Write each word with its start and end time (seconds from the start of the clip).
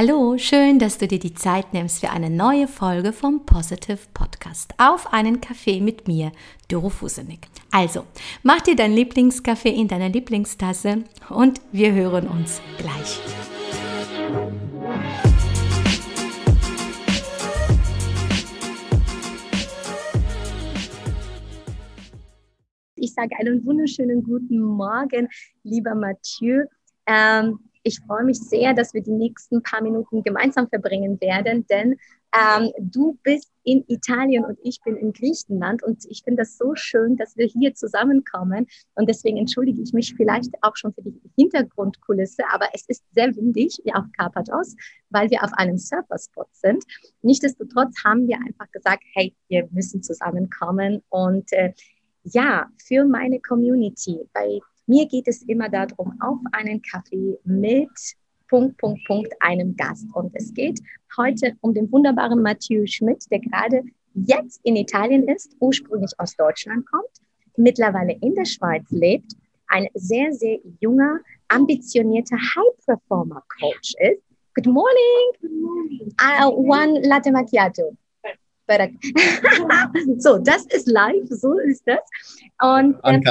Hallo, 0.00 0.38
schön, 0.38 0.78
dass 0.78 0.98
du 0.98 1.08
dir 1.08 1.18
die 1.18 1.34
Zeit 1.34 1.72
nimmst 1.72 1.98
für 1.98 2.10
eine 2.10 2.30
neue 2.30 2.68
Folge 2.68 3.12
vom 3.12 3.44
Positive 3.44 3.98
Podcast. 4.14 4.72
Auf 4.78 5.12
einen 5.12 5.40
Kaffee 5.40 5.80
mit 5.80 6.06
mir, 6.06 6.30
Doro 6.68 6.88
Fusenik. 6.88 7.48
Also, 7.72 8.04
mach 8.44 8.60
dir 8.60 8.76
dein 8.76 8.92
Lieblingskaffee 8.92 9.74
in 9.74 9.88
deiner 9.88 10.08
Lieblingstasse 10.08 11.02
und 11.30 11.60
wir 11.72 11.92
hören 11.94 12.28
uns 12.28 12.60
gleich. 12.78 13.18
Ich 22.94 23.14
sage 23.14 23.34
einen 23.36 23.66
wunderschönen 23.66 24.22
guten 24.22 24.60
Morgen, 24.60 25.28
lieber 25.64 25.96
Mathieu. 25.96 26.66
Ähm, 27.04 27.58
ich 27.82 28.00
freue 28.00 28.24
mich 28.24 28.38
sehr, 28.38 28.74
dass 28.74 28.94
wir 28.94 29.02
die 29.02 29.12
nächsten 29.12 29.62
paar 29.62 29.82
Minuten 29.82 30.22
gemeinsam 30.22 30.68
verbringen 30.68 31.20
werden, 31.20 31.66
denn 31.68 31.96
ähm, 32.36 32.72
du 32.78 33.18
bist 33.22 33.50
in 33.64 33.84
Italien 33.88 34.44
und 34.44 34.58
ich 34.62 34.80
bin 34.82 34.96
in 34.96 35.12
Griechenland 35.12 35.82
und 35.82 36.04
ich 36.08 36.22
finde 36.22 36.42
das 36.42 36.58
so 36.58 36.74
schön, 36.74 37.16
dass 37.16 37.36
wir 37.36 37.46
hier 37.46 37.74
zusammenkommen 37.74 38.66
und 38.94 39.08
deswegen 39.08 39.38
entschuldige 39.38 39.80
ich 39.80 39.92
mich 39.92 40.14
vielleicht 40.14 40.52
auch 40.62 40.76
schon 40.76 40.92
für 40.92 41.02
die 41.02 41.20
Hintergrundkulisse, 41.36 42.42
aber 42.52 42.66
es 42.74 42.84
ist 42.88 43.02
sehr 43.14 43.34
windig 43.36 43.80
wie 43.84 43.94
auf 43.94 44.04
Karpathos, 44.16 44.76
weil 45.10 45.30
wir 45.30 45.42
auf 45.42 45.52
einem 45.54 45.78
Surferspot 45.78 46.48
sind. 46.52 46.84
Nichtsdestotrotz 47.22 47.94
haben 48.04 48.28
wir 48.28 48.36
einfach 48.36 48.70
gesagt, 48.72 49.02
hey, 49.14 49.34
wir 49.48 49.68
müssen 49.70 50.02
zusammenkommen 50.02 51.02
und 51.08 51.50
äh, 51.52 51.72
ja, 52.24 52.66
für 52.84 53.04
meine 53.04 53.40
Community, 53.40 54.18
bei 54.34 54.60
mir 54.88 55.06
geht 55.06 55.28
es 55.28 55.42
immer 55.42 55.68
darum, 55.68 56.18
auf 56.20 56.38
einen 56.52 56.82
Kaffee 56.82 57.38
mit 57.44 57.90
Punkt, 58.48 58.78
Punkt, 58.78 59.04
Punkt, 59.06 59.32
einem 59.40 59.76
Gast. 59.76 60.06
Und 60.14 60.34
es 60.34 60.52
geht 60.54 60.80
heute 61.16 61.54
um 61.60 61.74
den 61.74 61.90
wunderbaren 61.92 62.40
Mathieu 62.42 62.86
Schmidt, 62.86 63.24
der 63.30 63.40
gerade 63.40 63.82
jetzt 64.14 64.60
in 64.64 64.76
Italien 64.76 65.28
ist, 65.28 65.54
ursprünglich 65.60 66.12
aus 66.18 66.34
Deutschland 66.36 66.86
kommt, 66.90 67.20
mittlerweile 67.56 68.16
in 68.20 68.34
der 68.34 68.46
Schweiz 68.46 68.84
lebt, 68.90 69.32
ein 69.68 69.86
sehr, 69.94 70.32
sehr 70.32 70.58
junger, 70.80 71.18
ambitionierter 71.48 72.36
High-Performer-Coach 72.36 73.94
ist. 74.00 74.22
Good 74.54 74.66
morning. 74.66 75.32
Good 75.42 75.52
morning. 75.52 76.14
Uh, 76.20 76.48
one 76.48 77.00
latte 77.06 77.30
macchiato. 77.30 77.96
so, 80.18 80.38
das 80.38 80.66
ist 80.66 80.88
live, 80.88 81.26
so 81.30 81.58
ist 81.58 81.82
das. 81.86 82.00
Und 82.60 82.98
ähm, 83.04 83.22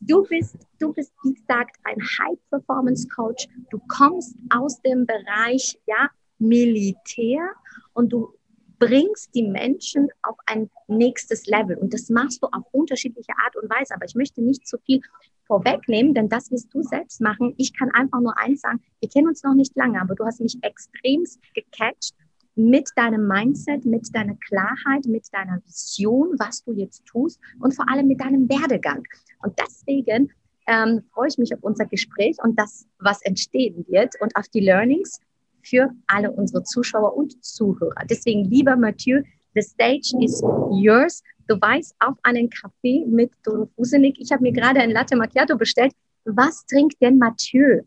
Du 0.00 0.22
bist, 0.22 0.56
du 0.78 0.92
bist, 0.92 1.12
wie 1.24 1.34
gesagt, 1.34 1.76
ein 1.84 1.98
High-Performance-Coach. 2.00 3.48
Du 3.70 3.78
kommst 3.86 4.34
aus 4.48 4.80
dem 4.80 5.06
Bereich, 5.06 5.78
ja, 5.86 6.08
Militär 6.38 7.50
und 7.92 8.10
du 8.10 8.32
bringst 8.78 9.34
die 9.34 9.46
Menschen 9.46 10.08
auf 10.22 10.36
ein 10.46 10.70
nächstes 10.88 11.46
Level. 11.46 11.76
Und 11.76 11.92
das 11.92 12.08
machst 12.08 12.42
du 12.42 12.46
auf 12.46 12.64
unterschiedliche 12.72 13.32
Art 13.44 13.54
und 13.56 13.68
Weise. 13.68 13.94
Aber 13.94 14.06
ich 14.06 14.14
möchte 14.14 14.40
nicht 14.40 14.66
zu 14.66 14.78
viel 14.78 15.02
vorwegnehmen, 15.44 16.14
denn 16.14 16.30
das 16.30 16.50
wirst 16.50 16.72
du 16.72 16.82
selbst 16.82 17.20
machen. 17.20 17.54
Ich 17.58 17.76
kann 17.78 17.90
einfach 17.90 18.20
nur 18.20 18.38
eins 18.38 18.62
sagen, 18.62 18.80
wir 19.00 19.08
kennen 19.10 19.28
uns 19.28 19.42
noch 19.42 19.54
nicht 19.54 19.76
lange, 19.76 20.00
aber 20.00 20.14
du 20.14 20.24
hast 20.24 20.40
mich 20.40 20.56
extremst 20.62 21.40
gecatcht 21.54 22.14
mit 22.54 22.88
deinem 22.96 23.26
Mindset, 23.26 23.84
mit 23.84 24.14
deiner 24.14 24.36
Klarheit, 24.46 25.06
mit 25.06 25.26
deiner 25.32 25.60
Vision, 25.64 26.34
was 26.38 26.62
du 26.64 26.72
jetzt 26.72 27.04
tust 27.06 27.40
und 27.60 27.74
vor 27.74 27.88
allem 27.88 28.06
mit 28.06 28.20
deinem 28.20 28.48
Werdegang. 28.48 29.04
Und 29.42 29.54
deswegen 29.58 30.32
ähm, 30.66 31.02
freue 31.12 31.28
ich 31.28 31.38
mich 31.38 31.54
auf 31.54 31.62
unser 31.62 31.86
Gespräch 31.86 32.36
und 32.42 32.58
das, 32.58 32.86
was 32.98 33.22
entstehen 33.22 33.84
wird 33.88 34.14
und 34.20 34.34
auf 34.36 34.48
die 34.48 34.60
Learnings 34.60 35.20
für 35.62 35.90
alle 36.06 36.30
unsere 36.30 36.62
Zuschauer 36.64 37.16
und 37.16 37.42
Zuhörer. 37.44 38.04
Deswegen, 38.08 38.44
lieber 38.44 38.76
Mathieu, 38.76 39.22
the 39.54 39.62
stage 39.62 40.12
is 40.20 40.42
yours. 40.72 41.22
Du 41.48 41.60
weißt, 41.60 41.96
auf 41.98 42.16
einen 42.22 42.48
Kaffee 42.48 43.04
mit 43.06 43.32
Doro 43.42 43.68
Fusenik. 43.74 44.16
Ich 44.20 44.30
habe 44.30 44.42
mir 44.42 44.52
gerade 44.52 44.80
ein 44.80 44.90
Latte 44.90 45.16
Macchiato 45.16 45.56
bestellt. 45.56 45.92
Was 46.24 46.64
trinkt 46.66 47.00
denn 47.02 47.18
Mathieu 47.18 47.82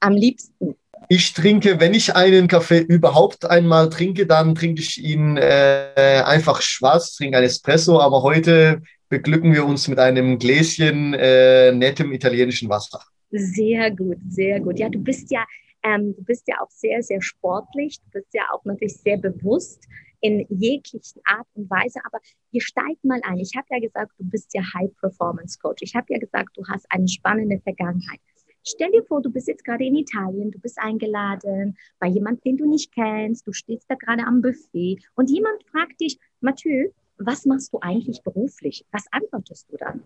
am 0.00 0.12
liebsten? 0.12 0.76
Ich 1.08 1.34
trinke, 1.34 1.78
wenn 1.78 1.94
ich 1.94 2.16
einen 2.16 2.48
Kaffee 2.48 2.80
überhaupt 2.80 3.48
einmal 3.48 3.90
trinke, 3.90 4.26
dann 4.26 4.56
trinke 4.56 4.82
ich 4.82 5.02
ihn 5.02 5.36
äh, 5.36 6.22
einfach 6.24 6.60
schwarz, 6.62 7.14
trinke 7.14 7.38
ein 7.38 7.44
Espresso. 7.44 8.00
Aber 8.00 8.22
heute 8.22 8.82
beglücken 9.08 9.52
wir 9.52 9.64
uns 9.64 9.86
mit 9.86 10.00
einem 10.00 10.38
Gläschen 10.38 11.14
äh, 11.14 11.70
nettem 11.70 12.12
italienischen 12.12 12.68
Wasser. 12.68 13.00
Sehr 13.30 13.90
gut, 13.92 14.18
sehr 14.28 14.60
gut. 14.60 14.80
Ja, 14.80 14.88
du 14.88 14.98
bist 14.98 15.30
ja, 15.30 15.44
ähm, 15.84 16.14
du 16.16 16.24
bist 16.24 16.48
ja 16.48 16.56
auch 16.60 16.70
sehr, 16.70 17.02
sehr 17.04 17.22
sportlich. 17.22 18.00
Du 18.00 18.18
bist 18.18 18.34
ja 18.34 18.42
auch 18.52 18.64
natürlich 18.64 18.96
sehr 18.96 19.18
bewusst 19.18 19.84
in 20.20 20.44
jeglichen 20.48 21.20
Art 21.24 21.46
und 21.54 21.70
Weise. 21.70 22.00
Aber 22.04 22.18
wir 22.50 22.60
steigen 22.60 22.98
mal 23.04 23.20
ein. 23.22 23.38
Ich 23.38 23.52
habe 23.56 23.66
ja 23.70 23.78
gesagt, 23.78 24.10
du 24.18 24.24
bist 24.24 24.52
ja 24.54 24.62
High 24.74 24.90
Performance 25.00 25.56
Coach. 25.60 25.82
Ich 25.82 25.94
habe 25.94 26.06
ja 26.08 26.18
gesagt, 26.18 26.56
du 26.56 26.66
hast 26.66 26.86
eine 26.90 27.06
spannende 27.06 27.60
Vergangenheit. 27.60 28.20
Stell 28.68 28.90
dir 28.90 29.04
vor, 29.04 29.22
du 29.22 29.30
bist 29.30 29.46
jetzt 29.46 29.64
gerade 29.64 29.84
in 29.84 29.94
Italien, 29.94 30.50
du 30.50 30.58
bist 30.58 30.78
eingeladen 30.78 31.76
bei 32.00 32.08
jemandem, 32.08 32.42
den 32.42 32.56
du 32.56 32.68
nicht 32.68 32.92
kennst, 32.92 33.46
du 33.46 33.52
stehst 33.52 33.88
da 33.88 33.94
gerade 33.94 34.24
am 34.24 34.42
Buffet 34.42 34.98
und 35.14 35.30
jemand 35.30 35.62
fragt 35.70 36.00
dich, 36.00 36.18
Mathieu, 36.40 36.88
was 37.16 37.46
machst 37.46 37.72
du 37.72 37.78
eigentlich 37.80 38.22
beruflich? 38.22 38.84
Was 38.90 39.04
antwortest 39.12 39.70
du 39.70 39.76
dann? 39.76 40.02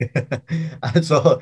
Also, 0.80 1.38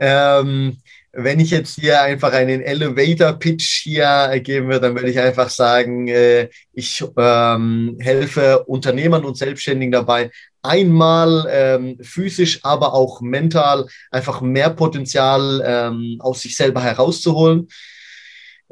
ähm, 0.00 0.78
wenn 1.16 1.38
ich 1.38 1.50
jetzt 1.50 1.78
hier 1.78 2.02
einfach 2.02 2.32
einen 2.32 2.60
Elevator-Pitch 2.60 3.82
hier 3.82 4.40
geben 4.42 4.66
würde, 4.66 4.80
dann 4.80 4.94
würde 4.96 5.10
ich 5.10 5.18
einfach 5.20 5.48
sagen, 5.48 6.08
äh, 6.08 6.48
ich 6.72 7.04
ähm, 7.16 7.96
helfe 8.00 8.64
Unternehmern 8.64 9.24
und 9.24 9.36
Selbstständigen 9.36 9.92
dabei, 9.92 10.30
einmal 10.62 11.46
ähm, 11.50 11.98
physisch, 12.02 12.60
aber 12.64 12.94
auch 12.94 13.20
mental 13.20 13.86
einfach 14.10 14.40
mehr 14.40 14.70
Potenzial 14.70 15.62
ähm, 15.64 16.16
aus 16.20 16.40
sich 16.42 16.56
selber 16.56 16.82
herauszuholen. 16.82 17.68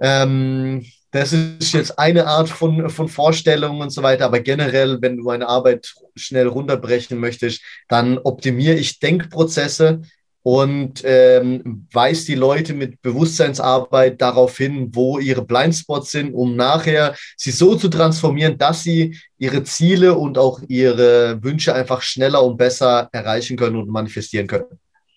Ähm, 0.00 0.84
das 1.12 1.34
ist 1.34 1.75
jetzt 1.75 1.99
eine 1.99 2.27
Art 2.27 2.49
von, 2.49 2.88
von 2.88 3.09
Vorstellung 3.09 3.81
und 3.81 3.91
so 3.91 4.03
weiter, 4.03 4.25
aber 4.25 4.41
generell, 4.41 4.99
wenn 5.03 5.19
du 5.19 5.28
eine 5.28 5.47
Arbeit 5.47 5.94
schnell 6.16 6.49
runterbrechen 6.49 7.19
möchtest, 7.19 7.62
dann 7.88 8.16
optimiere 8.19 8.77
ich 8.77 8.99
Denkprozesse, 8.99 10.00
und 10.43 11.03
ähm, 11.05 11.87
weist 11.93 12.27
die 12.29 12.35
Leute 12.35 12.75
mit 12.75 13.01
Bewusstseinsarbeit 13.03 14.21
darauf 14.21 14.57
hin, 14.57 14.91
wo 14.93 15.19
ihre 15.19 15.45
Blindspots 15.45 16.11
sind, 16.11 16.35
um 16.35 16.57
nachher 16.57 17.15
sie 17.37 17.53
so 17.53 17.77
zu 17.77 17.89
transformieren, 17.89 18.59
dass 18.59 18.83
sie 18.83 19.17
ihre 19.39 19.63
Ziele 19.63 20.17
und 20.17 20.39
auch 20.39 20.61
ihre 20.69 21.43
Wünsche 21.43 21.75
einfach 21.75 22.03
schneller 22.03 22.45
und 22.45 22.57
besser 22.57 23.09
erreichen 23.13 23.57
können 23.57 23.77
und 23.77 23.89
manifestieren 23.89 24.47
können. 24.47 24.67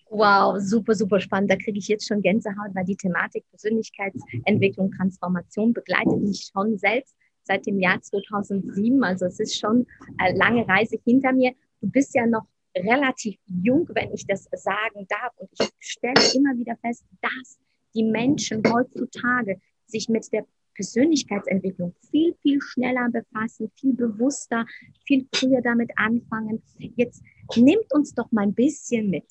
Wow, 0.08 0.56
super, 0.60 0.94
super 0.94 1.20
spannend. 1.20 1.50
Da 1.50 1.56
kriege 1.56 1.78
ich 1.78 1.88
jetzt 1.88 2.06
schon 2.06 2.22
Gänsehaut, 2.22 2.74
weil 2.74 2.84
die 2.84 2.96
Thematik 2.96 3.44
Persönlichkeitsentwicklung, 3.50 4.92
Transformation 4.92 5.72
begleitet 5.72 6.20
mich 6.20 6.50
schon 6.52 6.78
selbst 6.78 7.16
seit 7.42 7.66
dem 7.66 7.80
Jahr 7.80 8.00
2007. 8.00 9.02
Also 9.02 9.26
es 9.26 9.40
ist 9.40 9.58
schon 9.58 9.86
eine 10.18 10.38
lange 10.38 10.66
Reise 10.68 10.96
hinter 11.04 11.32
mir. 11.32 11.52
Du 11.80 11.90
bist 11.90 12.14
ja 12.14 12.24
noch 12.26 12.46
relativ 12.76 13.38
jung, 13.46 13.88
wenn 13.92 14.12
ich 14.12 14.26
das 14.26 14.48
sagen 14.52 15.06
darf. 15.08 15.32
Und 15.36 15.50
ich 15.58 15.68
stelle 15.78 16.20
immer 16.34 16.56
wieder 16.56 16.76
fest, 16.76 17.04
dass 17.20 17.58
die 17.94 18.04
Menschen 18.04 18.62
heutzutage 18.72 19.60
sich 19.86 20.08
mit 20.08 20.30
der 20.32 20.44
Persönlichkeitsentwicklung 20.74 21.94
viel, 22.10 22.34
viel 22.42 22.60
schneller 22.60 23.08
befassen, 23.10 23.70
viel 23.76 23.94
bewusster, 23.94 24.66
viel 25.06 25.26
früher 25.34 25.62
damit 25.62 25.90
anfangen. 25.96 26.62
Jetzt 26.78 27.22
nimmt 27.56 27.92
uns 27.92 28.14
doch 28.14 28.30
mal 28.30 28.42
ein 28.42 28.54
bisschen 28.54 29.08
mit. 29.08 29.26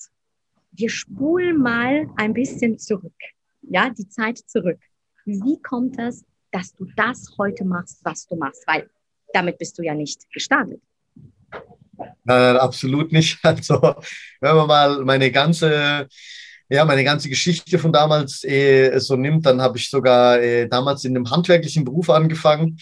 Wir 0.72 0.90
spulen 0.90 1.58
mal 1.58 2.10
ein 2.16 2.34
bisschen 2.34 2.78
zurück. 2.78 3.14
Ja, 3.62 3.90
die 3.90 4.08
Zeit 4.08 4.38
zurück. 4.38 4.80
Wie 5.24 5.60
kommt 5.62 5.98
es, 5.98 6.24
dass 6.50 6.74
du 6.74 6.86
das 6.96 7.36
heute 7.38 7.64
machst, 7.64 8.04
was 8.04 8.26
du 8.26 8.36
machst? 8.36 8.66
Weil 8.66 8.90
damit 9.32 9.58
bist 9.58 9.78
du 9.78 9.82
ja 9.82 9.94
nicht 9.94 10.30
gestartet. 10.32 10.82
Nein, 12.24 12.56
absolut 12.56 13.12
nicht. 13.12 13.38
Also, 13.44 13.94
wenn 14.40 14.56
man 14.56 14.66
mal 14.66 15.04
meine 15.04 15.30
ganze, 15.30 16.08
ja, 16.68 16.84
meine 16.84 17.04
ganze 17.04 17.28
Geschichte 17.28 17.78
von 17.78 17.92
damals 17.92 18.44
äh, 18.44 18.98
so 18.98 19.16
nimmt, 19.16 19.46
dann 19.46 19.60
habe 19.60 19.78
ich 19.78 19.88
sogar 19.90 20.40
äh, 20.40 20.68
damals 20.68 21.04
in 21.04 21.16
einem 21.16 21.30
handwerklichen 21.30 21.84
Beruf 21.84 22.10
angefangen. 22.10 22.78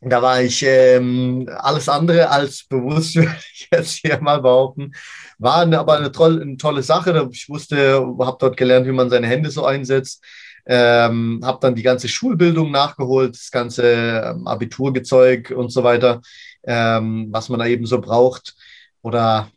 Da 0.00 0.22
war 0.22 0.40
ich 0.40 0.62
ähm, 0.64 1.48
alles 1.58 1.88
andere 1.88 2.30
als 2.30 2.64
bewusst, 2.64 3.16
würde 3.16 3.34
ich 3.52 3.68
jetzt 3.72 3.98
hier 3.98 4.20
mal 4.20 4.40
behaupten. 4.40 4.92
War 5.38 5.72
aber 5.72 5.98
eine, 5.98 6.12
tolle, 6.12 6.42
eine 6.42 6.56
tolle 6.56 6.82
Sache. 6.82 7.28
Ich 7.32 7.48
wusste, 7.48 7.94
habe 7.96 8.36
dort 8.38 8.56
gelernt, 8.56 8.86
wie 8.86 8.92
man 8.92 9.10
seine 9.10 9.26
Hände 9.26 9.50
so 9.50 9.64
einsetzt. 9.64 10.22
Ähm, 10.66 11.40
habe 11.42 11.58
dann 11.62 11.74
die 11.74 11.82
ganze 11.82 12.08
Schulbildung 12.08 12.70
nachgeholt, 12.70 13.34
das 13.34 13.50
ganze 13.50 13.84
ähm, 13.84 14.46
Abiturgezeug 14.46 15.50
und 15.56 15.70
so 15.70 15.82
weiter 15.82 16.20
ähm, 16.64 17.28
was 17.30 17.48
man 17.48 17.60
da 17.60 17.66
eben 17.66 17.86
so 17.86 18.00
braucht 18.00 18.54
oder 19.02 19.50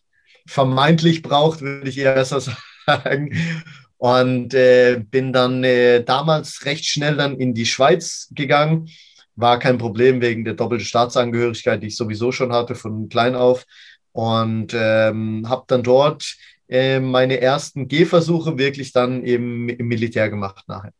vermeintlich 0.46 1.22
braucht, 1.22 1.62
würde 1.62 1.90
ich 1.90 1.98
eher 1.98 2.14
besser 2.14 2.42
sagen. 2.86 3.36
und 3.98 4.54
äh, 4.54 5.04
bin 5.10 5.32
dann 5.32 5.64
äh, 5.64 6.04
damals 6.04 6.66
recht 6.66 6.86
schnell 6.86 7.18
dann 7.18 7.38
in 7.38 7.54
die 7.54 7.66
Schweiz 7.66 8.30
gegangen. 8.32 8.90
War 9.36 9.60
kein 9.60 9.78
Problem 9.78 10.22
wegen 10.22 10.44
der 10.44 10.56
doppelten 10.56 10.86
Staatsangehörigkeit, 10.86 11.82
die 11.82 11.88
ich 11.88 11.98
sowieso 11.98 12.32
schon 12.32 12.52
hatte 12.52 12.76
von 12.76 13.10
klein 13.10 13.36
auf. 13.36 13.66
Und 14.12 14.74
ähm, 14.74 15.48
habe 15.48 15.64
dann 15.68 15.84
dort 15.84 16.36
äh, 16.68 17.00
meine 17.00 17.40
ersten 17.40 17.88
Gehversuche 17.88 18.58
wirklich 18.58 18.92
dann 18.92 19.24
eben 19.24 19.70
im 19.70 19.88
Militär 19.88 20.30
gemacht 20.30 20.68
nachher. 20.68 20.94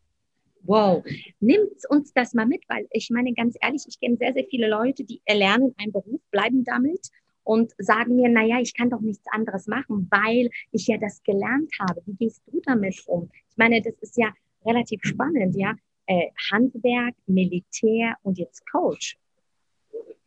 Wow, 0.64 1.04
nimmt 1.40 1.90
uns 1.90 2.14
das 2.14 2.34
mal 2.34 2.46
mit, 2.46 2.64
weil 2.68 2.88
ich 2.92 3.10
meine 3.10 3.34
ganz 3.34 3.58
ehrlich, 3.62 3.84
ich 3.88 4.00
kenne 4.00 4.18
sehr, 4.18 4.34
sehr 4.34 4.46
viele 4.46 4.70
Leute, 4.70 5.04
die 5.04 5.22
erlernen 5.26 5.74
einen 5.78 5.92
Beruf, 5.92 6.22
bleiben 6.30 6.64
damit 6.64 7.10
und 7.44 7.74
sagen 7.80 8.16
mir, 8.16 8.30
naja, 8.30 8.60
ich 8.62 8.74
kann 8.76 8.90
doch 8.90 9.02
nichts 9.02 9.26
anderes 9.32 9.68
machen, 9.68 10.08
weil 10.12 10.50
ich 10.72 10.88
ja 10.88 10.98
das 10.98 11.24
gelernt 11.24 11.72
habe. 11.80 12.02
Wie 12.06 12.16
gehst 12.16 12.42
du 12.48 12.62
damit 12.64 13.02
um? 13.08 13.30
Ich 13.50 13.58
meine, 13.58 13.82
das 13.82 13.96
ist 14.02 14.18
ja 14.18 14.32
relativ 14.66 15.02
spannend, 15.04 15.56
ja. 15.56 15.76
Äh, 16.06 16.28
Handwerk, 16.52 17.16
Militär 17.26 18.16
und 18.24 18.38
jetzt 18.38 18.64
Coach. 18.70 19.18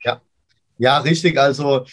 Ja, 0.03 0.21
ja, 0.79 0.99
richtig. 0.99 1.39
Also 1.39 1.85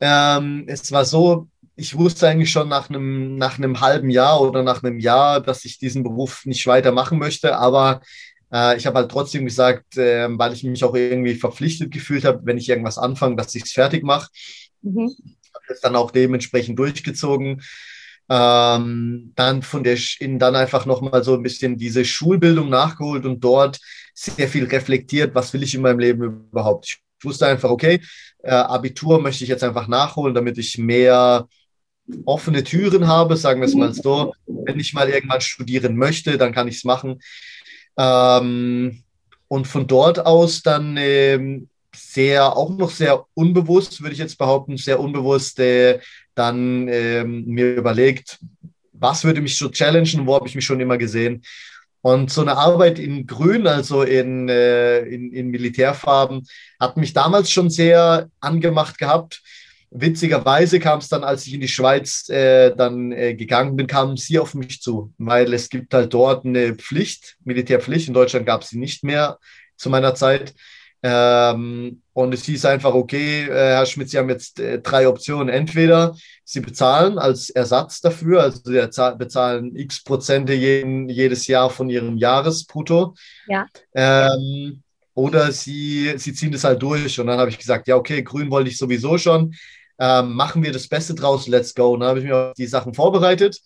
ähm, 0.00 0.64
es 0.66 0.90
war 0.92 1.04
so, 1.04 1.48
ich 1.80 1.96
wusste 1.96 2.28
eigentlich 2.28 2.50
schon 2.50 2.68
nach 2.68 2.90
einem, 2.90 3.36
nach 3.36 3.56
einem 3.56 3.80
halben 3.80 4.10
Jahr 4.10 4.42
oder 4.42 4.62
nach 4.62 4.82
einem 4.82 4.98
Jahr, 4.98 5.40
dass 5.40 5.64
ich 5.64 5.78
diesen 5.78 6.02
Beruf 6.02 6.44
nicht 6.44 6.66
weitermachen 6.66 7.18
möchte, 7.18 7.56
aber 7.56 8.02
äh, 8.52 8.76
ich 8.76 8.86
habe 8.86 8.98
halt 8.98 9.10
trotzdem 9.10 9.46
gesagt, 9.46 9.96
äh, 9.96 10.28
weil 10.30 10.52
ich 10.52 10.62
mich 10.62 10.84
auch 10.84 10.94
irgendwie 10.94 11.34
verpflichtet 11.36 11.90
gefühlt 11.90 12.26
habe, 12.26 12.42
wenn 12.44 12.58
ich 12.58 12.68
irgendwas 12.68 12.98
anfange, 12.98 13.36
dass 13.36 13.54
ich 13.54 13.64
es 13.64 13.72
fertig 13.72 14.04
mache. 14.04 14.28
Mhm. 14.82 15.08
Habe 15.54 15.64
es 15.68 15.80
dann 15.80 15.96
auch 15.96 16.10
dementsprechend 16.10 16.78
durchgezogen. 16.78 17.62
Ähm, 18.28 19.32
dann 19.34 19.62
von 19.62 19.82
der 19.82 19.98
in 20.20 20.38
dann 20.38 20.54
einfach 20.56 20.84
nochmal 20.84 21.24
so 21.24 21.34
ein 21.34 21.42
bisschen 21.42 21.78
diese 21.78 22.04
Schulbildung 22.04 22.68
nachgeholt 22.68 23.24
und 23.24 23.40
dort 23.42 23.80
sehr 24.14 24.48
viel 24.48 24.66
reflektiert, 24.66 25.34
was 25.34 25.52
will 25.52 25.62
ich 25.62 25.74
in 25.74 25.80
meinem 25.80 25.98
Leben 25.98 26.22
überhaupt. 26.52 26.84
Ich 26.86 27.24
wusste 27.24 27.46
einfach, 27.46 27.70
okay, 27.70 28.00
äh, 28.42 28.50
Abitur 28.50 29.20
möchte 29.20 29.44
ich 29.44 29.50
jetzt 29.50 29.64
einfach 29.64 29.88
nachholen, 29.88 30.34
damit 30.34 30.58
ich 30.58 30.78
mehr 30.78 31.48
offene 32.24 32.64
Türen 32.64 33.06
habe, 33.06 33.36
sagen 33.36 33.60
wir 33.60 33.68
es 33.68 33.74
mal 33.74 33.92
so. 33.92 34.34
Wenn 34.46 34.80
ich 34.80 34.92
mal 34.94 35.08
irgendwann 35.08 35.40
studieren 35.40 35.96
möchte, 35.96 36.38
dann 36.38 36.52
kann 36.52 36.68
ich 36.68 36.76
es 36.76 36.84
machen. 36.84 37.20
Ähm, 37.96 39.02
und 39.48 39.66
von 39.66 39.86
dort 39.86 40.24
aus 40.24 40.62
dann 40.62 40.96
ähm, 40.96 41.68
sehr, 41.94 42.56
auch 42.56 42.70
noch 42.70 42.90
sehr 42.90 43.24
unbewusst, 43.34 44.00
würde 44.00 44.12
ich 44.12 44.18
jetzt 44.18 44.38
behaupten, 44.38 44.76
sehr 44.76 45.00
unbewusst 45.00 45.58
äh, 45.58 46.00
dann 46.34 46.88
ähm, 46.88 47.44
mir 47.46 47.74
überlegt, 47.74 48.38
was 48.92 49.24
würde 49.24 49.40
mich 49.40 49.56
so 49.56 49.68
challengen, 49.68 50.26
wo 50.26 50.34
habe 50.34 50.46
ich 50.46 50.54
mich 50.54 50.64
schon 50.64 50.80
immer 50.80 50.98
gesehen. 50.98 51.42
Und 52.02 52.30
so 52.30 52.40
eine 52.40 52.56
Arbeit 52.56 52.98
in 52.98 53.26
Grün, 53.26 53.66
also 53.66 54.02
in, 54.02 54.48
äh, 54.48 55.00
in, 55.00 55.32
in 55.32 55.48
Militärfarben, 55.48 56.46
hat 56.78 56.96
mich 56.96 57.12
damals 57.12 57.50
schon 57.50 57.68
sehr 57.68 58.30
angemacht 58.40 58.96
gehabt. 58.98 59.42
Witzigerweise 59.92 60.78
kam 60.78 61.00
es 61.00 61.08
dann, 61.08 61.24
als 61.24 61.46
ich 61.46 61.54
in 61.54 61.60
die 61.60 61.68
Schweiz 61.68 62.28
äh, 62.28 62.74
dann 62.76 63.10
äh, 63.10 63.34
gegangen 63.34 63.74
bin, 63.74 63.88
kamen 63.88 64.16
sie 64.16 64.38
auf 64.38 64.54
mich 64.54 64.80
zu, 64.80 65.12
weil 65.18 65.52
es 65.52 65.68
gibt 65.68 65.92
halt 65.92 66.14
dort 66.14 66.44
eine 66.44 66.76
Pflicht, 66.76 67.36
Militärpflicht. 67.42 68.06
In 68.06 68.14
Deutschland 68.14 68.46
gab 68.46 68.62
es 68.62 68.68
sie 68.68 68.78
nicht 68.78 69.02
mehr 69.02 69.38
zu 69.76 69.90
meiner 69.90 70.14
Zeit. 70.14 70.54
Ähm, 71.02 72.02
und 72.12 72.34
es 72.34 72.44
hieß 72.44 72.66
einfach, 72.66 72.94
okay, 72.94 73.46
äh, 73.46 73.48
Herr 73.48 73.86
Schmidt, 73.86 74.10
Sie 74.10 74.18
haben 74.18 74.28
jetzt 74.28 74.60
äh, 74.60 74.80
drei 74.80 75.08
Optionen. 75.08 75.48
Entweder 75.48 76.14
Sie 76.44 76.60
bezahlen 76.60 77.18
als 77.18 77.50
Ersatz 77.50 78.00
dafür, 78.00 78.42
also 78.42 78.60
Sie 78.62 79.16
bezahlen 79.18 79.74
x 79.74 80.04
Prozente 80.04 80.52
jeden, 80.52 81.08
jedes 81.08 81.48
Jahr 81.48 81.68
von 81.68 81.90
Ihrem 81.90 82.16
Jahresbrutto. 82.16 83.14
Ja. 83.48 83.66
Ähm, 83.94 84.82
oder 85.14 85.50
Sie, 85.50 86.12
Sie 86.16 86.32
ziehen 86.32 86.52
das 86.52 86.62
halt 86.62 86.80
durch. 86.80 87.18
Und 87.18 87.26
dann 87.26 87.40
habe 87.40 87.50
ich 87.50 87.58
gesagt, 87.58 87.88
ja, 87.88 87.96
okay, 87.96 88.22
grün 88.22 88.50
wollte 88.52 88.70
ich 88.70 88.78
sowieso 88.78 89.18
schon 89.18 89.52
ähm, 90.00 90.32
machen 90.32 90.62
wir 90.62 90.72
das 90.72 90.88
Beste 90.88 91.14
draus, 91.14 91.46
let's 91.46 91.74
go. 91.74 91.92
Und 91.92 92.00
dann 92.00 92.08
habe 92.08 92.20
ich 92.20 92.24
mir 92.24 92.54
die 92.56 92.66
Sachen 92.66 92.94
vorbereitet 92.94 93.60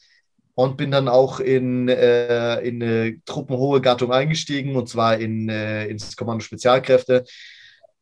und 0.55 0.77
bin 0.77 0.91
dann 0.91 1.09
auch 1.09 1.39
in, 1.39 1.89
äh, 1.89 2.61
in 2.61 2.83
eine 2.83 3.25
truppenhohe 3.25 3.81
Gattung 3.81 4.13
eingestiegen, 4.13 4.75
und 4.75 4.89
zwar 4.89 5.17
in, 5.17 5.49
äh, 5.49 5.87
ins 5.87 6.17
Kommando 6.17 6.43
Spezialkräfte. 6.43 7.25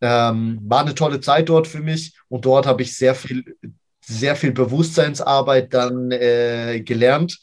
Ähm, 0.01 0.59
war 0.63 0.81
eine 0.81 0.95
tolle 0.95 1.21
Zeit 1.21 1.49
dort 1.49 1.69
für 1.69 1.81
mich 1.81 2.17
und 2.29 2.45
dort 2.45 2.67
habe 2.67 2.83
ich 2.83 2.97
sehr 2.97 3.15
viel, 3.15 3.45
sehr 4.05 4.35
viel 4.35 4.51
Bewusstseinsarbeit 4.51 5.73
dann 5.73 6.11
äh, 6.11 6.81
gelernt 6.81 7.39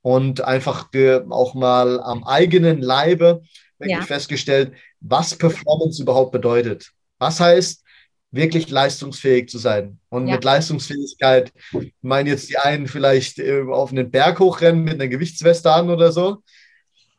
und 0.00 0.40
einfach 0.40 0.88
auch 1.28 1.54
mal 1.54 2.00
am 2.00 2.24
eigenen 2.24 2.80
Leibe 2.80 3.42
wirklich 3.78 3.98
ja. 3.98 4.06
festgestellt, 4.06 4.72
was 5.00 5.36
Performance 5.36 6.00
überhaupt 6.00 6.32
bedeutet. 6.32 6.90
Was 7.18 7.40
heißt, 7.40 7.84
wirklich 8.30 8.70
leistungsfähig 8.70 9.48
zu 9.48 9.58
sein. 9.58 9.98
Und 10.08 10.28
ja. 10.28 10.34
mit 10.34 10.44
Leistungsfähigkeit 10.44 11.52
meinen 12.00 12.28
jetzt 12.28 12.48
die 12.48 12.58
einen 12.58 12.86
vielleicht 12.86 13.38
äh, 13.38 13.62
auf 13.62 13.90
einen 13.90 14.10
Berg 14.10 14.38
hochrennen 14.38 14.84
mit 14.84 14.94
einer 14.94 15.08
Gewichtsweste 15.08 15.72
an 15.72 15.90
oder 15.90 16.12
so. 16.12 16.42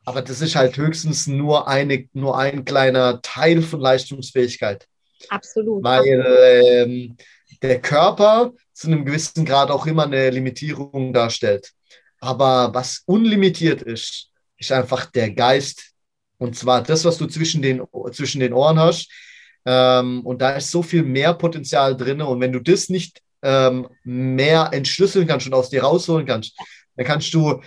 Aber 0.05 0.21
das 0.21 0.41
ist 0.41 0.55
halt 0.55 0.77
höchstens 0.77 1.27
nur, 1.27 1.67
eine, 1.67 2.07
nur 2.13 2.37
ein 2.37 2.65
kleiner 2.65 3.21
Teil 3.21 3.61
von 3.61 3.81
Leistungsfähigkeit. 3.81 4.87
Absolut. 5.29 5.83
Weil 5.83 6.25
ähm, 6.53 7.17
der 7.61 7.79
Körper 7.81 8.53
zu 8.73 8.87
einem 8.87 9.05
gewissen 9.05 9.45
Grad 9.45 9.69
auch 9.69 9.85
immer 9.85 10.03
eine 10.03 10.29
Limitierung 10.31 11.13
darstellt. 11.13 11.71
Aber 12.19 12.73
was 12.73 13.03
unlimitiert 13.05 13.81
ist, 13.81 14.29
ist 14.57 14.71
einfach 14.71 15.05
der 15.07 15.31
Geist. 15.31 15.91
Und 16.37 16.55
zwar 16.55 16.81
das, 16.81 17.05
was 17.05 17.17
du 17.17 17.27
zwischen 17.27 17.61
den, 17.61 17.83
zwischen 18.11 18.39
den 18.39 18.53
Ohren 18.53 18.79
hast, 18.79 19.11
ähm, 19.65 20.21
und 20.25 20.41
da 20.41 20.51
ist 20.51 20.71
so 20.71 20.81
viel 20.81 21.03
mehr 21.03 21.33
Potenzial 21.33 21.95
drin. 21.95 22.21
Und 22.21 22.39
wenn 22.39 22.51
du 22.51 22.59
das 22.59 22.89
nicht 22.89 23.21
ähm, 23.41 23.87
mehr 24.03 24.69
entschlüsseln 24.71 25.27
kannst 25.27 25.47
und 25.47 25.53
aus 25.53 25.69
dir 25.69 25.83
rausholen 25.83 26.25
kannst, 26.25 26.57
dann 26.95 27.05
kannst 27.05 27.33
du 27.33 27.61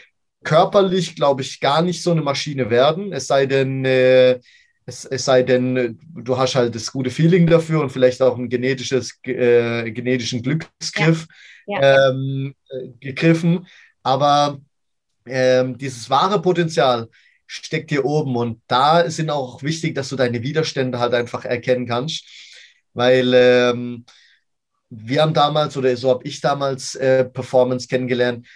körperlich, 0.45 1.17
glaube 1.17 1.43
ich, 1.43 1.61
gar 1.61 1.83
nicht 1.83 2.03
so 2.03 2.11
eine 2.11 2.23
Maschine 2.23 2.71
werden. 2.71 3.13
Es 3.13 3.27
sei 3.27 3.47
denn, 3.47 3.85
äh, 3.85 4.41
es, 4.87 5.05
es, 5.07 5.25
sei 5.25 5.43
denn, 5.43 5.99
du 6.15 6.37
hast 6.37 6.55
halt 6.55 6.75
das 6.75 6.93
gute 6.93 7.11
Feeling 7.11 7.47
dafür 7.47 7.81
und 7.81 7.91
vielleicht 7.91 8.21
auch 8.21 8.37
einen 8.37 8.51
genetisches, 8.51 9.19
äh, 9.25 9.91
genetischen 9.91 10.43
Glücksgriff 10.43 11.27
ja. 11.67 11.81
Ja. 11.81 12.11
Ähm, 12.11 12.55
äh, 12.69 12.89
gegriffen. 13.01 13.67
Aber 14.03 14.61
ähm, 15.27 15.79
dieses 15.79 16.11
wahre 16.11 16.41
Potenzial, 16.43 17.09
steckt 17.47 17.91
hier 17.91 18.05
oben. 18.05 18.37
Und 18.37 18.61
da 18.67 19.09
sind 19.11 19.31
auch 19.31 19.63
wichtig, 19.63 19.95
dass 19.95 20.09
du 20.09 20.17
deine 20.17 20.43
Widerstände 20.43 20.99
halt 20.99 21.15
einfach 21.15 21.45
erkennen 21.45 21.87
kannst. 21.87 22.25
Weil 22.93 23.33
ähm, 23.35 24.05
wir 24.91 25.23
haben 25.23 25.35
damals, 25.35 25.77
oder 25.77 25.97
so 25.97 26.11
habe 26.11 26.27
ich 26.27 26.41
damals 26.41 26.95
äh, 26.95 27.25
Performance 27.25 27.89
kennengelernt. 27.89 28.47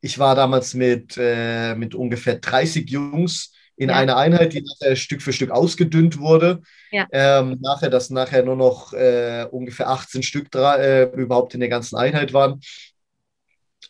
Ich 0.00 0.18
war 0.18 0.34
damals 0.34 0.74
mit, 0.74 1.16
äh, 1.18 1.74
mit 1.74 1.94
ungefähr 1.94 2.36
30 2.36 2.88
Jungs 2.88 3.52
in 3.78 3.90
ja. 3.90 3.96
einer 3.96 4.16
Einheit, 4.16 4.52
die 4.52 4.62
nachher 4.62 4.96
Stück 4.96 5.22
für 5.22 5.32
Stück 5.32 5.50
ausgedünnt 5.50 6.18
wurde. 6.18 6.62
Ja. 6.90 7.06
Ähm, 7.12 7.58
nachher, 7.60 7.90
dass 7.90 8.10
nachher 8.10 8.42
nur 8.42 8.56
noch 8.56 8.92
äh, 8.92 9.46
ungefähr 9.50 9.88
18 9.88 10.22
Stück 10.22 10.54
äh, 10.54 11.04
überhaupt 11.14 11.54
in 11.54 11.60
der 11.60 11.68
ganzen 11.68 11.96
Einheit 11.96 12.32
waren. 12.32 12.60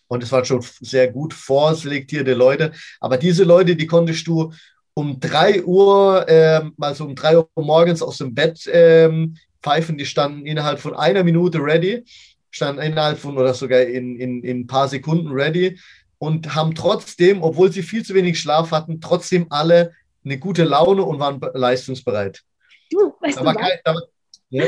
Und 0.08 0.22
es 0.22 0.32
waren 0.32 0.44
schon 0.44 0.64
sehr 0.80 1.10
gut 1.10 1.34
vorselektierte 1.34 2.34
Leute. 2.34 2.72
Aber 3.00 3.16
diese 3.16 3.44
Leute, 3.44 3.76
die 3.76 3.86
konntest 3.86 4.26
du 4.26 4.52
um 4.94 5.20
3 5.20 5.64
Uhr, 5.64 6.26
ähm, 6.28 6.72
also 6.80 7.04
um 7.04 7.14
3 7.14 7.38
Uhr 7.38 7.48
morgens 7.56 8.02
aus 8.02 8.18
dem 8.18 8.34
Bett 8.34 8.68
ähm, 8.72 9.36
pfeifen. 9.62 9.98
Die 9.98 10.06
standen 10.06 10.46
innerhalb 10.46 10.80
von 10.80 10.94
einer 10.94 11.22
Minute 11.22 11.58
ready, 11.58 12.04
standen 12.50 12.82
innerhalb 12.82 13.18
von 13.18 13.38
oder 13.38 13.54
sogar 13.54 13.82
in, 13.82 14.18
in, 14.18 14.42
in 14.42 14.60
ein 14.60 14.66
paar 14.66 14.88
Sekunden 14.88 15.30
ready 15.30 15.78
und 16.18 16.54
haben 16.54 16.74
trotzdem, 16.74 17.42
obwohl 17.42 17.70
sie 17.70 17.82
viel 17.82 18.04
zu 18.04 18.14
wenig 18.14 18.40
Schlaf 18.40 18.72
hatten, 18.72 19.00
trotzdem 19.00 19.46
alle 19.50 19.92
eine 20.24 20.38
gute 20.38 20.64
Laune 20.64 21.02
und 21.02 21.20
waren 21.20 21.40
leistungsbereit. 21.54 22.42
Du, 22.90 23.14
weißt 23.20 23.36
da 23.36 23.40
du 23.42 23.46
was? 23.46 23.56
Kein, 23.56 23.78
da, 23.84 23.94
ja 24.50 24.64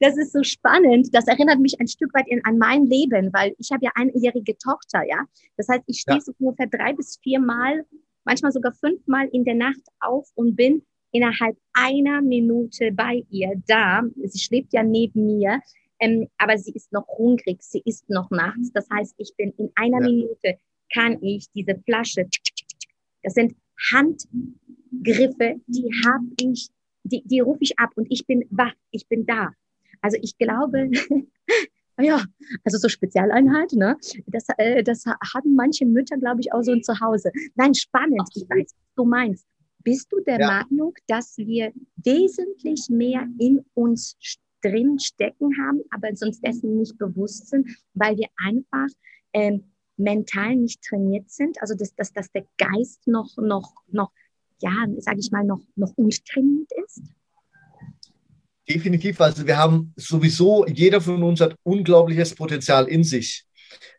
das 0.00 0.16
ist 0.16 0.32
so 0.32 0.42
spannend. 0.42 1.08
Das 1.12 1.26
erinnert 1.26 1.60
mich 1.60 1.80
ein 1.80 1.88
Stück 1.88 2.12
weit 2.14 2.28
in, 2.28 2.44
an 2.44 2.58
mein 2.58 2.86
Leben, 2.86 3.32
weil 3.32 3.54
ich 3.58 3.70
habe 3.72 3.84
ja 3.84 3.92
eine 3.94 4.12
einjährige 4.12 4.56
Tochter, 4.58 5.02
ja. 5.06 5.24
Das 5.56 5.68
heißt, 5.68 5.84
ich 5.86 6.00
stehe 6.00 6.18
ja. 6.18 6.22
so 6.22 6.32
ungefähr 6.38 6.66
drei 6.66 6.92
bis 6.92 7.18
vier 7.22 7.40
Mal, 7.40 7.84
manchmal 8.24 8.52
sogar 8.52 8.72
fünfmal 8.72 9.28
in 9.32 9.44
der 9.44 9.54
Nacht 9.54 9.82
auf 10.00 10.28
und 10.34 10.56
bin 10.56 10.82
innerhalb 11.12 11.56
einer 11.74 12.20
Minute 12.22 12.90
bei 12.92 13.24
ihr 13.30 13.52
da. 13.66 14.02
Sie 14.24 14.38
schläft 14.38 14.72
ja 14.72 14.82
neben 14.82 15.26
mir, 15.26 15.60
ähm, 16.00 16.26
aber 16.38 16.58
sie 16.58 16.72
ist 16.72 16.92
noch 16.92 17.06
hungrig, 17.06 17.62
sie 17.62 17.82
ist 17.84 18.10
noch 18.10 18.30
nachts. 18.30 18.72
Das 18.72 18.88
heißt, 18.90 19.14
ich 19.18 19.32
bin 19.36 19.52
in 19.58 19.70
einer 19.76 20.00
ja. 20.00 20.08
Minute, 20.08 20.58
kann 20.92 21.22
ich 21.22 21.46
diese 21.54 21.76
Flasche, 21.84 22.28
das 23.22 23.34
sind 23.34 23.54
Handgriffe, 23.92 25.60
die 25.66 25.90
habe 26.06 26.26
ich, 26.40 26.68
die, 27.04 27.22
die 27.24 27.40
rufe 27.40 27.58
ich 27.62 27.78
ab 27.78 27.90
und 27.96 28.06
ich 28.10 28.26
bin 28.26 28.44
wach, 28.50 28.74
ich 28.90 29.08
bin 29.08 29.26
da. 29.26 29.50
Also 30.04 30.18
ich 30.20 30.36
glaube, 30.36 30.90
ja, 31.98 32.22
also 32.62 32.76
so 32.76 32.90
Spezialeinheit, 32.90 33.72
ne? 33.72 33.96
Das, 34.26 34.44
äh, 34.58 34.82
das 34.82 35.06
haben 35.06 35.54
manche 35.54 35.86
Mütter, 35.86 36.18
glaube 36.18 36.42
ich, 36.42 36.52
auch 36.52 36.60
so 36.60 36.78
zu 36.78 37.00
Hause. 37.00 37.32
Nein, 37.54 37.74
spannend. 37.74 38.20
Absolut. 38.20 38.50
Ich 38.50 38.56
weiß, 38.56 38.66
was 38.66 38.94
du 38.96 39.04
meinst. 39.06 39.46
Bist 39.82 40.12
du 40.12 40.20
der 40.20 40.38
ja. 40.38 40.46
Meinung, 40.46 40.92
dass 41.06 41.38
wir 41.38 41.72
wesentlich 41.96 42.90
mehr 42.90 43.26
in 43.38 43.64
uns 43.72 44.18
drin 44.60 44.98
stecken 44.98 45.56
haben, 45.58 45.80
aber 45.90 46.08
uns 46.08 46.38
dessen 46.42 46.76
nicht 46.76 46.98
bewusst 46.98 47.48
sind, 47.48 47.66
weil 47.94 48.18
wir 48.18 48.28
einfach 48.36 48.88
ähm, 49.32 49.72
mental 49.96 50.54
nicht 50.56 50.82
trainiert 50.82 51.30
sind? 51.30 51.56
Also, 51.62 51.74
dass, 51.74 51.94
dass, 51.94 52.12
dass 52.12 52.30
der 52.30 52.44
Geist 52.58 53.06
noch, 53.06 53.38
noch, 53.38 53.72
noch 53.88 54.12
ja, 54.60 54.84
sage 54.98 55.20
ich 55.20 55.30
mal, 55.30 55.44
noch, 55.44 55.62
noch 55.76 55.96
untrainiert 55.96 56.70
ist? 56.84 57.00
Definitiv. 58.68 59.20
Also 59.20 59.46
wir 59.46 59.58
haben 59.58 59.92
sowieso, 59.96 60.66
jeder 60.66 61.00
von 61.00 61.22
uns 61.22 61.40
hat 61.40 61.56
unglaubliches 61.62 62.34
Potenzial 62.34 62.88
in 62.88 63.04
sich. 63.04 63.44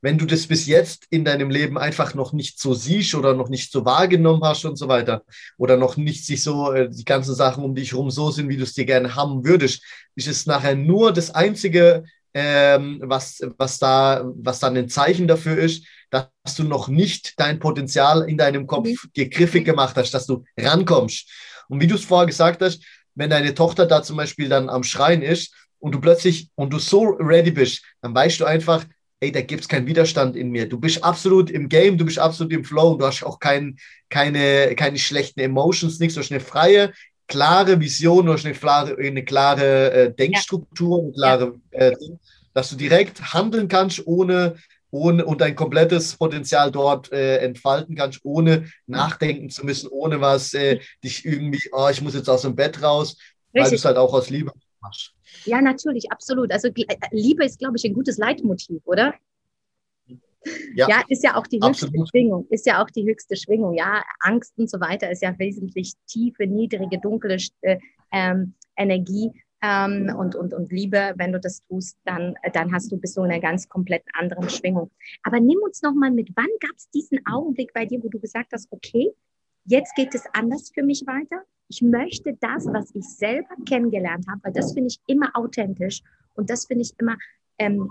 Wenn 0.01 0.17
du 0.17 0.25
das 0.25 0.48
bis 0.48 0.65
jetzt 0.65 1.05
in 1.10 1.25
deinem 1.25 1.50
Leben 1.50 1.77
einfach 1.77 2.13
noch 2.13 2.34
nicht 2.34 2.60
so 2.60 2.74
siehst 2.74 3.13
oder 3.15 3.34
noch 3.34 3.50
nicht 3.50 3.72
so 3.72 3.86
wahrgenommen 3.86 4.43
hast 4.43 4.65
und 4.65 4.77
so 4.77 4.88
weiter 4.88 5.24
oder 5.57 5.77
noch 5.77 5.98
nicht 5.98 6.25
sich 6.25 6.41
so 6.41 6.72
äh, 6.72 6.89
die 6.89 7.05
ganzen 7.05 7.36
Sachen 7.36 7.63
um 7.63 7.75
dich 7.75 7.91
herum 7.91 8.10
so 8.10 8.31
sind, 8.31 8.50
wie 8.50 8.57
du 8.57 8.63
es 8.63 8.74
dir 8.74 8.86
gerne 8.86 9.15
haben 9.15 9.45
würdest, 9.45 9.84
ist 10.15 10.27
es 10.27 10.45
nachher 10.45 10.75
nur 10.75 11.12
das 11.12 11.31
einzige, 11.31 12.03
ähm, 12.34 13.01
was, 13.03 13.41
was, 13.57 13.79
da, 13.79 14.25
was 14.36 14.60
dann 14.60 14.77
ein 14.77 14.89
Zeichen 14.89 15.27
dafür 15.27 15.57
ist, 15.57 15.86
dass 16.10 16.55
du 16.55 16.63
noch 16.63 16.88
nicht 16.88 17.39
dein 17.39 17.60
Potenzial 17.60 18.27
in 18.29 18.38
deinem 18.38 18.67
Kopf 18.67 18.88
mhm. 18.88 18.98
gegriffig 19.13 19.65
gemacht 19.65 19.95
hast, 19.95 20.12
dass 20.13 20.25
du 20.25 20.43
rankommst. 20.57 21.29
Und 21.67 21.81
wie 21.81 21.88
du 21.88 21.95
es 21.95 22.05
vorher 22.05 22.27
gesagt 22.27 22.62
hast, 22.62 22.84
wenn 23.15 23.29
deine 23.29 23.53
Tochter 23.53 23.86
da 23.86 24.03
zum 24.03 24.17
Beispiel 24.17 24.50
dann 24.50 24.69
am 24.69 24.84
Schreien 24.84 25.22
ist 25.22 25.53
und 25.79 25.93
du 25.93 26.01
plötzlich 26.01 26.50
und 26.55 26.72
du 26.72 26.79
so 26.79 27.03
ready 27.19 27.51
bist, 27.51 27.84
dann 28.01 28.13
weißt 28.13 28.39
du 28.39 28.45
einfach, 28.45 28.86
ey, 29.19 29.31
da 29.31 29.41
gibt 29.41 29.62
es 29.62 29.67
keinen 29.67 29.88
Widerstand 29.88 30.36
in 30.36 30.50
mir. 30.50 30.67
Du 30.67 30.79
bist 30.79 31.03
absolut 31.03 31.50
im 31.50 31.69
Game, 31.69 31.98
du 31.98 32.05
bist 32.05 32.19
absolut 32.19 32.53
im 32.53 32.65
Flow, 32.65 32.95
du 32.95 33.05
hast 33.05 33.24
auch 33.24 33.39
kein, 33.39 33.77
keine, 34.10 34.75
keine 34.75 35.00
schlechten 35.00 35.39
Emotions, 35.39 36.00
nichts, 36.00 36.15
du 36.15 36.22
hast 36.22 36.31
eine 36.31 36.41
freie, 36.41 36.91
klare 37.27 37.79
Vision, 37.79 38.25
du 38.25 38.34
hast 38.34 38.45
eine 38.45 38.53
klare, 38.53 38.98
eine 38.98 39.24
klare 39.24 39.91
äh, 39.91 40.13
Denkstruktur, 40.13 41.00
eine 41.00 41.13
klare, 41.13 41.55
äh, 41.72 41.95
dass 42.53 42.69
du 42.69 42.75
direkt 42.75 43.34
handeln 43.34 43.67
kannst, 43.67 44.05
ohne 44.05 44.55
ohne, 44.95 45.25
und 45.25 45.41
dein 45.41 45.55
komplettes 45.55 46.15
Potenzial 46.15 46.71
dort 46.71 47.11
äh, 47.11 47.39
entfalten 47.39 47.95
kannst, 47.95 48.21
ohne 48.23 48.69
nachdenken 48.87 49.49
zu 49.49 49.65
müssen, 49.65 49.89
ohne 49.89 50.21
was 50.21 50.53
äh, 50.53 50.79
dich 51.03 51.25
irgendwie, 51.25 51.69
oh, 51.73 51.89
ich 51.91 52.01
muss 52.01 52.15
jetzt 52.15 52.29
aus 52.29 52.43
dem 52.43 52.55
Bett 52.55 52.81
raus, 52.81 53.17
Richtig. 53.17 53.53
weil 53.53 53.69
du 53.69 53.75
es 53.75 53.85
halt 53.85 53.97
auch 53.97 54.13
aus 54.13 54.29
Liebe 54.29 54.53
machst. 54.79 55.11
Ja, 55.43 55.61
natürlich, 55.61 56.11
absolut. 56.11 56.51
Also 56.53 56.69
äh, 56.69 56.85
Liebe 57.11 57.43
ist, 57.43 57.59
glaube 57.59 57.75
ich, 57.75 57.83
ein 57.83 57.93
gutes 57.93 58.17
Leitmotiv, 58.17 58.81
oder? 58.85 59.13
Ja, 60.75 60.87
ja, 60.87 61.03
ist 61.09 61.23
ja 61.23 61.35
auch 61.35 61.47
die 61.47 61.57
höchste 61.57 61.87
absolut. 61.87 62.09
Schwingung, 62.09 62.47
ist 62.49 62.65
ja 62.65 62.81
auch 62.81 62.89
die 62.89 63.03
höchste 63.03 63.35
Schwingung. 63.35 63.73
Ja, 63.73 64.01
Angst 64.21 64.53
und 64.57 64.69
so 64.69 64.79
weiter 64.79 65.09
ist 65.11 65.23
ja 65.23 65.37
wesentlich 65.37 65.93
tiefe, 66.07 66.47
niedrige, 66.47 66.99
dunkle 66.99 67.37
äh, 67.61 67.79
ähm, 68.13 68.53
Energie 68.77 69.31
ähm, 69.62 70.13
und, 70.17 70.35
und, 70.35 70.53
und 70.53 70.71
Liebe, 70.71 71.13
wenn 71.17 71.31
du 71.31 71.39
das 71.39 71.63
tust, 71.67 71.97
dann, 72.05 72.35
dann 72.53 72.71
hast 72.74 72.91
du 72.91 72.97
bist 72.97 73.17
du 73.17 73.24
in 73.24 73.31
einer 73.31 73.39
ganz 73.39 73.67
komplett 73.67 74.03
anderen 74.13 74.50
Schwingung. 74.50 74.91
Aber 75.24 75.39
nimm 75.39 75.59
uns 75.63 75.81
nochmal 75.81 76.12
mit, 76.12 76.29
wann 76.35 76.47
gab 76.59 76.75
es 76.75 76.89
diesen 76.89 77.25
Augenblick 77.25 77.74
bei 77.74 77.85
dir, 77.85 78.03
wo 78.03 78.09
du 78.09 78.19
gesagt 78.19 78.51
hast, 78.53 78.67
okay, 78.71 79.12
jetzt 79.65 79.95
geht 79.95 80.13
es 80.13 80.24
anders 80.33 80.71
für 80.74 80.83
mich 80.83 81.03
weiter. 81.07 81.43
Ich 81.67 81.81
möchte 81.81 82.38
das, 82.39 82.65
was 82.67 82.93
ich 82.93 83.05
selber 83.05 83.55
kennengelernt 83.67 84.25
habe, 84.29 84.39
weil 84.43 84.53
das 84.53 84.74
finde 84.74 84.88
ich 84.88 85.00
immer 85.07 85.31
authentisch 85.33 86.01
und 86.35 86.50
das 86.50 86.65
finde 86.65 86.83
ich 86.83 86.93
immer 87.00 87.17
ähm, 87.57 87.89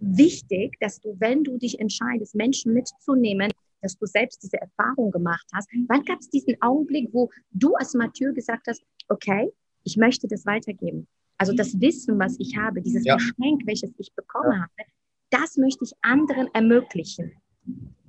wichtig, 0.00 0.76
dass 0.80 1.00
du, 1.00 1.16
wenn 1.18 1.42
du 1.42 1.58
dich 1.58 1.80
entscheidest, 1.80 2.34
Menschen 2.34 2.72
mitzunehmen, 2.74 3.50
dass 3.82 3.96
du 3.96 4.06
selbst 4.06 4.42
diese 4.42 4.60
Erfahrung 4.60 5.10
gemacht 5.10 5.46
hast. 5.52 5.68
Wann 5.88 6.04
gab 6.04 6.20
es 6.20 6.30
diesen 6.30 6.60
Augenblick, 6.60 7.08
wo 7.12 7.30
du 7.50 7.74
als 7.74 7.94
Mathieu 7.94 8.32
gesagt 8.32 8.66
hast, 8.68 8.82
okay, 9.08 9.50
ich 9.84 9.96
möchte 9.96 10.28
das 10.28 10.46
weitergeben. 10.46 11.06
Also 11.36 11.52
das 11.54 11.80
Wissen, 11.80 12.18
was 12.18 12.36
ich 12.38 12.56
habe, 12.56 12.82
dieses 12.82 13.04
ja. 13.04 13.16
Geschenk, 13.16 13.62
welches 13.64 13.90
ich 13.98 14.12
bekommen 14.14 14.52
ja. 14.52 14.62
habe, 14.62 14.90
das 15.30 15.56
möchte 15.56 15.84
ich 15.84 15.92
anderen 16.02 16.48
ermöglichen. 16.52 17.32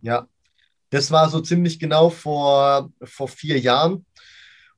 Ja, 0.02 0.28
das 0.90 1.12
war 1.12 1.30
so 1.30 1.40
ziemlich 1.42 1.80
genau 1.80 2.10
vor, 2.10 2.92
vor 3.04 3.28
vier 3.28 3.60
Jahren. 3.60 4.06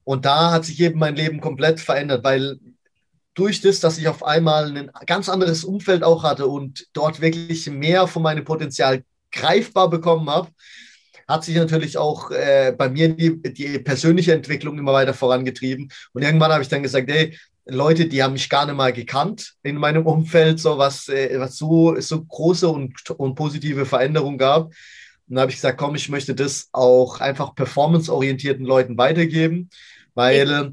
Und 0.04 0.26
da 0.26 0.52
hat 0.52 0.66
sich 0.66 0.80
eben 0.82 1.00
mein 1.00 1.16
Leben 1.16 1.40
komplett 1.40 1.80
verändert, 1.80 2.24
weil 2.24 2.60
durch 3.34 3.62
das, 3.62 3.80
dass 3.80 3.98
ich 3.98 4.08
auf 4.08 4.24
einmal 4.24 4.78
ein 4.78 4.92
ganz 5.06 5.30
anderes 5.30 5.64
Umfeld 5.64 6.04
auch 6.04 6.24
hatte 6.24 6.48
und 6.48 6.88
dort 6.94 7.22
wirklich 7.22 7.70
mehr 7.70 8.08
von 8.08 8.24
meinem 8.24 8.44
Potenzial 8.44 9.04
greifbar 9.32 9.90
bekommen 9.90 10.30
habe, 10.30 10.50
hat 11.32 11.44
sich 11.44 11.56
natürlich 11.56 11.98
auch 11.98 12.32
äh, 12.32 12.74
bei 12.78 12.90
mir 12.90 13.10
die, 13.10 13.42
die 13.42 13.80
persönliche 13.80 14.34
Entwicklung 14.34 14.78
immer 14.78 14.94
weiter 14.94 15.14
vorangetrieben. 15.14 15.92
Und 16.14 16.22
irgendwann 16.22 16.52
habe 16.52 16.62
ich 16.62 16.70
dann 16.70 16.84
gesagt, 16.84 17.10
hey, 17.10 17.38
Leute, 17.66 18.08
die 18.08 18.22
haben 18.22 18.34
mich 18.34 18.50
gar 18.50 18.66
nicht 18.66 18.76
mal 18.76 18.92
gekannt 18.92 19.54
in 19.64 19.78
meinem 19.78 20.06
Umfeld, 20.06 20.60
so 20.60 20.78
was, 20.78 21.08
äh, 21.10 21.40
was 21.40 21.58
so, 21.58 22.00
so 22.00 22.24
große 22.24 22.68
und, 22.68 23.10
und 23.12 23.36
positive 23.36 23.86
Veränderungen 23.86 24.38
gab. 24.38 24.66
Und 24.66 24.76
dann 25.36 25.42
habe 25.42 25.52
ich 25.52 25.58
gesagt, 25.58 25.78
komm, 25.78 25.96
ich 25.96 26.10
möchte 26.10 26.36
das 26.36 26.70
auch 26.72 27.22
einfach 27.22 27.56
performanceorientierten 27.56 28.66
Leuten 28.66 28.98
weitergeben, 28.98 29.70
weil 30.16 30.52
äh, 30.52 30.70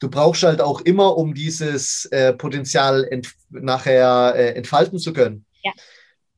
du 0.00 0.08
brauchst 0.08 0.44
halt 0.44 0.60
auch 0.60 0.82
immer, 0.82 1.16
um 1.16 1.34
dieses 1.34 2.04
äh, 2.06 2.32
Potenzial 2.32 3.08
nachher 3.50 4.34
äh, 4.36 4.52
entfalten 4.52 4.98
zu 4.98 5.12
können. 5.12 5.44
Ja 5.64 5.72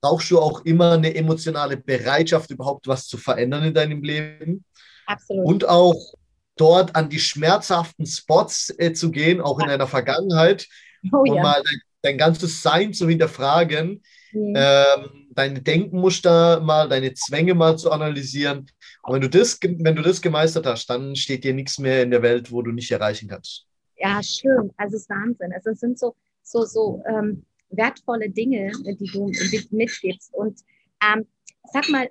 brauchst 0.00 0.30
du 0.30 0.38
auch 0.38 0.64
immer 0.64 0.92
eine 0.92 1.14
emotionale 1.14 1.76
Bereitschaft, 1.76 2.50
überhaupt 2.50 2.86
was 2.86 3.06
zu 3.06 3.16
verändern 3.16 3.64
in 3.64 3.74
deinem 3.74 4.02
Leben. 4.02 4.64
Absolut. 5.06 5.46
Und 5.46 5.68
auch 5.68 6.14
dort 6.56 6.94
an 6.94 7.08
die 7.08 7.18
schmerzhaften 7.18 8.06
Spots 8.06 8.74
äh, 8.78 8.92
zu 8.92 9.10
gehen, 9.10 9.40
auch 9.40 9.58
ja. 9.58 9.64
in 9.64 9.70
deiner 9.70 9.86
Vergangenheit, 9.86 10.66
oh, 11.12 11.18
und 11.18 11.34
ja. 11.34 11.42
mal 11.42 11.62
dein, 11.64 11.80
dein, 12.02 12.18
ganzes 12.18 12.62
Sein 12.62 12.92
zu 12.92 13.08
hinterfragen, 13.08 14.02
mhm. 14.32 14.54
ähm, 14.56 15.28
deine 15.30 15.62
Denkmuster 15.62 16.60
mal, 16.60 16.88
deine 16.88 17.14
Zwänge 17.14 17.54
mal 17.54 17.78
zu 17.78 17.90
analysieren. 17.90 18.66
Und 19.02 19.14
wenn 19.14 19.20
du 19.22 19.30
das, 19.30 19.58
wenn 19.62 19.96
du 19.96 20.02
das 20.02 20.20
gemeistert 20.20 20.66
hast, 20.66 20.90
dann 20.90 21.16
steht 21.16 21.44
dir 21.44 21.54
nichts 21.54 21.78
mehr 21.78 22.02
in 22.02 22.10
der 22.10 22.22
Welt, 22.22 22.50
wo 22.50 22.62
du 22.62 22.72
nicht 22.72 22.90
erreichen 22.90 23.28
kannst. 23.28 23.66
Ja, 23.96 24.22
schön. 24.22 24.70
Also 24.76 24.96
es 24.96 25.02
ist 25.02 25.10
Wahnsinn. 25.10 25.52
Also 25.54 25.70
es 25.70 25.80
sind 25.80 25.98
so, 25.98 26.14
so, 26.42 26.64
so 26.64 27.02
ähm, 27.08 27.44
wertvolle 27.70 28.30
Dinge, 28.30 28.72
die 28.84 29.10
du 29.12 29.30
mitgibst. 29.70 30.34
Und 30.34 30.60
ähm, 31.02 31.26
sag 31.72 31.88
mal, 31.88 32.08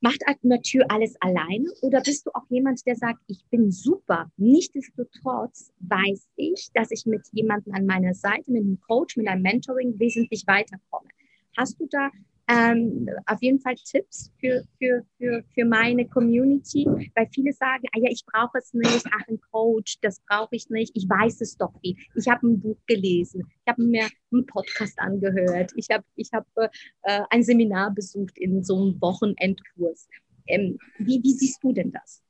macht 0.00 0.22
Natur 0.42 0.84
alles 0.90 1.16
alleine 1.20 1.64
oder 1.80 2.02
bist 2.02 2.26
du 2.26 2.30
auch 2.34 2.44
jemand, 2.50 2.84
der 2.86 2.94
sagt, 2.94 3.20
ich 3.26 3.42
bin 3.50 3.70
super? 3.70 4.30
Nichtsdestotrotz 4.36 5.72
weiß 5.80 6.28
ich, 6.36 6.70
dass 6.74 6.90
ich 6.90 7.06
mit 7.06 7.22
jemandem 7.32 7.72
an 7.74 7.86
meiner 7.86 8.12
Seite, 8.12 8.50
mit 8.50 8.62
einem 8.62 8.78
Coach, 8.80 9.16
mit 9.16 9.28
einem 9.28 9.42
Mentoring 9.42 9.98
wesentlich 9.98 10.46
weiterkomme. 10.46 11.08
Hast 11.56 11.80
du 11.80 11.86
da 11.90 12.10
ähm, 12.48 13.08
auf 13.26 13.42
jeden 13.42 13.60
Fall 13.60 13.74
Tipps 13.76 14.30
für, 14.38 14.64
für, 14.78 15.02
für, 15.16 15.42
für 15.54 15.64
meine 15.64 16.06
Community, 16.06 16.86
weil 17.14 17.26
viele 17.32 17.52
sagen, 17.52 17.84
ah 17.94 17.98
ja, 17.98 18.10
ich 18.10 18.24
brauche 18.26 18.58
es 18.58 18.74
nicht, 18.74 19.06
ach, 19.12 19.28
ein 19.28 19.40
Coach, 19.50 19.96
das 20.02 20.20
brauche 20.28 20.54
ich 20.54 20.68
nicht, 20.68 20.92
ich 20.94 21.08
weiß 21.08 21.40
es 21.40 21.56
doch 21.56 21.72
wie. 21.82 21.96
Ich 22.14 22.28
habe 22.28 22.46
ein 22.46 22.60
Buch 22.60 22.78
gelesen, 22.86 23.46
ich 23.48 23.70
habe 23.70 23.82
mir 23.82 24.06
einen 24.32 24.46
Podcast 24.46 24.98
angehört, 24.98 25.72
ich 25.76 25.88
habe 25.90 26.04
ich 26.16 26.30
hab, 26.32 26.46
äh, 26.56 27.20
ein 27.30 27.42
Seminar 27.42 27.92
besucht 27.92 28.38
in 28.38 28.62
so 28.62 28.76
einem 28.76 29.00
Wochenendkurs. 29.00 30.08
Ähm, 30.46 30.78
wie, 30.98 31.22
wie 31.22 31.32
siehst 31.32 31.62
du 31.62 31.72
denn 31.72 31.92
das? 31.92 32.22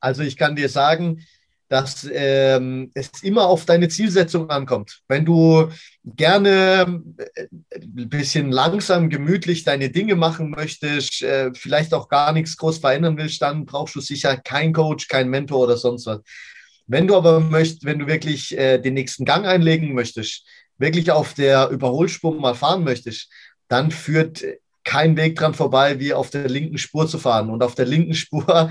Also 0.00 0.22
ich 0.22 0.36
kann 0.36 0.56
dir 0.56 0.68
sagen, 0.68 1.20
dass 1.68 2.08
ähm, 2.10 2.90
es 2.94 3.10
immer 3.22 3.46
auf 3.46 3.66
deine 3.66 3.88
Zielsetzung 3.88 4.48
ankommt. 4.48 5.00
Wenn 5.06 5.24
du 5.24 5.68
gerne 6.04 7.02
äh, 7.18 7.46
ein 7.74 8.08
bisschen 8.08 8.50
langsam, 8.50 9.10
gemütlich 9.10 9.64
deine 9.64 9.90
Dinge 9.90 10.16
machen 10.16 10.50
möchtest, 10.50 11.22
äh, 11.22 11.50
vielleicht 11.54 11.92
auch 11.92 12.08
gar 12.08 12.32
nichts 12.32 12.56
groß 12.56 12.78
verändern 12.78 13.18
willst, 13.18 13.42
dann 13.42 13.66
brauchst 13.66 13.94
du 13.94 14.00
sicher 14.00 14.36
keinen 14.36 14.72
Coach, 14.72 15.08
keinen 15.08 15.30
Mentor 15.30 15.64
oder 15.64 15.76
sonst 15.76 16.06
was. 16.06 16.20
Wenn 16.86 17.06
du 17.06 17.16
aber 17.16 17.40
möchtest, 17.40 17.84
wenn 17.84 17.98
du 17.98 18.06
wirklich 18.06 18.56
äh, 18.56 18.78
den 18.78 18.94
nächsten 18.94 19.26
Gang 19.26 19.44
einlegen 19.46 19.94
möchtest, 19.94 20.46
wirklich 20.78 21.10
auf 21.10 21.34
der 21.34 21.68
Überholspur 21.68 22.34
mal 22.34 22.54
fahren 22.54 22.82
möchtest, 22.82 23.30
dann 23.68 23.90
führt 23.90 24.42
kein 24.84 25.18
Weg 25.18 25.36
dran 25.36 25.52
vorbei, 25.52 26.00
wie 26.00 26.14
auf 26.14 26.30
der 26.30 26.48
linken 26.48 26.78
Spur 26.78 27.06
zu 27.06 27.18
fahren. 27.18 27.50
Und 27.50 27.62
auf 27.62 27.74
der 27.74 27.84
linken 27.84 28.14
Spur 28.14 28.70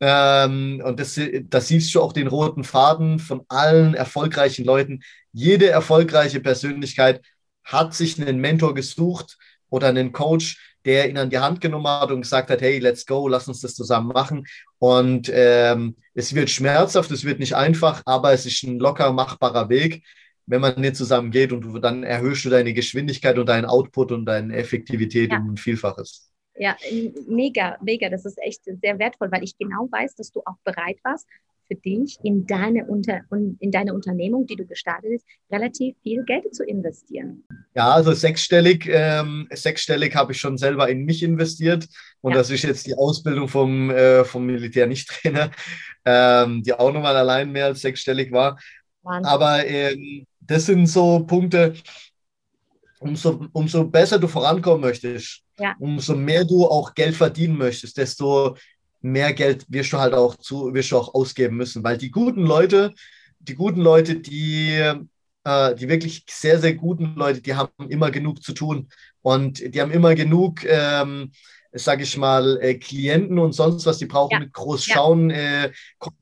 ähm, 0.00 0.82
und 0.84 1.00
das, 1.00 1.18
das 1.44 1.68
siehst 1.68 1.94
du 1.94 2.02
auch 2.02 2.12
den 2.12 2.26
roten 2.26 2.64
Faden 2.64 3.18
von 3.18 3.42
allen 3.48 3.94
erfolgreichen 3.94 4.64
Leuten. 4.64 5.00
Jede 5.32 5.68
erfolgreiche 5.68 6.40
Persönlichkeit 6.40 7.22
hat 7.64 7.94
sich 7.94 8.20
einen 8.20 8.40
Mentor 8.40 8.74
gesucht 8.74 9.38
oder 9.70 9.88
einen 9.88 10.12
Coach, 10.12 10.76
der 10.84 11.08
ihn 11.08 11.18
an 11.18 11.30
die 11.30 11.38
Hand 11.38 11.60
genommen 11.60 11.88
hat 11.88 12.12
und 12.12 12.20
gesagt 12.20 12.50
hat, 12.50 12.60
hey, 12.60 12.78
let's 12.78 13.06
go, 13.06 13.26
lass 13.26 13.48
uns 13.48 13.60
das 13.60 13.74
zusammen 13.74 14.08
machen. 14.08 14.46
Und 14.78 15.30
ähm, 15.32 15.96
es 16.14 16.34
wird 16.34 16.50
schmerzhaft, 16.50 17.10
es 17.10 17.24
wird 17.24 17.40
nicht 17.40 17.54
einfach, 17.56 18.02
aber 18.06 18.32
es 18.32 18.46
ist 18.46 18.62
ein 18.62 18.78
locker 18.78 19.12
machbarer 19.12 19.68
Weg. 19.68 20.04
wenn 20.46 20.60
man 20.60 20.80
nicht 20.80 20.96
zusammen 20.96 21.30
geht 21.32 21.52
und 21.52 21.62
du, 21.62 21.78
dann 21.78 22.04
erhöhst 22.04 22.44
du 22.44 22.50
deine 22.50 22.72
Geschwindigkeit 22.72 23.36
und 23.38 23.48
deinen 23.48 23.64
Output 23.64 24.12
und 24.12 24.26
deine 24.26 24.54
Effektivität 24.54 25.32
ja. 25.32 25.38
um 25.38 25.54
ein 25.54 25.56
Vielfaches. 25.56 26.30
Ja, 26.58 26.76
mega, 27.26 27.76
mega. 27.82 28.08
Das 28.08 28.24
ist 28.24 28.38
echt 28.42 28.64
sehr 28.64 28.98
wertvoll, 28.98 29.30
weil 29.30 29.44
ich 29.44 29.56
genau 29.58 29.88
weiß, 29.90 30.14
dass 30.14 30.32
du 30.32 30.40
auch 30.44 30.56
bereit 30.64 30.98
warst, 31.02 31.26
für 31.68 31.74
dich 31.74 32.18
in 32.22 32.46
deine, 32.46 32.86
Unter 32.86 33.20
in 33.30 33.70
deine 33.70 33.92
Unternehmung, 33.92 34.46
die 34.46 34.56
du 34.56 34.66
gestartet 34.66 35.10
hast, 35.14 35.26
relativ 35.50 35.96
viel 36.02 36.24
Geld 36.24 36.54
zu 36.54 36.64
investieren. 36.64 37.44
Ja, 37.74 37.92
also 37.92 38.12
sechsstellig, 38.12 38.88
ähm, 38.88 39.48
sechsstellig 39.50 40.14
habe 40.14 40.32
ich 40.32 40.40
schon 40.40 40.58
selber 40.58 40.88
in 40.88 41.04
mich 41.04 41.22
investiert. 41.22 41.88
Und 42.20 42.32
ja. 42.32 42.38
das 42.38 42.50
ist 42.50 42.62
jetzt 42.62 42.86
die 42.86 42.94
Ausbildung 42.94 43.48
vom, 43.48 43.90
äh, 43.90 44.24
vom 44.24 44.46
Militär-Nicht-Trainer, 44.46 45.50
ähm, 46.04 46.62
die 46.62 46.72
auch 46.72 46.92
nochmal 46.92 47.16
allein 47.16 47.52
mehr 47.52 47.66
als 47.66 47.80
sechsstellig 47.80 48.32
war. 48.32 48.58
Wahnsinn. 49.02 49.26
Aber 49.26 49.66
ähm, 49.66 50.26
das 50.40 50.66
sind 50.66 50.86
so 50.86 51.20
Punkte, 51.26 51.74
umso, 53.00 53.46
umso 53.52 53.84
besser 53.84 54.18
du 54.18 54.28
vorankommen 54.28 54.80
möchtest, 54.80 55.42
ja. 55.58 55.74
umso 55.78 56.14
mehr 56.14 56.44
du 56.44 56.66
auch 56.66 56.94
Geld 56.94 57.14
verdienen 57.14 57.56
möchtest, 57.56 57.96
desto 57.96 58.56
mehr 59.00 59.32
Geld 59.32 59.64
wirst 59.68 59.92
du 59.92 59.98
halt 59.98 60.14
auch 60.14 60.36
zu, 60.36 60.72
wirst 60.74 60.92
du 60.92 60.98
auch 60.98 61.14
ausgeben 61.14 61.56
müssen. 61.56 61.84
Weil 61.84 61.98
die 61.98 62.10
guten 62.10 62.42
Leute, 62.42 62.92
die 63.38 63.54
guten 63.54 63.80
Leute, 63.80 64.16
die, 64.16 64.92
äh, 65.46 65.76
die 65.76 65.88
wirklich 65.88 66.24
sehr, 66.28 66.58
sehr 66.58 66.74
guten 66.74 67.14
Leute, 67.14 67.40
die 67.40 67.54
haben 67.54 67.70
immer 67.88 68.10
genug 68.10 68.42
zu 68.42 68.52
tun. 68.52 68.88
Und 69.22 69.74
die 69.74 69.80
haben 69.80 69.92
immer 69.92 70.16
genug, 70.16 70.64
ähm, 70.64 71.30
sage 71.72 72.02
ich 72.02 72.16
mal, 72.16 72.58
äh, 72.60 72.74
Klienten 72.74 73.38
und 73.38 73.52
sonst 73.52 73.86
was, 73.86 73.98
die 73.98 74.06
brauchen 74.06 74.42
ja. 74.42 74.48
groß 74.52 74.84
schauen, 74.84 75.30
äh, 75.30 75.70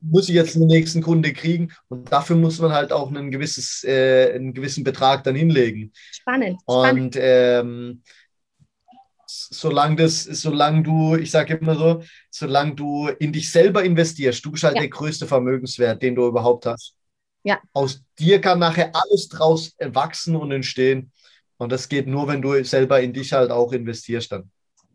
muss 0.01 0.29
ich 0.29 0.35
jetzt 0.35 0.53
den 0.55 0.67
nächsten 0.67 1.01
Kunde 1.01 1.33
kriegen 1.33 1.71
und 1.87 2.11
dafür 2.11 2.35
muss 2.35 2.59
man 2.59 2.71
halt 2.71 2.91
auch 2.91 3.11
ein 3.11 3.31
gewisses, 3.31 3.83
äh, 3.83 4.33
einen 4.35 4.53
gewissen 4.53 4.83
Betrag 4.83 5.23
dann 5.23 5.35
hinlegen. 5.35 5.91
Spannend. 6.11 6.59
Und 6.65 7.15
ähm, 7.19 8.03
solange 9.27 9.95
das, 9.95 10.23
solange 10.23 10.83
du, 10.83 11.15
ich 11.15 11.31
sage 11.31 11.55
immer 11.55 11.75
so, 11.75 12.03
solange 12.29 12.75
du 12.75 13.07
in 13.07 13.33
dich 13.33 13.49
selber 13.51 13.83
investierst, 13.83 14.45
du 14.45 14.51
bist 14.51 14.63
halt 14.63 14.75
ja. 14.75 14.81
der 14.81 14.89
größte 14.89 15.25
Vermögenswert, 15.25 16.03
den 16.03 16.13
du 16.13 16.27
überhaupt 16.27 16.67
hast. 16.67 16.95
Ja. 17.45 17.61
Aus 17.73 18.03
dir 18.17 18.41
kann 18.41 18.57
nachher 18.57 18.91
alles 18.93 19.29
draus 19.29 19.75
wachsen 19.79 20.35
und 20.35 20.51
entstehen. 20.51 21.11
Und 21.57 21.71
das 21.71 21.87
geht 21.87 22.07
nur, 22.07 22.27
wenn 22.27 22.41
du 22.41 22.63
selber 22.63 22.99
in 22.99 23.13
dich 23.13 23.33
halt 23.33 23.51
auch 23.51 23.71
investierst 23.71 24.31
dann. 24.31 24.49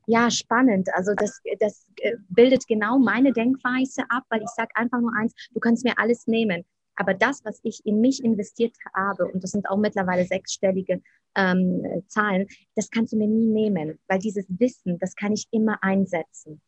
Ja, 0.06 0.28
spannend. 0.28 0.88
Also 0.94 1.12
das, 1.14 1.40
das 1.60 1.86
äh, 1.98 2.16
bildet 2.28 2.66
genau 2.66 2.98
meine 2.98 3.32
Denkweise 3.32 4.02
ab, 4.08 4.24
weil 4.30 4.42
ich 4.42 4.48
sage 4.48 4.70
einfach 4.74 5.00
nur 5.00 5.12
eins, 5.16 5.32
du 5.54 5.60
kannst 5.60 5.84
mir 5.84 5.96
alles 5.96 6.26
nehmen. 6.26 6.64
Aber 6.96 7.14
das, 7.14 7.40
was 7.44 7.60
ich 7.62 7.86
in 7.86 8.00
mich 8.00 8.22
investiert 8.24 8.74
habe, 8.94 9.26
und 9.26 9.44
das 9.44 9.52
sind 9.52 9.70
auch 9.70 9.78
mittlerweile 9.78 10.24
sechsstellige 10.26 11.00
ähm, 11.36 12.02
Zahlen, 12.08 12.48
das 12.74 12.90
kannst 12.90 13.12
du 13.12 13.16
mir 13.16 13.28
nie 13.28 13.46
nehmen, 13.46 13.96
weil 14.08 14.18
dieses 14.18 14.44
Wissen, 14.48 14.98
das 14.98 15.14
kann 15.14 15.32
ich 15.32 15.46
immer 15.52 15.78
einsetzen. 15.82 16.60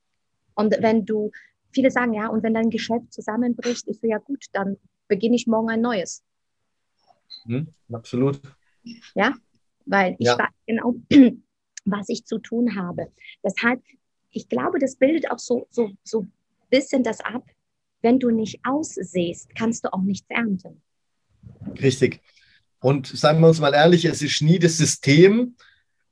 Und 0.54 0.76
wenn 0.80 1.04
du, 1.04 1.32
viele 1.72 1.90
sagen, 1.90 2.14
ja, 2.14 2.28
und 2.28 2.44
wenn 2.44 2.54
dein 2.54 2.70
Geschäft 2.70 3.12
zusammenbricht, 3.12 3.88
ist 3.88 4.00
so, 4.00 4.06
ja 4.06 4.18
gut, 4.18 4.44
dann 4.52 4.76
beginne 5.08 5.36
ich 5.36 5.46
morgen 5.46 5.70
ein 5.70 5.80
neues. 5.80 6.22
Hm, 7.44 7.68
absolut. 7.92 8.40
Ja, 9.14 9.34
weil 9.86 10.16
ich 10.18 10.26
ja. 10.26 10.38
weiß 10.38 10.50
genau, 10.66 10.94
was 11.84 12.08
ich 12.08 12.24
zu 12.24 12.38
tun 12.38 12.76
habe. 12.76 13.12
Deshalb, 13.44 13.82
ich 14.30 14.48
glaube, 14.48 14.78
das 14.78 14.96
bildet 14.96 15.30
auch 15.30 15.38
so, 15.38 15.66
so, 15.70 15.90
so 16.04 16.22
ein 16.22 16.32
bisschen 16.70 17.02
das 17.02 17.20
ab, 17.20 17.44
wenn 18.02 18.18
du 18.18 18.30
nicht 18.30 18.60
aussiehst, 18.64 19.54
kannst 19.54 19.84
du 19.84 19.92
auch 19.92 20.02
nichts 20.02 20.28
ernten. 20.28 20.82
Richtig. 21.80 22.20
Und 22.80 23.06
sagen 23.06 23.40
wir 23.40 23.48
uns 23.48 23.60
mal 23.60 23.74
ehrlich, 23.74 24.04
es 24.04 24.22
ist 24.22 24.42
nie 24.42 24.58
das 24.58 24.76
System, 24.76 25.56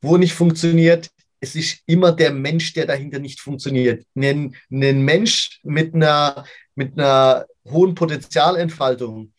wo 0.00 0.16
nicht 0.16 0.35
funktioniert. 0.35 1.11
Es 1.40 1.56
ist 1.56 1.82
immer 1.87 2.12
der 2.12 2.32
Mensch, 2.32 2.73
der 2.75 2.87
dahinter 2.87 3.18
nicht 3.18 3.40
funktioniert. 3.40 4.06
Ein, 4.14 4.54
ein 4.70 5.02
Mensch 5.02 5.61
mit 5.64 5.94
einer, 5.94 6.44
mit 6.80 6.99
einer 6.99 7.44
hohen 7.68 7.94
Potenzialentfaltung, 7.94 9.34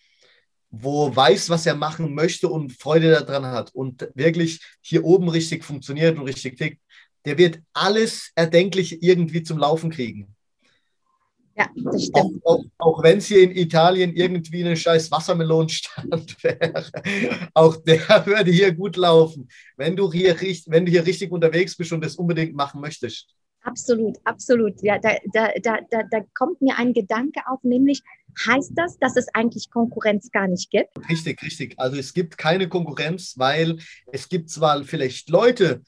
wo 0.69 1.13
weiß, 1.13 1.49
was 1.49 1.65
er 1.65 1.73
machen 1.73 2.13
möchte 2.13 2.47
und 2.47 2.71
Freude 2.71 3.09
daran 3.13 3.45
hat 3.45 3.73
und 3.73 4.07
wirklich 4.13 4.59
hier 4.79 5.03
oben 5.03 5.27
richtig 5.27 5.63
funktioniert 5.63 6.19
und 6.19 6.25
richtig 6.25 6.59
tickt, 6.59 6.79
der 7.25 7.39
wird 7.39 7.59
alles 7.73 8.31
Erdenkliche 8.35 8.95
irgendwie 8.95 9.41
zum 9.41 9.57
Laufen 9.57 9.89
kriegen. 9.89 10.35
Ja, 11.57 11.67
das 11.75 12.05
stimmt. 12.05 12.45
Auch, 12.45 12.59
auch, 12.59 12.63
auch 12.77 13.03
wenn 13.03 13.17
es 13.17 13.25
hier 13.25 13.41
in 13.41 13.55
Italien 13.55 14.15
irgendwie 14.15 14.63
ein 14.63 14.77
scheiß 14.77 15.09
Wassermelonenstand 15.09 16.43
wäre, 16.43 16.85
auch 17.55 17.75
der 17.77 17.99
würde 18.27 18.51
hier 18.51 18.71
gut 18.71 18.97
laufen, 18.97 19.49
wenn 19.77 19.95
du 19.95 20.13
hier, 20.13 20.39
wenn 20.67 20.85
du 20.85 20.91
hier 20.91 21.07
richtig 21.07 21.31
unterwegs 21.31 21.75
bist 21.75 21.91
und 21.91 22.05
das 22.05 22.17
unbedingt 22.17 22.53
machen 22.53 22.81
möchtest. 22.81 23.35
Absolut, 23.63 24.17
absolut. 24.23 24.81
Ja, 24.81 24.97
da, 24.97 25.15
da, 25.33 25.49
da, 25.61 25.77
da, 26.09 26.19
kommt 26.33 26.61
mir 26.61 26.77
ein 26.77 26.93
Gedanke 26.93 27.41
auf, 27.47 27.63
nämlich 27.63 28.01
heißt 28.45 28.71
das, 28.75 28.97
dass 28.97 29.15
es 29.17 29.27
eigentlich 29.33 29.69
Konkurrenz 29.69 30.31
gar 30.31 30.47
nicht 30.47 30.71
gibt? 30.71 30.89
Richtig, 31.09 31.41
richtig. 31.43 31.75
Also 31.77 31.97
es 31.97 32.13
gibt 32.13 32.37
keine 32.37 32.67
Konkurrenz, 32.67 33.35
weil 33.37 33.77
es 34.11 34.29
gibt 34.29 34.49
zwar 34.49 34.83
vielleicht 34.83 35.29
Leute, 35.29 35.81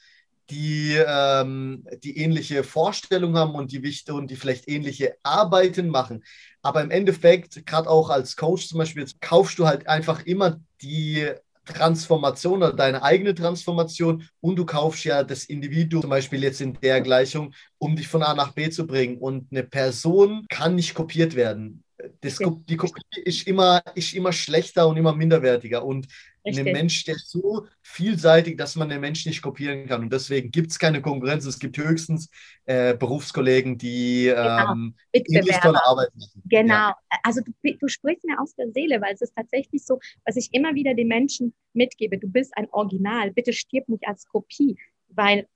die, 0.50 0.98
ähm, 1.08 1.88
die 2.04 2.18
ähnliche 2.18 2.64
Vorstellungen 2.64 3.38
haben 3.38 3.56
und 3.56 3.72
die, 3.72 4.12
und 4.12 4.30
die 4.30 4.36
vielleicht 4.36 4.68
ähnliche 4.68 5.16
Arbeiten 5.24 5.88
machen. 5.88 6.24
Aber 6.62 6.82
im 6.82 6.92
Endeffekt, 6.92 7.66
gerade 7.66 7.90
auch 7.90 8.10
als 8.10 8.36
Coach 8.36 8.68
zum 8.68 8.78
Beispiel, 8.78 9.06
kaufst 9.20 9.58
du 9.58 9.66
halt 9.66 9.88
einfach 9.88 10.26
immer 10.26 10.60
die 10.82 11.28
Transformation 11.66 12.58
oder 12.58 12.74
deine 12.74 13.04
eigene 13.04 13.34
Transformation 13.34 14.28
und 14.42 14.58
du 14.58 14.66
kaufst 14.66 15.06
ja 15.06 15.24
das 15.24 15.46
Individuum 15.46 16.02
zum 16.02 16.10
Beispiel 16.10 16.44
jetzt 16.44 16.62
in 16.62 16.74
der 16.82 17.02
Gleichung, 17.02 17.54
um 17.78 17.96
dich 17.96 18.08
von 18.08 18.24
A 18.24 18.34
nach 18.34 18.52
B 18.52 18.70
zu 18.70 18.86
bringen. 18.86 19.18
Und 19.18 19.48
eine 19.52 19.64
Person 19.64 20.46
kann 20.50 20.76
nicht 20.76 20.94
kopiert 20.94 21.36
werden. 21.36 21.84
Das, 22.20 22.40
die 22.68 22.76
Kopie 22.78 23.22
ist 23.24 23.48
immer, 23.48 23.82
ist 23.96 24.14
immer 24.14 24.34
schlechter 24.34 24.88
und 24.88 24.98
immer 24.98 25.16
minderwertiger. 25.16 25.86
Und 25.86 26.08
Richtig. 26.46 26.68
Ein 26.68 26.74
Mensch, 26.74 27.06
der 27.06 27.16
ist 27.16 27.30
so 27.30 27.68
vielseitig, 27.82 28.58
dass 28.58 28.76
man 28.76 28.90
den 28.90 29.00
Menschen 29.00 29.30
nicht 29.30 29.42
kopieren 29.42 29.88
kann. 29.88 30.02
Und 30.02 30.14
deswegen 30.14 30.52
gibt 30.52 30.72
es 30.72 30.80
keine 30.80 31.02
Konkurrenz. 31.02 31.46
Es 31.46 31.58
gibt 31.58 31.78
höchstens 31.78 32.30
äh, 32.66 32.96
Berufskollegen, 32.96 33.78
die 33.78 34.26
genau. 34.26 34.74
ähm, 34.74 34.96
ähnlich 35.14 35.58
tolle 35.58 35.84
Arbeit 35.86 36.10
machen. 36.16 36.42
Genau. 36.46 36.74
Ja. 36.74 36.98
Also 37.24 37.42
du, 37.42 37.52
du, 37.64 37.88
sprichst 37.88 38.26
mir 38.26 38.40
aus 38.42 38.56
der 38.56 38.72
Seele, 38.72 39.02
weil 39.02 39.14
es 39.14 39.22
ist 39.22 39.34
tatsächlich 39.36 39.86
so, 39.86 40.00
was 40.26 40.36
ich 40.36 40.50
immer 40.54 40.76
wieder 40.76 40.94
den 40.94 41.08
Menschen 41.08 41.54
mitgebe. 41.74 42.18
Du 42.18 42.28
bist 42.28 42.52
ein 42.58 42.68
Original. 42.72 43.32
Bitte 43.32 43.54
stirb 43.54 43.88
nicht 43.88 44.06
als 44.06 44.28
Kopie, 44.28 44.78
weil 45.08 45.48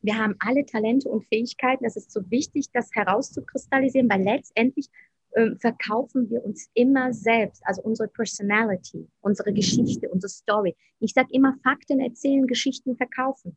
wir 0.00 0.16
haben 0.16 0.36
alle 0.38 0.64
Talente 0.64 1.08
und 1.08 1.26
Fähigkeiten. 1.26 1.84
Es 1.84 1.96
ist 1.96 2.12
so 2.12 2.20
wichtig, 2.30 2.66
das 2.72 2.90
herauszukristallisieren, 2.92 4.08
weil 4.08 4.22
letztendlich 4.22 4.88
äh, 5.32 5.54
verkaufen 5.56 6.28
wir 6.30 6.44
uns 6.44 6.68
immer 6.74 7.12
selbst, 7.12 7.62
also 7.66 7.82
unsere 7.82 8.08
Personality, 8.08 9.06
unsere 9.20 9.52
Geschichte, 9.52 10.08
unsere 10.08 10.30
Story. 10.30 10.74
Ich 11.00 11.12
sage 11.12 11.28
immer, 11.32 11.54
Fakten 11.62 12.00
erzählen, 12.00 12.46
Geschichten 12.46 12.96
verkaufen. 12.96 13.56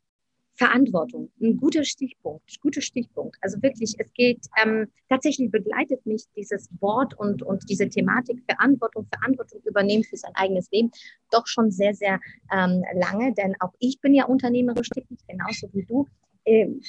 Verantwortung, 0.56 1.32
ein 1.42 1.58
guter 1.58 1.84
Stichpunkt, 1.84 2.60
guter 2.62 2.82
Stichpunkt. 2.82 3.38
Also 3.42 3.62
wirklich, 3.64 3.96
es 3.98 4.14
geht, 4.14 4.46
ähm, 4.64 4.88
tatsächlich 5.10 5.50
begleitet 5.50 6.06
mich 6.06 6.26
dieses 6.36 6.70
Wort 6.80 7.18
und, 7.18 7.42
und 7.42 7.68
diese 7.70 7.90
Thematik 7.90 8.44
Verantwortung, 8.48 9.08
Verantwortung 9.12 9.62
übernehmen 9.64 10.04
für 10.04 10.18
sein 10.18 10.34
eigenes 10.36 10.70
Leben 10.72 10.92
doch 11.32 11.48
schon 11.48 11.72
sehr, 11.72 11.96
sehr 11.96 12.20
ähm, 12.52 12.84
lange, 12.94 13.34
denn 13.34 13.56
auch 13.60 13.74
ich 13.80 14.00
bin 14.02 14.14
ja 14.14 14.26
unternehmerisch 14.26 14.90
tätig, 14.90 15.20
genauso 15.28 15.68
wie 15.74 15.84
du. 15.84 16.08
Ähm, 16.46 16.82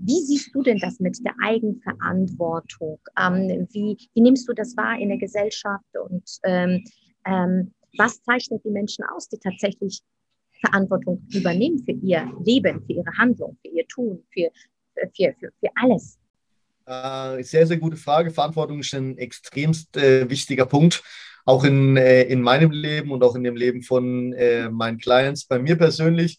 wie 0.00 0.20
siehst 0.24 0.54
du 0.54 0.62
denn 0.62 0.78
das 0.78 1.00
mit 1.00 1.18
der 1.24 1.34
Eigenverantwortung? 1.42 3.00
Ähm, 3.18 3.66
wie, 3.72 3.96
wie, 4.14 4.20
nimmst 4.20 4.48
du 4.48 4.52
das 4.52 4.76
wahr 4.76 4.98
in 4.98 5.08
der 5.08 5.18
Gesellschaft 5.18 5.84
und 6.04 6.24
ähm, 6.44 6.84
ähm, 7.26 7.72
was 7.96 8.22
zeichnet 8.22 8.62
die 8.64 8.70
Menschen 8.70 9.04
aus, 9.04 9.28
die 9.28 9.38
tatsächlich 9.38 10.02
Verantwortung 10.60 11.26
übernehmen 11.32 11.82
für 11.84 11.92
ihr 11.92 12.30
Leben, 12.44 12.84
für 12.86 12.92
ihre 12.92 13.12
Handlung, 13.16 13.56
für 13.62 13.72
ihr 13.72 13.86
Tun, 13.86 14.24
für, 14.32 14.50
für, 14.94 15.34
für, 15.38 15.50
für 15.60 15.70
alles? 15.74 16.18
Äh, 16.86 17.42
sehr, 17.42 17.66
sehr 17.66 17.76
gute 17.76 17.96
Frage. 17.96 18.30
Verantwortung 18.30 18.80
ist 18.80 18.94
ein 18.94 19.18
extremst 19.18 19.96
äh, 19.96 20.28
wichtiger 20.28 20.66
Punkt, 20.66 21.02
auch 21.44 21.64
in, 21.64 21.96
äh, 21.96 22.22
in 22.22 22.40
meinem 22.40 22.70
Leben 22.70 23.10
und 23.10 23.22
auch 23.22 23.34
in 23.34 23.44
dem 23.44 23.56
Leben 23.56 23.82
von 23.82 24.32
äh, 24.32 24.68
meinen 24.70 24.98
Clients. 24.98 25.44
Bei 25.44 25.58
mir 25.58 25.76
persönlich, 25.76 26.38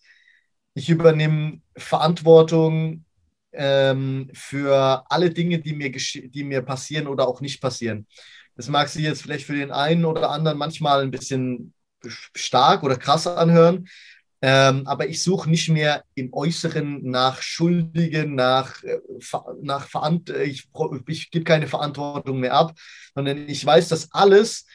ich 0.74 0.90
übernehme 0.90 1.62
Verantwortung 1.76 3.06
ähm, 3.60 4.30
für 4.34 5.04
alle 5.10 5.32
Dinge, 5.32 5.60
die 5.60 5.74
mir, 5.74 5.92
die 5.92 6.44
mir 6.46 6.62
passieren 6.62 7.08
oder 7.08 7.28
auch 7.28 7.42
nicht 7.42 7.62
passieren. 7.62 8.08
Das 8.56 8.70
mag 8.70 8.88
sich 8.88 9.04
jetzt 9.04 9.22
vielleicht 9.22 9.46
für 9.46 9.56
den 9.56 9.72
einen 9.72 10.06
oder 10.06 10.30
anderen 10.30 10.58
manchmal 10.58 11.02
ein 11.02 11.12
bisschen 11.12 11.74
stark 12.34 12.84
oder 12.84 12.96
krass 12.96 13.28
anhören, 13.28 13.90
ähm, 14.42 14.88
aber 14.88 15.10
ich 15.10 15.22
suche 15.22 15.50
nicht 15.50 15.68
mehr 15.68 16.06
im 16.16 16.34
Äußeren 16.34 17.04
nach 17.04 17.42
Schuldigen, 17.42 18.36
nach, 18.36 18.82
äh, 18.84 19.00
nach 19.62 19.90
ich, 20.46 20.70
ich 21.08 21.32
gebe 21.32 21.44
keine 21.44 21.68
Verantwortung 21.68 22.40
mehr 22.40 22.54
ab, 22.54 22.74
sondern 23.14 23.50
ich 23.50 23.66
weiß, 23.66 23.90
dass 23.90 24.14
alles, 24.14 24.66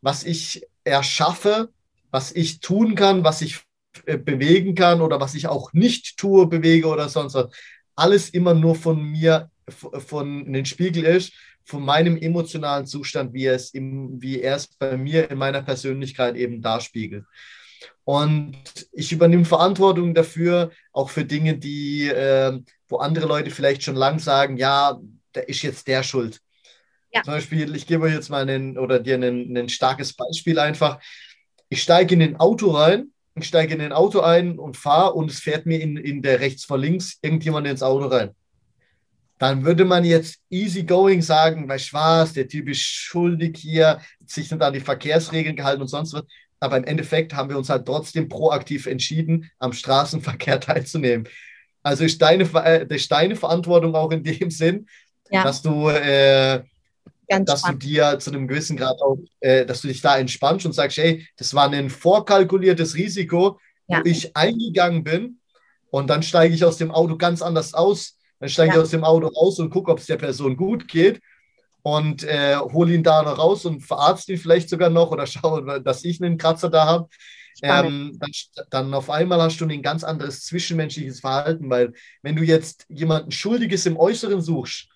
was 0.00 0.24
ich 0.24 0.66
erschaffe, 0.84 1.68
was 2.10 2.32
ich 2.32 2.60
tun 2.60 2.94
kann, 2.94 3.22
was 3.22 3.42
ich 3.42 3.60
äh, 4.06 4.16
bewegen 4.16 4.74
kann 4.74 5.02
oder 5.02 5.20
was 5.20 5.34
ich 5.34 5.46
auch 5.46 5.74
nicht 5.74 6.16
tue, 6.16 6.46
bewege 6.46 6.86
oder 6.86 7.10
sonst 7.10 7.34
was. 7.34 7.50
Alles 7.96 8.30
immer 8.30 8.54
nur 8.54 8.74
von 8.74 9.02
mir, 9.02 9.50
von 9.68 10.52
den 10.52 10.64
Spiegel 10.64 11.04
ist, 11.04 11.32
von 11.64 11.84
meinem 11.84 12.16
emotionalen 12.16 12.86
Zustand, 12.86 13.32
wie, 13.32 13.46
es 13.46 13.70
im, 13.70 14.20
wie 14.20 14.40
er 14.40 14.56
es 14.56 14.66
bei 14.66 14.96
mir 14.96 15.30
in 15.30 15.38
meiner 15.38 15.62
Persönlichkeit 15.62 16.36
eben 16.36 16.60
darspiegelt. 16.60 17.24
Und 18.04 18.56
ich 18.92 19.12
übernehme 19.12 19.44
Verantwortung 19.44 20.14
dafür, 20.14 20.70
auch 20.92 21.10
für 21.10 21.24
Dinge, 21.24 21.56
die, 21.58 22.08
äh, 22.08 22.58
wo 22.88 22.98
andere 22.98 23.26
Leute 23.26 23.50
vielleicht 23.50 23.82
schon 23.82 23.94
lang 23.94 24.18
sagen, 24.18 24.56
ja, 24.56 24.98
da 25.32 25.40
ist 25.40 25.62
jetzt 25.62 25.86
der 25.86 26.02
schuld. 26.02 26.40
Ja. 27.12 27.22
Zum 27.22 27.34
Beispiel, 27.34 27.74
ich 27.74 27.86
gebe 27.86 28.04
euch 28.04 28.14
jetzt 28.14 28.30
mal 28.30 28.48
einen, 28.48 28.78
oder 28.78 28.98
dir 28.98 29.16
ein, 29.16 29.56
ein 29.56 29.68
starkes 29.68 30.12
Beispiel 30.12 30.58
einfach. 30.58 31.00
Ich 31.68 31.82
steige 31.82 32.14
in 32.14 32.22
ein 32.22 32.36
Auto 32.36 32.70
rein, 32.70 33.12
ich 33.42 33.48
steige 33.48 33.74
in 33.74 33.80
ein 33.80 33.92
Auto 33.92 34.20
ein 34.20 34.58
und 34.58 34.76
fahre 34.76 35.14
und 35.14 35.30
es 35.30 35.40
fährt 35.40 35.66
mir 35.66 35.80
in, 35.80 35.96
in 35.96 36.22
der 36.22 36.40
rechts 36.40 36.64
vor 36.64 36.78
links 36.78 37.18
irgendjemand 37.22 37.66
ins 37.66 37.82
Auto 37.82 38.06
rein. 38.06 38.30
Dann 39.38 39.64
würde 39.64 39.84
man 39.84 40.04
jetzt 40.04 40.40
easy 40.50 40.82
going 40.82 41.22
sagen, 41.22 41.68
weißt 41.68 41.92
du 41.92 41.96
was, 41.96 42.32
der 42.34 42.46
Typ 42.46 42.68
ist 42.68 42.82
schuldig 42.82 43.56
hier, 43.56 44.00
sich 44.26 44.50
nicht 44.50 44.62
an 44.62 44.74
die 44.74 44.80
Verkehrsregeln 44.80 45.56
gehalten 45.56 45.82
und 45.82 45.88
sonst 45.88 46.12
was 46.12 46.24
aber 46.60 46.76
im 46.76 46.84
Endeffekt 46.84 47.34
haben 47.34 47.48
wir 47.48 47.56
uns 47.56 47.70
halt 47.70 47.86
trotzdem 47.86 48.28
proaktiv 48.28 48.86
entschieden, 48.86 49.50
am 49.58 49.72
Straßenverkehr 49.72 50.60
teilzunehmen. 50.60 51.26
Also 51.82 52.04
ist 52.04 52.20
deine, 52.20 52.44
äh, 52.44 52.94
ist 52.94 53.10
deine 53.10 53.34
Verantwortung 53.34 53.94
auch 53.94 54.12
in 54.12 54.22
dem 54.22 54.50
Sinn, 54.50 54.86
ja. 55.30 55.42
dass 55.42 55.62
du, 55.62 55.88
äh, 55.88 56.62
dass 57.38 57.62
du 57.62 57.72
dir 57.72 58.18
zu 58.18 58.30
einem 58.30 58.48
gewissen 58.48 58.76
Grad 58.76 59.00
auch, 59.00 59.18
äh, 59.40 59.64
dass 59.64 59.82
du 59.82 59.88
dich 59.88 60.00
da 60.00 60.18
entspannst 60.18 60.66
und 60.66 60.72
sagst, 60.72 60.98
hey, 60.98 61.26
das 61.36 61.54
war 61.54 61.70
ein 61.70 61.90
vorkalkuliertes 61.90 62.94
Risiko, 62.94 63.58
ja. 63.88 63.98
wo 63.98 64.02
ich 64.04 64.36
eingegangen 64.36 65.04
bin 65.04 65.38
und 65.90 66.08
dann 66.08 66.22
steige 66.22 66.54
ich 66.54 66.64
aus 66.64 66.76
dem 66.76 66.90
Auto 66.90 67.16
ganz 67.16 67.42
anders 67.42 67.74
aus. 67.74 68.16
Dann 68.38 68.48
steige 68.48 68.70
ja. 68.70 68.76
ich 68.76 68.82
aus 68.82 68.90
dem 68.90 69.04
Auto 69.04 69.26
raus 69.28 69.58
und 69.58 69.70
gucke, 69.70 69.90
ob 69.90 69.98
es 69.98 70.06
der 70.06 70.16
Person 70.16 70.56
gut 70.56 70.88
geht 70.88 71.20
und 71.82 72.22
äh, 72.24 72.56
hole 72.56 72.94
ihn 72.94 73.02
da 73.02 73.22
noch 73.22 73.38
raus 73.38 73.64
und 73.64 73.80
verarzt 73.80 74.28
ihn 74.28 74.38
vielleicht 74.38 74.68
sogar 74.68 74.90
noch 74.90 75.10
oder 75.10 75.26
schaue, 75.26 75.80
dass 75.82 76.04
ich 76.04 76.22
einen 76.22 76.38
Kratzer 76.38 76.70
da 76.70 76.86
habe. 76.86 77.08
Ähm, 77.62 78.18
dann, 78.18 78.30
dann, 78.70 78.94
auf 78.94 79.10
einmal 79.10 79.42
hast 79.42 79.60
du 79.60 79.66
ein 79.66 79.82
ganz 79.82 80.02
anderes 80.02 80.44
zwischenmenschliches 80.44 81.20
Verhalten, 81.20 81.68
weil 81.68 81.92
wenn 82.22 82.36
du 82.36 82.42
jetzt 82.42 82.86
jemanden 82.88 83.32
Schuldiges 83.32 83.84
im 83.84 83.98
Äußeren 83.98 84.40
suchst, 84.40 84.88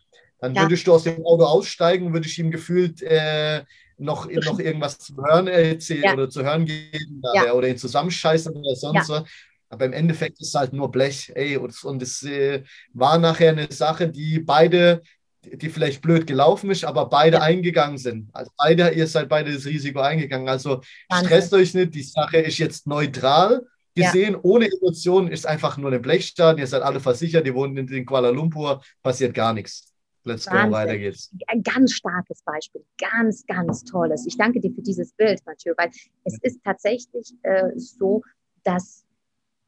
dann 0.45 0.55
ja. 0.55 0.63
würdest 0.63 0.87
du 0.87 0.93
aus 0.93 1.05
dem 1.05 1.25
Auto 1.25 1.45
aussteigen, 1.45 2.13
würdest 2.13 2.39
ihm 2.39 2.51
gefühlt 2.51 3.03
äh, 3.03 3.63
noch, 3.97 4.31
noch 4.31 4.59
irgendwas 4.59 4.99
zu 4.99 5.17
hören 5.17 5.47
erzählen 5.47 6.03
ja. 6.03 6.13
oder 6.15 6.29
zu 6.29 6.45
hören 6.45 6.67
geben 6.67 7.23
ja. 7.35 7.53
oder 7.53 7.69
ihn 7.69 7.79
zusammenscheißen 7.79 8.53
oder 8.55 8.75
sonst 8.77 9.09
was. 9.09 9.25
Aber 9.71 9.87
im 9.87 9.93
Endeffekt 9.93 10.41
ist 10.41 10.49
es 10.49 10.55
halt 10.55 10.73
nur 10.73 10.91
Blech. 10.91 11.33
Ey, 11.35 11.57
und 11.57 12.03
es 12.03 12.23
äh, 12.23 12.63
war 12.93 13.19
nachher 13.19 13.51
eine 13.51 13.73
Sache, 13.73 14.09
die 14.09 14.39
beide 14.39 15.03
die 15.47 15.69
vielleicht 15.69 16.01
blöd 16.01 16.27
gelaufen 16.27 16.71
ist, 16.71 16.85
aber 16.85 17.07
beide 17.07 17.37
ja. 17.37 17.43
eingegangen 17.43 17.99
sind. 17.99 18.31
Also 18.33 18.51
beide, 18.57 18.91
ihr 18.91 19.07
seid 19.07 19.29
beide 19.29 19.53
das 19.53 19.67
Risiko 19.67 20.01
eingegangen. 20.01 20.49
Also 20.49 20.81
Wahnsinn. 21.09 21.27
stresst 21.27 21.53
euch 21.53 21.75
nicht, 21.75 21.95
die 21.95 22.03
Sache 22.03 22.39
ist 22.39 22.59
jetzt 22.59 22.87
neutral 22.87 23.63
gesehen, 23.95 24.35
ja. 24.35 24.41
ohne 24.43 24.71
Emotionen, 24.71 25.29
ist 25.29 25.47
einfach 25.47 25.77
nur 25.77 25.91
eine 25.91 26.01
Blechstadt, 26.01 26.59
ihr 26.59 26.67
seid 26.67 26.83
alle 26.83 27.01
versichert, 27.01 27.47
ihr 27.47 27.55
wohnt 27.55 27.79
in 27.79 28.07
Kuala 28.07 28.31
Lumpur, 28.31 28.83
passiert 29.03 29.35
gar 29.35 29.53
nichts. 29.53 29.94
Let's 30.25 30.47
Wahnsinn. 30.47 30.71
go, 30.71 30.73
weiter 30.73 30.99
geht's. 30.99 31.35
Ein 31.49 31.63
ganz 31.63 31.93
starkes 31.93 32.43
Beispiel, 32.43 32.83
ganz, 32.99 33.45
ganz 33.47 33.85
tolles. 33.85 34.27
Ich 34.27 34.37
danke 34.37 34.61
dir 34.61 34.73
für 34.73 34.83
dieses 34.83 35.13
Bild, 35.13 35.45
Mathieu, 35.45 35.75
weil 35.77 35.91
es 36.25 36.39
ist 36.41 36.63
tatsächlich 36.65 37.35
äh, 37.43 37.71
so, 37.77 38.23
dass 38.63 39.05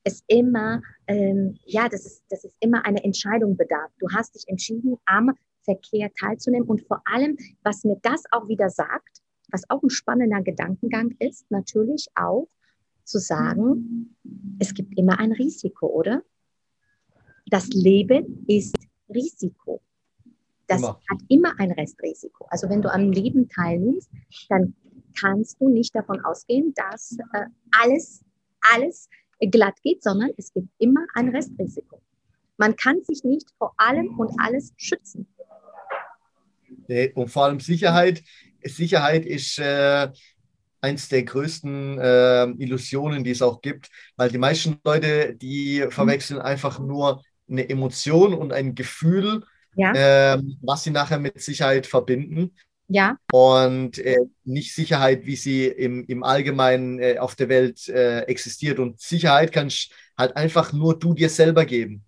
es 0.04 0.22
immer, 0.28 0.80
ähm, 1.08 1.58
ja, 1.64 1.88
das 1.88 2.06
ist, 2.06 2.24
das 2.30 2.44
ist 2.44 2.56
immer 2.60 2.86
eine 2.86 3.02
Entscheidung 3.04 3.56
bedarf. 3.56 3.90
Du 3.98 4.08
hast 4.10 4.34
dich 4.34 4.48
entschieden, 4.48 4.96
am 5.04 5.32
Verkehr 5.62 6.10
teilzunehmen. 6.18 6.66
Und 6.66 6.86
vor 6.86 7.02
allem, 7.04 7.36
was 7.62 7.84
mir 7.84 7.98
das 8.02 8.22
auch 8.30 8.48
wieder 8.48 8.70
sagt, 8.70 9.20
was 9.50 9.68
auch 9.68 9.82
ein 9.82 9.90
spannender 9.90 10.42
Gedankengang 10.42 11.14
ist, 11.18 11.50
natürlich 11.50 12.06
auch 12.14 12.48
zu 13.04 13.18
sagen, 13.18 14.16
es 14.58 14.74
gibt 14.74 14.96
immer 14.98 15.18
ein 15.18 15.32
Risiko, 15.32 15.86
oder? 15.86 16.22
Das 17.46 17.68
Leben 17.68 18.44
ist 18.48 18.76
Risiko. 19.08 19.80
Das 20.66 20.80
immer. 20.80 21.00
hat 21.08 21.18
immer 21.28 21.52
ein 21.58 21.70
Restrisiko. 21.72 22.46
Also 22.50 22.68
wenn 22.68 22.82
du 22.82 22.92
am 22.92 23.12
Leben 23.12 23.48
teilnimmst, 23.48 24.10
dann 24.48 24.74
kannst 25.18 25.60
du 25.60 25.68
nicht 25.68 25.94
davon 25.94 26.24
ausgehen, 26.24 26.74
dass 26.74 27.16
äh, 27.32 27.46
alles, 27.82 28.22
alles 28.74 29.08
glatt 29.40 29.74
geht, 29.82 30.02
sondern 30.02 30.30
es 30.36 30.52
gibt 30.52 30.68
immer 30.78 31.06
ein 31.14 31.28
Restrisiko. 31.28 32.00
Man 32.58 32.74
kann 32.76 33.02
sich 33.02 33.22
nicht 33.22 33.50
vor 33.58 33.74
allem 33.76 34.18
und 34.18 34.32
alles 34.38 34.72
schützen. 34.76 35.26
Und 37.14 37.28
vor 37.28 37.44
allem 37.44 37.60
Sicherheit. 37.60 38.22
Sicherheit 38.62 39.26
ist 39.26 39.58
äh, 39.58 40.08
eins 40.80 41.08
der 41.08 41.24
größten 41.24 41.98
äh, 41.98 42.44
Illusionen, 42.58 43.24
die 43.24 43.30
es 43.30 43.42
auch 43.42 43.60
gibt, 43.60 43.90
weil 44.16 44.30
die 44.30 44.38
meisten 44.38 44.78
Leute, 44.84 45.34
die 45.34 45.82
mhm. 45.84 45.90
verwechseln 45.90 46.40
einfach 46.40 46.78
nur 46.78 47.22
eine 47.48 47.68
Emotion 47.68 48.34
und 48.34 48.52
ein 48.52 48.74
Gefühl, 48.74 49.44
ja. 49.76 50.34
äh, 50.34 50.42
was 50.62 50.84
sie 50.84 50.90
nachher 50.90 51.18
mit 51.18 51.40
Sicherheit 51.40 51.86
verbinden. 51.86 52.54
Ja. 52.88 53.16
Und 53.32 53.98
äh, 53.98 54.16
nicht 54.44 54.74
Sicherheit, 54.74 55.26
wie 55.26 55.36
sie 55.36 55.66
im, 55.66 56.04
im 56.06 56.22
Allgemeinen 56.22 57.00
äh, 57.00 57.18
auf 57.18 57.34
der 57.34 57.48
Welt 57.48 57.88
äh, 57.88 58.20
existiert. 58.22 58.78
Und 58.78 59.00
Sicherheit 59.00 59.52
kannst 59.52 59.92
halt 60.16 60.36
einfach 60.36 60.72
nur 60.72 60.98
du 60.98 61.14
dir 61.14 61.28
selber 61.28 61.64
geben. 61.64 62.04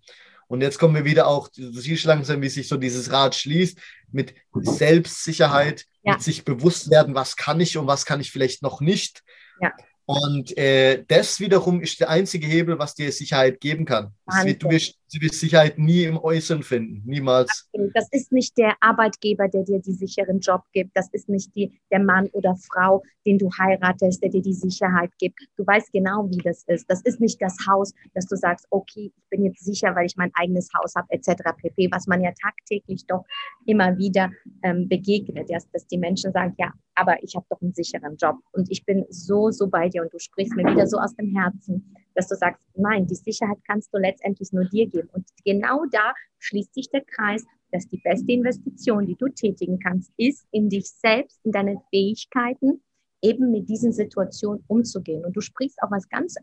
Und 0.47 0.63
jetzt 0.63 0.79
kommen 0.79 0.95
wir 0.95 1.05
wieder 1.05 1.27
auch, 1.27 1.49
du 1.49 1.73
siehst 1.73 2.05
langsam, 2.05 2.41
wie 2.41 2.49
sich 2.49 2.69
so 2.69 2.77
dieses 2.77 3.13
Rad 3.13 3.35
schließt, 3.35 3.79
mit 4.11 4.35
Selbstsicherheit, 4.55 5.85
ja. 6.03 6.15
mit 6.15 6.23
sich 6.23 6.45
bewusst 6.45 6.91
werden, 6.91 7.15
was 7.15 7.37
kann 7.37 7.61
ich 7.61 7.77
und 7.77 7.87
was 7.87 8.07
kann 8.07 8.21
ich 8.21 8.31
vielleicht 8.31 8.63
noch 8.63 8.81
nicht. 8.81 9.23
Ja. 9.61 9.73
Und 10.07 10.57
äh, 10.57 11.05
das 11.07 11.39
wiederum 11.39 11.83
ist 11.83 12.01
der 12.01 12.09
einzige 12.09 12.47
Hebel, 12.47 12.79
was 12.79 12.95
dir 12.95 13.13
Sicherheit 13.13 13.61
geben 13.61 13.85
kann. 13.85 14.15
Wird, 14.43 14.63
du, 14.63 14.71
wirst, 14.71 14.98
du 15.13 15.21
wirst 15.21 15.41
Sicherheit 15.41 15.79
nie 15.79 16.05
im 16.05 16.19
Äußeren 16.19 16.63
finden, 16.63 17.03
niemals. 17.05 17.69
Das 17.95 18.09
ist 18.11 18.33
nicht 18.33 18.57
der 18.59 18.75
Arbeitgeber, 18.81 19.49
der 19.49 19.65
dir 19.65 19.81
die 19.81 19.93
sicheren 19.93 20.41
Job 20.41 20.63
gibt. 20.73 20.97
Das 20.97 21.09
ist 21.13 21.29
nicht 21.29 21.55
die, 21.55 21.81
der 21.91 22.01
Mann 22.01 22.29
oder 22.33 22.57
Frau, 22.57 23.03
den 23.27 23.39
du 23.39 23.51
heiratest, 23.51 24.23
der 24.23 24.31
dir 24.31 24.43
die 24.43 24.53
Sicherheit 24.53 25.11
gibt. 25.19 25.41
Du 25.57 25.67
weißt 25.67 25.93
genau, 25.93 26.29
wie 26.31 26.39
das 26.39 26.65
ist. 26.65 26.91
Das 26.91 27.03
ist 27.03 27.21
nicht 27.21 27.41
das 27.41 27.57
Haus, 27.67 27.93
dass 28.15 28.27
du 28.27 28.37
sagst, 28.37 28.67
okay, 28.71 29.13
ich 29.17 29.29
bin 29.31 29.45
jetzt 29.45 29.65
sicher, 29.65 29.95
weil 29.95 30.07
ich 30.07 30.17
mein 30.17 30.31
eigenes 30.35 30.69
Haus 30.79 30.95
habe, 30.95 31.09
etc. 31.11 31.43
pp. 31.57 31.89
Was 31.91 32.07
man 32.07 32.23
ja 32.23 32.33
tagtäglich 32.41 33.07
doch 33.07 33.25
immer 33.67 33.97
wieder 33.99 34.31
ähm, 34.63 34.89
begegnet, 34.89 35.51
dass, 35.51 35.71
dass 35.71 35.87
die 35.87 35.99
Menschen 35.99 36.33
sagen, 36.33 36.55
ja, 36.59 36.73
aber 36.95 37.23
ich 37.23 37.35
habe 37.37 37.47
doch 37.49 37.61
einen 37.63 37.73
sicheren 37.73 38.17
Job. 38.17 38.37
Und 38.53 38.71
ich 38.71 38.85
bin 38.85 39.05
so, 39.09 39.51
so 39.51 39.69
bei 39.69 39.89
dir 39.89 40.03
und 40.03 40.13
du 40.13 40.19
sprichst 40.19 40.55
mir 40.55 40.67
wieder 40.71 40.87
so 40.87 40.99
aus 40.99 41.15
dem 41.15 41.35
Herzen, 41.35 41.95
dass 42.19 42.27
du 42.27 42.35
sagst, 42.35 42.61
nein, 42.75 43.07
die 43.07 43.15
Sicherheit 43.15 43.59
kannst 43.65 43.95
du 43.95 43.99
letztendlich 43.99 44.53
nur 44.53 44.65
dir 44.65 44.89
geben. 44.89 45.09
Und 45.13 45.25
genau 45.45 45.85
da 45.93 46.13
schließt 46.39 46.75
sich 46.75 46.91
der 46.91 47.05
Kreis, 47.05 47.45
dass 47.71 47.87
die 47.87 47.99
beste 47.99 48.33
Investition, 48.33 49.07
die 49.07 49.15
du 49.15 49.29
tätigen 49.29 49.79
kannst, 49.79 50.11
ist 50.17 50.45
in 50.51 50.69
dich 50.69 50.91
selbst, 50.91 51.39
in 51.45 51.53
deine 51.53 51.81
Fähigkeiten, 51.91 52.83
eben 53.23 53.53
mit 53.53 53.69
diesen 53.69 53.93
Situationen 53.93 54.65
umzugehen. 54.67 55.25
Und 55.25 55.37
du 55.37 55.41
sprichst 55.41 55.81
auch 55.81 55.93
was 55.93 56.09
ganz 56.09 56.35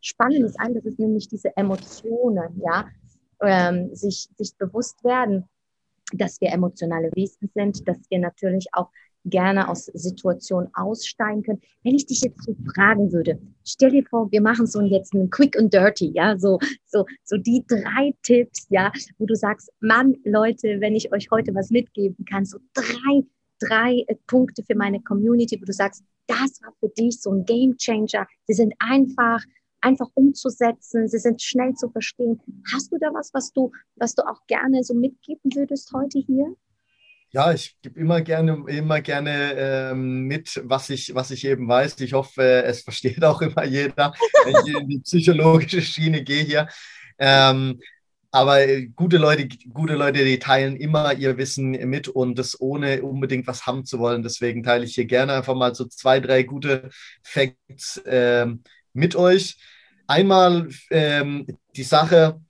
Spannendes 0.00 0.56
an, 0.56 0.72
das 0.74 0.84
ist 0.84 1.00
nämlich 1.00 1.26
diese 1.26 1.56
Emotionen, 1.56 2.60
ja, 2.64 2.88
ähm, 3.40 3.92
sich, 3.92 4.28
sich 4.36 4.56
bewusst 4.56 5.02
werden, 5.02 5.48
dass 6.12 6.40
wir 6.40 6.52
emotionale 6.52 7.10
Wesen 7.16 7.50
sind, 7.54 7.88
dass 7.88 7.98
wir 8.08 8.20
natürlich 8.20 8.68
auch 8.72 8.90
gerne 9.24 9.68
aus 9.68 9.86
Situationen 9.86 10.68
aussteigen 10.74 11.42
können. 11.42 11.60
Wenn 11.82 11.94
ich 11.94 12.06
dich 12.06 12.20
jetzt 12.20 12.42
so 12.44 12.54
fragen 12.74 13.12
würde, 13.12 13.38
stell 13.64 13.90
dir 13.90 14.04
vor, 14.04 14.30
wir 14.30 14.42
machen 14.42 14.66
so 14.66 14.80
jetzt 14.82 15.14
einen 15.14 15.30
Quick 15.30 15.58
and 15.58 15.72
Dirty, 15.72 16.12
ja, 16.14 16.38
so, 16.38 16.58
so, 16.86 17.04
so 17.24 17.36
die 17.36 17.64
drei 17.66 18.14
Tipps, 18.22 18.66
ja, 18.68 18.92
wo 19.18 19.26
du 19.26 19.34
sagst, 19.34 19.70
Mann, 19.80 20.14
Leute, 20.24 20.80
wenn 20.80 20.94
ich 20.94 21.12
euch 21.12 21.30
heute 21.30 21.54
was 21.54 21.70
mitgeben 21.70 22.24
kann, 22.24 22.44
so 22.44 22.58
drei, 22.74 23.22
drei 23.60 24.04
äh, 24.06 24.14
Punkte 24.26 24.62
für 24.62 24.76
meine 24.76 25.00
Community, 25.00 25.60
wo 25.60 25.64
du 25.64 25.72
sagst, 25.72 26.04
das 26.26 26.60
war 26.62 26.72
für 26.80 26.88
dich 26.88 27.20
so 27.20 27.32
ein 27.32 27.44
Game 27.44 27.76
Changer. 27.76 28.26
Sie 28.46 28.54
sind 28.54 28.74
einfach, 28.78 29.42
einfach 29.80 30.08
umzusetzen, 30.14 31.08
sie 31.08 31.18
sind 31.18 31.42
schnell 31.42 31.74
zu 31.74 31.90
verstehen. 31.90 32.40
Hast 32.72 32.92
du 32.92 32.98
da 32.98 33.08
was, 33.12 33.32
was 33.34 33.52
du, 33.52 33.70
was 33.96 34.14
du 34.14 34.22
auch 34.26 34.46
gerne 34.46 34.82
so 34.82 34.94
mitgeben 34.94 35.54
würdest 35.54 35.92
heute 35.92 36.18
hier? 36.18 36.54
Ja, 37.34 37.52
ich 37.52 37.76
gebe 37.82 37.98
immer 37.98 38.20
gerne, 38.20 38.62
immer 38.68 39.00
gerne 39.00 39.54
ähm, 39.56 40.20
mit, 40.28 40.62
was 40.66 40.88
ich, 40.88 41.16
was 41.16 41.32
ich 41.32 41.44
eben 41.44 41.66
weiß. 41.66 41.98
Ich 41.98 42.12
hoffe, 42.12 42.62
es 42.64 42.82
versteht 42.82 43.24
auch 43.24 43.42
immer 43.42 43.64
jeder, 43.64 44.14
wenn 44.44 44.54
ich 44.64 44.72
in 44.80 44.88
die 44.88 45.00
psychologische 45.00 45.82
Schiene 45.82 46.22
gehe 46.22 46.44
hier. 46.44 46.68
Ähm, 47.18 47.80
aber 48.30 48.64
gute 48.94 49.18
Leute, 49.18 49.48
gute 49.72 49.94
Leute, 49.94 50.24
die 50.24 50.38
teilen 50.38 50.76
immer 50.76 51.12
ihr 51.14 51.36
Wissen 51.36 51.72
mit 51.72 52.06
und 52.06 52.38
das 52.38 52.60
ohne 52.60 53.02
unbedingt 53.02 53.48
was 53.48 53.66
haben 53.66 53.84
zu 53.84 53.98
wollen. 53.98 54.22
Deswegen 54.22 54.62
teile 54.62 54.84
ich 54.84 54.94
hier 54.94 55.06
gerne 55.06 55.32
einfach 55.32 55.56
mal 55.56 55.74
so 55.74 55.86
zwei, 55.86 56.20
drei 56.20 56.44
gute 56.44 56.88
Facts 57.24 58.00
ähm, 58.06 58.62
mit 58.92 59.16
euch. 59.16 59.56
Einmal 60.06 60.68
ähm, 60.90 61.48
die 61.74 61.82
Sache, 61.82 62.40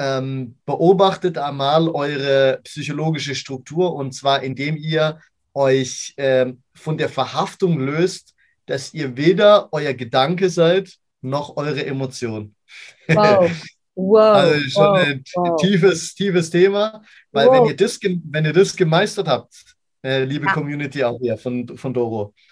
ähm, 0.00 0.56
beobachtet 0.64 1.36
einmal 1.36 1.86
eure 1.90 2.60
psychologische 2.64 3.34
Struktur 3.34 3.94
und 3.94 4.12
zwar 4.12 4.42
indem 4.42 4.78
ihr 4.78 5.20
euch 5.52 6.14
ähm, 6.16 6.62
von 6.74 6.96
der 6.96 7.10
Verhaftung 7.10 7.78
löst, 7.78 8.34
dass 8.64 8.94
ihr 8.94 9.18
weder 9.18 9.68
euer 9.72 9.92
Gedanke 9.92 10.48
seid 10.48 10.96
noch 11.20 11.56
eure 11.56 11.84
Emotion. 11.84 12.54
Wow. 13.08 13.50
Wow, 13.96 14.36
also 14.36 14.68
schon 14.70 14.84
wow, 14.84 14.98
ein 14.98 15.24
wow. 15.34 15.60
tiefes, 15.60 16.14
tiefes 16.14 16.48
Thema, 16.48 17.02
weil 17.32 17.48
wow. 17.48 17.56
wenn, 17.56 17.64
ihr 17.66 17.76
das, 17.76 17.98
wenn 18.02 18.46
ihr 18.46 18.52
das 18.54 18.74
gemeistert 18.74 19.28
habt, 19.28 19.76
äh, 20.02 20.24
liebe 20.24 20.46
ja. 20.46 20.54
Community 20.54 21.04
auch 21.04 21.18
hier 21.20 21.36
von, 21.36 21.76
von 21.76 21.92
Doro, 21.92 22.32
äh, 22.32 22.49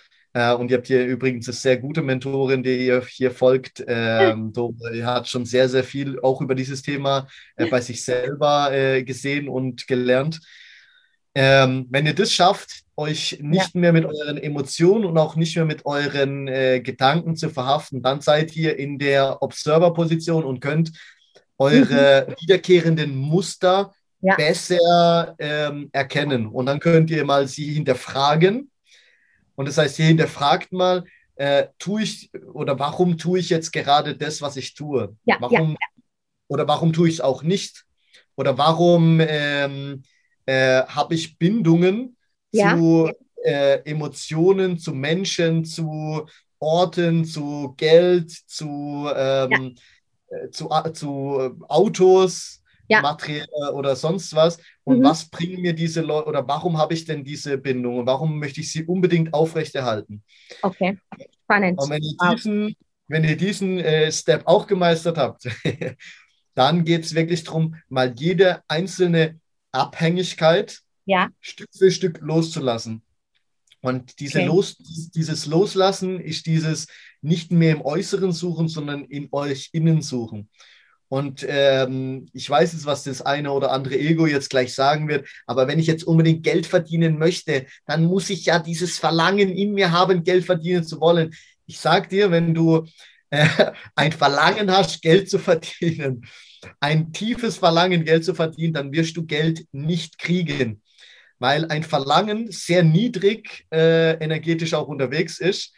und 0.52 0.70
ihr 0.70 0.76
habt 0.76 0.86
hier 0.86 1.04
übrigens 1.06 1.48
eine 1.48 1.54
sehr 1.54 1.76
gute 1.78 2.02
Mentorin, 2.02 2.62
die 2.62 2.86
ihr 2.86 3.02
hier 3.04 3.30
folgt. 3.30 3.84
Ähm, 3.86 4.52
Doro 4.54 4.76
hat 5.02 5.28
schon 5.28 5.44
sehr, 5.44 5.68
sehr 5.68 5.84
viel 5.84 6.20
auch 6.20 6.40
über 6.40 6.54
dieses 6.54 6.82
Thema 6.82 7.26
äh, 7.56 7.66
bei 7.66 7.80
sich 7.80 8.04
selber 8.04 8.72
äh, 8.72 9.02
gesehen 9.04 9.48
und 9.48 9.86
gelernt. 9.86 10.40
Ähm, 11.34 11.86
wenn 11.90 12.06
ihr 12.06 12.14
das 12.14 12.32
schafft, 12.32 12.82
euch 12.96 13.38
nicht 13.40 13.74
ja. 13.74 13.80
mehr 13.80 13.92
mit 13.92 14.04
euren 14.04 14.38
Emotionen 14.38 15.04
und 15.04 15.16
auch 15.18 15.36
nicht 15.36 15.54
mehr 15.54 15.64
mit 15.64 15.86
euren 15.86 16.48
äh, 16.48 16.80
Gedanken 16.80 17.36
zu 17.36 17.48
verhaften, 17.48 18.02
dann 18.02 18.20
seid 18.20 18.56
ihr 18.56 18.76
in 18.76 18.98
der 18.98 19.40
Observer-Position 19.40 20.44
und 20.44 20.60
könnt 20.60 20.92
eure 21.58 22.26
mhm. 22.28 22.34
wiederkehrenden 22.40 23.16
Muster 23.16 23.92
ja. 24.20 24.34
besser 24.36 25.36
ähm, 25.38 25.88
erkennen. 25.92 26.46
Und 26.46 26.66
dann 26.66 26.80
könnt 26.80 27.10
ihr 27.10 27.24
mal 27.24 27.46
sie 27.46 27.72
hinterfragen. 27.72 28.70
Und 29.58 29.66
das 29.66 29.76
heißt, 29.76 29.98
ihr 29.98 30.06
hinterfragt 30.06 30.70
mal, 30.72 31.02
äh, 31.34 31.66
tue 31.80 32.04
ich 32.04 32.30
oder 32.52 32.78
warum 32.78 33.18
tue 33.18 33.40
ich 33.40 33.50
jetzt 33.50 33.72
gerade 33.72 34.16
das, 34.16 34.40
was 34.40 34.56
ich 34.56 34.74
tue? 34.74 35.16
Ja, 35.24 35.36
warum, 35.40 35.76
Oder 36.46 36.68
warum 36.68 36.92
tue 36.92 37.08
ich 37.08 37.14
es 37.16 37.20
auch 37.20 37.42
nicht? 37.42 37.84
Oder 38.36 38.56
warum 38.56 39.18
ähm, 39.20 40.04
äh, 40.46 40.82
habe 40.84 41.16
ich 41.16 41.38
Bindungen 41.38 42.16
ja. 42.52 42.76
zu 42.76 43.10
äh, 43.42 43.80
Emotionen, 43.80 44.78
zu 44.78 44.94
Menschen, 44.94 45.64
zu 45.64 46.28
Orten, 46.60 47.24
zu 47.24 47.74
Geld, 47.76 48.30
zu, 48.30 49.10
ähm, 49.12 49.74
ja. 50.30 50.36
äh, 50.36 50.50
zu, 50.52 50.68
zu 50.92 51.56
Autos, 51.66 52.57
ja. 52.88 53.02
Material 53.02 53.72
oder 53.74 53.94
sonst 53.96 54.34
was. 54.34 54.58
Und 54.84 55.00
mhm. 55.00 55.04
was 55.04 55.28
bringen 55.28 55.60
mir 55.60 55.74
diese 55.74 56.00
Leute 56.00 56.28
oder 56.28 56.46
warum 56.48 56.78
habe 56.78 56.94
ich 56.94 57.04
denn 57.04 57.24
diese 57.24 57.58
Bindung 57.58 57.98
und 57.98 58.06
warum 58.06 58.38
möchte 58.38 58.60
ich 58.60 58.72
sie 58.72 58.84
unbedingt 58.84 59.34
aufrechterhalten? 59.34 60.22
Okay, 60.62 60.98
spannend. 61.44 61.78
Und 61.80 61.90
wenn 61.90 62.02
ihr 62.02 62.16
diesen, 62.32 62.76
wenn 63.06 63.24
ihr 63.24 63.36
diesen 63.36 63.78
äh, 63.78 64.10
Step 64.10 64.46
auch 64.46 64.66
gemeistert 64.66 65.18
habt, 65.18 65.48
dann 66.54 66.84
geht 66.84 67.04
es 67.04 67.14
wirklich 67.14 67.44
darum, 67.44 67.76
mal 67.88 68.12
jede 68.16 68.62
einzelne 68.68 69.38
Abhängigkeit 69.72 70.80
ja. 71.04 71.28
Stück 71.40 71.68
für 71.76 71.90
Stück 71.90 72.18
loszulassen. 72.20 73.02
Und 73.80 74.18
diese 74.20 74.38
okay. 74.38 74.46
Los, 74.48 74.76
dieses 75.14 75.46
Loslassen 75.46 76.20
ist 76.20 76.46
dieses 76.46 76.88
nicht 77.22 77.52
mehr 77.52 77.72
im 77.72 77.82
Äußeren 77.82 78.32
suchen, 78.32 78.68
sondern 78.68 79.04
in 79.04 79.28
euch 79.30 79.70
innen 79.72 80.02
suchen. 80.02 80.48
Und 81.08 81.44
ähm, 81.48 82.26
ich 82.34 82.48
weiß 82.48 82.74
jetzt, 82.74 82.84
was 82.84 83.04
das 83.04 83.22
eine 83.22 83.52
oder 83.52 83.72
andere 83.72 83.98
Ego 83.98 84.26
jetzt 84.26 84.50
gleich 84.50 84.74
sagen 84.74 85.08
wird, 85.08 85.26
aber 85.46 85.66
wenn 85.66 85.78
ich 85.78 85.86
jetzt 85.86 86.04
unbedingt 86.04 86.42
Geld 86.42 86.66
verdienen 86.66 87.18
möchte, 87.18 87.66
dann 87.86 88.04
muss 88.04 88.28
ich 88.28 88.44
ja 88.44 88.58
dieses 88.58 88.98
Verlangen 88.98 89.48
in 89.48 89.72
mir 89.72 89.90
haben, 89.90 90.22
Geld 90.22 90.44
verdienen 90.44 90.84
zu 90.84 91.00
wollen. 91.00 91.34
Ich 91.66 91.80
sag 91.80 92.10
dir, 92.10 92.30
wenn 92.30 92.52
du 92.52 92.86
äh, 93.30 93.46
ein 93.94 94.12
Verlangen 94.12 94.70
hast, 94.70 95.00
Geld 95.00 95.30
zu 95.30 95.38
verdienen, 95.38 96.26
ein 96.80 97.12
tiefes 97.12 97.56
Verlangen, 97.56 98.04
Geld 98.04 98.24
zu 98.24 98.34
verdienen, 98.34 98.74
dann 98.74 98.92
wirst 98.92 99.16
du 99.16 99.24
Geld 99.24 99.66
nicht 99.72 100.18
kriegen, 100.18 100.82
weil 101.38 101.64
ein 101.70 101.84
Verlangen 101.84 102.50
sehr 102.50 102.82
niedrig 102.82 103.66
äh, 103.72 104.12
energetisch 104.22 104.74
auch 104.74 104.88
unterwegs 104.88 105.38
ist 105.38 105.72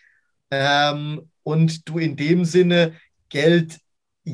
ähm, 0.51 1.31
und 1.45 1.88
du 1.88 1.99
in 1.99 2.16
dem 2.16 2.45
Sinne 2.45 2.95
Geld 3.29 3.79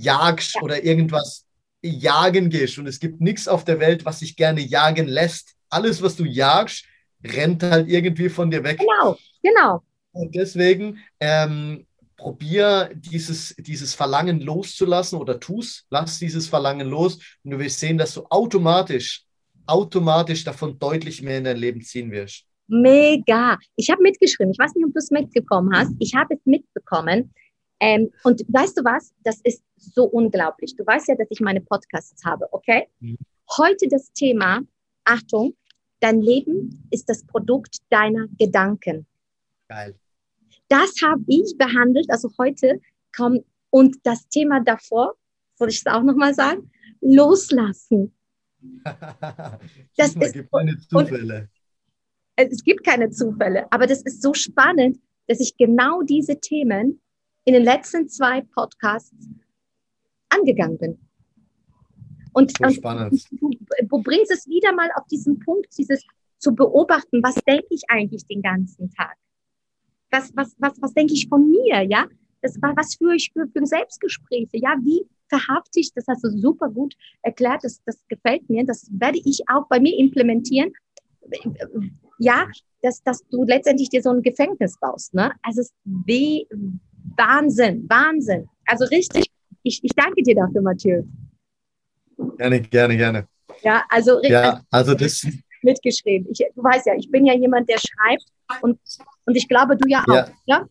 jagst 0.01 0.61
oder 0.63 0.83
irgendwas 0.85 1.45
jagen 1.83 2.51
gehst. 2.51 2.79
Und 2.79 2.87
es 2.87 3.01
gibt 3.01 3.21
nichts 3.21 3.49
auf 3.49 3.65
der 3.65 3.81
Welt, 3.81 4.05
was 4.05 4.21
sich 4.21 4.37
gerne 4.37 4.61
jagen 4.61 5.07
lässt. 5.07 5.55
Alles, 5.69 6.03
was 6.03 6.17
du 6.17 6.25
jagst, 6.25 6.85
rennt 7.25 7.63
halt 7.63 7.89
irgendwie 7.89 8.29
von 8.29 8.51
dir 8.51 8.63
weg. 8.63 8.79
Genau, 8.79 9.17
genau. 9.43 9.83
Und 10.13 10.35
deswegen 10.35 10.99
ähm, 11.21 11.87
probier 12.17 12.91
dieses, 12.95 13.55
dieses 13.59 13.95
Verlangen 13.95 14.41
loszulassen 14.41 15.19
oder 15.19 15.39
tu's, 15.39 15.87
lass 15.91 16.19
dieses 16.19 16.49
Verlangen 16.49 16.89
los 16.89 17.19
und 17.45 17.51
du 17.51 17.59
wirst 17.59 17.81
sehen, 17.81 17.99
dass 17.99 18.15
du 18.15 18.25
automatisch, 18.31 19.25
automatisch 19.67 20.45
davon 20.45 20.79
deutlich 20.79 21.23
mehr 21.23 21.39
in 21.39 21.45
dein 21.45 21.59
Leben 21.59 21.83
ziehen 21.83 22.11
wirst. 22.11 22.45
Mega. 22.69 23.59
Ich 23.77 23.91
habe 23.91 24.03
mitgeschrieben. 24.03 24.53
Ich 24.53 24.59
weiß 24.59 24.75
nicht, 24.75 24.85
ob 24.85 24.93
du 24.93 24.99
es 24.99 25.11
mitbekommen 25.11 25.71
hast. 25.73 25.95
Ich 25.99 26.15
habe 26.15 26.35
es 26.35 26.41
mitbekommen. 26.45 27.33
Ähm, 27.81 28.11
und 28.25 28.41
weißt 28.49 28.79
du 28.79 28.85
was? 28.85 29.13
Das 29.23 29.41
ist 29.43 29.63
so 29.77 30.05
unglaublich. 30.05 30.75
Du 30.77 30.87
weißt 30.87 31.09
ja, 31.09 31.15
dass 31.15 31.29
ich 31.31 31.41
meine 31.41 31.61
Podcasts 31.61 32.25
habe, 32.25 32.47
okay? 32.53 32.89
Mhm. 33.01 33.19
Heute 33.59 33.89
das 33.89 34.13
Thema, 34.13 34.61
Achtung, 35.05 35.55
dein 36.01 36.21
Leben 36.21 36.87
ist 36.91 37.09
das 37.09 37.25
Produkt 37.25 37.79
deiner 37.91 38.27
Gedanken. 38.39 39.07
Geil. 39.69 39.95
Das 40.69 40.93
habe 41.05 41.23
ich 41.29 41.57
behandelt, 41.57 42.07
also 42.11 42.31
heute 42.39 42.81
kommt, 43.15 43.45
und 43.71 43.97
das 44.05 44.27
Thema 44.29 44.61
davor, 44.61 45.15
soll 45.55 45.69
ich 45.69 45.79
es 45.79 45.87
auch 45.87 46.03
nochmal 46.03 46.35
sagen? 46.35 46.71
Loslassen. 47.01 48.13
das 49.97 50.15
ist, 50.17 50.33
gibt 50.33 50.51
keine 50.51 50.79
Zufälle. 50.79 51.49
es 52.37 52.65
gibt 52.65 52.85
keine 52.85 53.11
Zufälle, 53.11 53.71
aber 53.71 53.87
das 53.87 54.03
ist 54.03 54.23
so 54.23 54.35
spannend, 54.35 54.99
dass 55.29 55.41
ich 55.41 55.57
genau 55.57 56.03
diese 56.03 56.41
Themen 56.41 57.01
in 57.47 57.55
den 57.55 57.65
letzten 57.65 58.09
zwei 58.09 58.43
Podcasts 58.43 59.29
angegangen 60.29 60.79
bin. 60.79 60.99
Und, 62.35 62.53
so 62.59 62.67
und 62.67 63.13
du, 63.41 63.51
du, 63.89 64.03
bringst 64.03 64.31
es 64.31 64.47
wieder 64.47 64.75
mal 64.75 64.91
auf 64.97 65.07
diesen 65.07 65.39
Punkt, 65.39 65.67
dieses 65.79 66.05
zu 66.39 66.55
beobachten, 66.55 67.23
was 67.23 67.37
denke 67.47 67.69
ich 67.71 67.83
eigentlich 67.89 68.27
den 68.27 68.43
ganzen 68.43 68.91
Tag? 68.91 69.17
was, 70.11 70.33
was, 70.37 70.57
was, 70.59 70.81
was 70.81 70.95
denke 70.95 71.15
ich 71.15 71.29
von 71.29 71.51
mir, 71.51 71.83
ja? 71.83 72.07
Das 72.43 72.57
was 72.61 72.95
führe 72.95 73.17
ich 73.17 73.31
für, 73.33 73.49
für 73.49 73.67
Selbstgespräche, 73.67 74.59
ja? 74.59 74.77
Wie 74.83 75.07
verhafte 75.29 75.81
ich, 75.81 75.93
das 75.95 76.05
hast 76.07 76.23
du 76.23 76.31
super 76.31 76.69
gut 76.71 76.95
erklärt, 77.23 77.65
das, 77.65 77.83
das 77.85 77.99
gefällt 78.09 78.49
mir, 78.49 78.65
das 78.65 78.89
werde 78.93 79.19
ich 79.25 79.43
auch 79.49 79.67
bei 79.69 79.81
mir 79.81 79.97
implementieren. 79.99 80.73
Ja, 82.19 82.47
dass, 82.83 83.03
dass 83.03 83.27
du 83.29 83.43
letztendlich 83.45 83.89
dir 83.89 84.03
so 84.03 84.11
ein 84.11 84.23
Gefängnis 84.23 84.79
baust, 84.79 85.13
ne? 85.15 85.33
Also 85.43 85.63
es 85.63 85.69
ist 85.69 85.75
Wahnsinn, 87.17 87.87
Wahnsinn. 87.89 88.49
Also 88.67 88.85
richtig, 88.87 89.27
ich, 89.63 89.81
ich 89.83 89.93
danke 89.95 90.23
dir 90.23 90.35
dafür, 90.35 90.63
Mathieu. 90.63 91.03
Gerne, 92.39 92.61
gerne, 92.61 92.97
gerne. 92.97 93.29
Ja, 93.63 93.85
also, 93.89 94.21
ja, 94.23 94.61
also 94.71 94.95
das 94.95 95.27
mitgeschrieben. 95.63 96.29
Ich, 96.31 96.39
du 96.55 96.63
weißt 96.63 96.87
ja, 96.87 96.95
ich 96.95 97.11
bin 97.11 97.27
ja 97.27 97.35
jemand, 97.35 97.69
der 97.69 97.79
schreibt 97.79 98.25
und, 98.63 98.79
und 99.25 99.35
ich 99.35 99.49
glaube, 99.49 99.77
du 99.77 99.89
ja 99.89 100.03
auch. 100.09 100.15
Ja. 100.15 100.29
ja? 100.47 100.69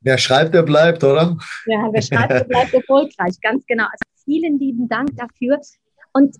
Wer 0.00 0.18
schreibt, 0.18 0.54
der 0.54 0.62
bleibt, 0.62 1.04
oder? 1.04 1.36
Ja, 1.66 1.88
wer 1.92 2.02
schreibt, 2.02 2.30
der 2.30 2.44
bleibt 2.44 2.74
erfolgreich, 2.74 3.34
ganz 3.40 3.64
genau. 3.66 3.84
Also 3.84 4.24
vielen 4.24 4.58
lieben 4.58 4.88
Dank 4.88 5.16
dafür. 5.16 5.60
Und 6.12 6.36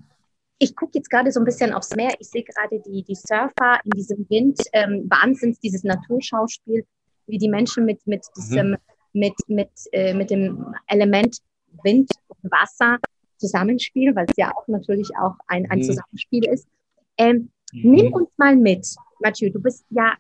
ich 0.58 0.74
gucke 0.76 0.92
jetzt 0.94 1.10
gerade 1.10 1.30
so 1.30 1.40
ein 1.40 1.44
bisschen 1.44 1.72
aufs 1.72 1.94
Meer. 1.94 2.12
Ich 2.18 2.28
sehe 2.28 2.44
gerade 2.44 2.80
die, 2.86 3.02
die 3.02 3.14
Surfer 3.14 3.80
in 3.84 3.90
diesem 3.90 4.26
Wind. 4.28 4.60
Ähm, 4.72 5.06
Wahnsinns, 5.08 5.58
dieses 5.60 5.84
Naturschauspiel, 5.84 6.84
wie 7.32 7.38
die 7.38 7.48
Menschen 7.48 7.86
mit, 7.86 8.06
mit, 8.06 8.24
diesem, 8.36 8.72
mhm. 8.72 8.76
mit, 9.14 9.34
mit, 9.48 9.70
äh, 9.92 10.12
mit 10.12 10.30
dem 10.30 10.74
Element 10.86 11.38
Wind 11.82 12.10
und 12.28 12.52
Wasser 12.52 12.98
zusammenspielen, 13.38 14.14
weil 14.14 14.26
es 14.28 14.36
ja 14.36 14.52
auch 14.54 14.68
natürlich 14.68 15.08
auch 15.18 15.34
ein, 15.46 15.68
ein 15.70 15.78
mhm. 15.78 15.84
Zusammenspiel 15.84 16.44
ist. 16.46 16.68
Ähm, 17.16 17.50
mhm. 17.72 17.90
Nimm 17.90 18.12
uns 18.12 18.28
mal 18.36 18.54
mit, 18.54 18.86
Mathieu, 19.20 19.50
du 19.50 19.60
bist 19.60 19.84
ja 19.88 20.12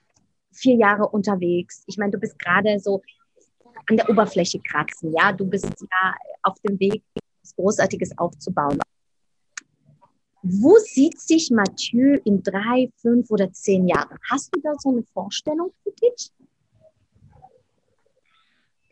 vier 0.52 0.76
Jahre 0.76 1.06
unterwegs. 1.08 1.84
Ich 1.86 1.98
meine, 1.98 2.12
du 2.12 2.18
bist 2.18 2.38
gerade 2.38 2.78
so 2.78 3.02
an 3.90 3.96
der 3.98 4.08
Oberfläche 4.08 4.58
kratzen, 4.60 5.12
ja. 5.12 5.32
Du 5.32 5.44
bist 5.44 5.66
ja 5.66 6.14
auf 6.42 6.58
dem 6.66 6.80
Weg, 6.80 7.02
was 7.42 7.54
Großartiges 7.56 8.16
aufzubauen. 8.16 8.78
Wo 10.42 10.76
sieht 10.78 11.20
sich 11.20 11.50
Mathieu 11.50 12.18
in 12.24 12.42
drei, 12.42 12.90
fünf 12.96 13.30
oder 13.30 13.52
zehn 13.52 13.86
Jahren? 13.86 14.18
Hast 14.30 14.54
du 14.54 14.60
da 14.60 14.72
so 14.78 14.90
eine 14.90 15.04
Vorstellung 15.12 15.72
für 15.82 15.92
dich? 15.92 16.32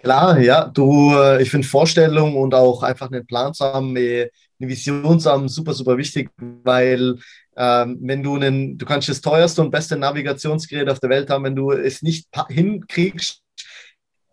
Klar, 0.02 0.38
ja, 0.38 0.64
du, 0.64 1.14
äh, 1.14 1.42
ich 1.42 1.50
finde 1.50 1.66
Vorstellung 1.66 2.36
und 2.36 2.54
auch 2.54 2.82
einfach 2.82 3.10
einen 3.10 3.26
Plan 3.26 3.52
zu 3.52 3.64
haben, 3.64 3.90
eine 3.90 4.30
Vision 4.58 5.20
zu 5.20 5.30
haben, 5.30 5.48
super, 5.48 5.74
super 5.74 5.98
wichtig, 5.98 6.30
weil 6.38 7.16
ähm, 7.56 7.98
wenn 8.00 8.22
du 8.22 8.36
einen, 8.36 8.78
du 8.78 8.86
kannst 8.86 9.10
das 9.10 9.20
teuerste 9.20 9.60
und 9.60 9.70
beste 9.70 9.96
Navigationsgerät 9.96 10.88
auf 10.88 11.00
der 11.00 11.10
Welt 11.10 11.28
haben, 11.28 11.44
wenn 11.44 11.56
du 11.56 11.72
es 11.72 12.00
nicht 12.00 12.28
hinkriegst, 12.48 13.42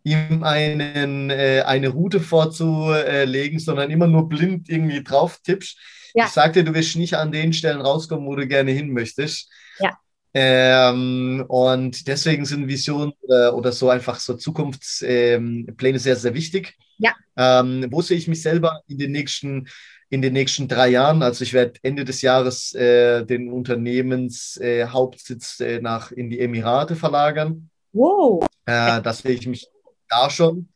ihm 0.03 0.43
einen, 0.43 1.29
äh, 1.29 1.63
eine 1.65 1.89
Route 1.89 2.21
vorzulegen, 2.21 3.59
sondern 3.59 3.91
immer 3.91 4.07
nur 4.07 4.29
blind 4.29 4.69
irgendwie 4.69 5.03
drauf 5.03 5.39
tippst. 5.43 5.77
Ja. 6.13 6.25
Ich 6.25 6.31
sagte, 6.31 6.63
du 6.63 6.73
wirst 6.73 6.95
nicht 6.95 7.15
an 7.15 7.33
den 7.33 7.51
Stellen 7.51 7.81
rauskommen, 7.81 8.25
wo 8.25 8.35
du 8.37 8.47
gerne 8.47 8.71
hin 8.71 8.93
möchtest. 8.93 9.51
Ja. 9.79 9.97
Ähm, 10.39 11.43
und 11.47 12.07
deswegen 12.07 12.45
sind 12.45 12.67
Visionen 12.67 13.11
oder, 13.21 13.55
oder 13.55 13.71
so 13.71 13.89
einfach 13.89 14.19
so 14.19 14.35
Zukunftspläne 14.35 15.71
ähm, 15.71 15.97
sehr, 15.97 16.15
sehr 16.15 16.35
wichtig. 16.35 16.77
Ja. 16.99 17.15
Ähm, 17.35 17.87
wo 17.89 18.03
sehe 18.03 18.17
ich 18.17 18.27
mich 18.27 18.43
selber 18.43 18.83
in 18.87 18.99
den 18.99 19.13
nächsten, 19.13 19.67
in 20.11 20.21
den 20.21 20.33
nächsten 20.33 20.67
drei 20.67 20.89
Jahren? 20.89 21.23
Also 21.23 21.43
ich 21.43 21.53
werde 21.53 21.79
Ende 21.81 22.05
des 22.05 22.21
Jahres 22.21 22.75
äh, 22.75 23.25
den 23.25 23.51
Unternehmenshauptsitz 23.51 25.59
äh, 25.59 25.77
äh, 25.77 25.81
nach 25.81 26.11
in 26.11 26.29
die 26.29 26.39
Emirate 26.39 26.95
verlagern. 26.95 27.71
Wow. 27.91 28.45
Äh, 28.67 29.01
das 29.01 29.17
sehe 29.19 29.31
ich 29.31 29.47
mich 29.47 29.67
da 30.07 30.29
schon. 30.29 30.69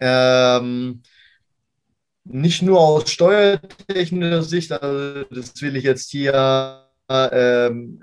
Ähm, 0.00 1.02
nicht 2.24 2.60
nur 2.60 2.80
aus 2.80 3.08
steuertechnischer 3.08 4.42
Sicht, 4.42 4.72
also 4.72 5.22
das 5.30 5.62
will 5.62 5.76
ich 5.76 5.84
jetzt 5.84 6.10
hier 6.10 6.85
ähm, 7.08 8.02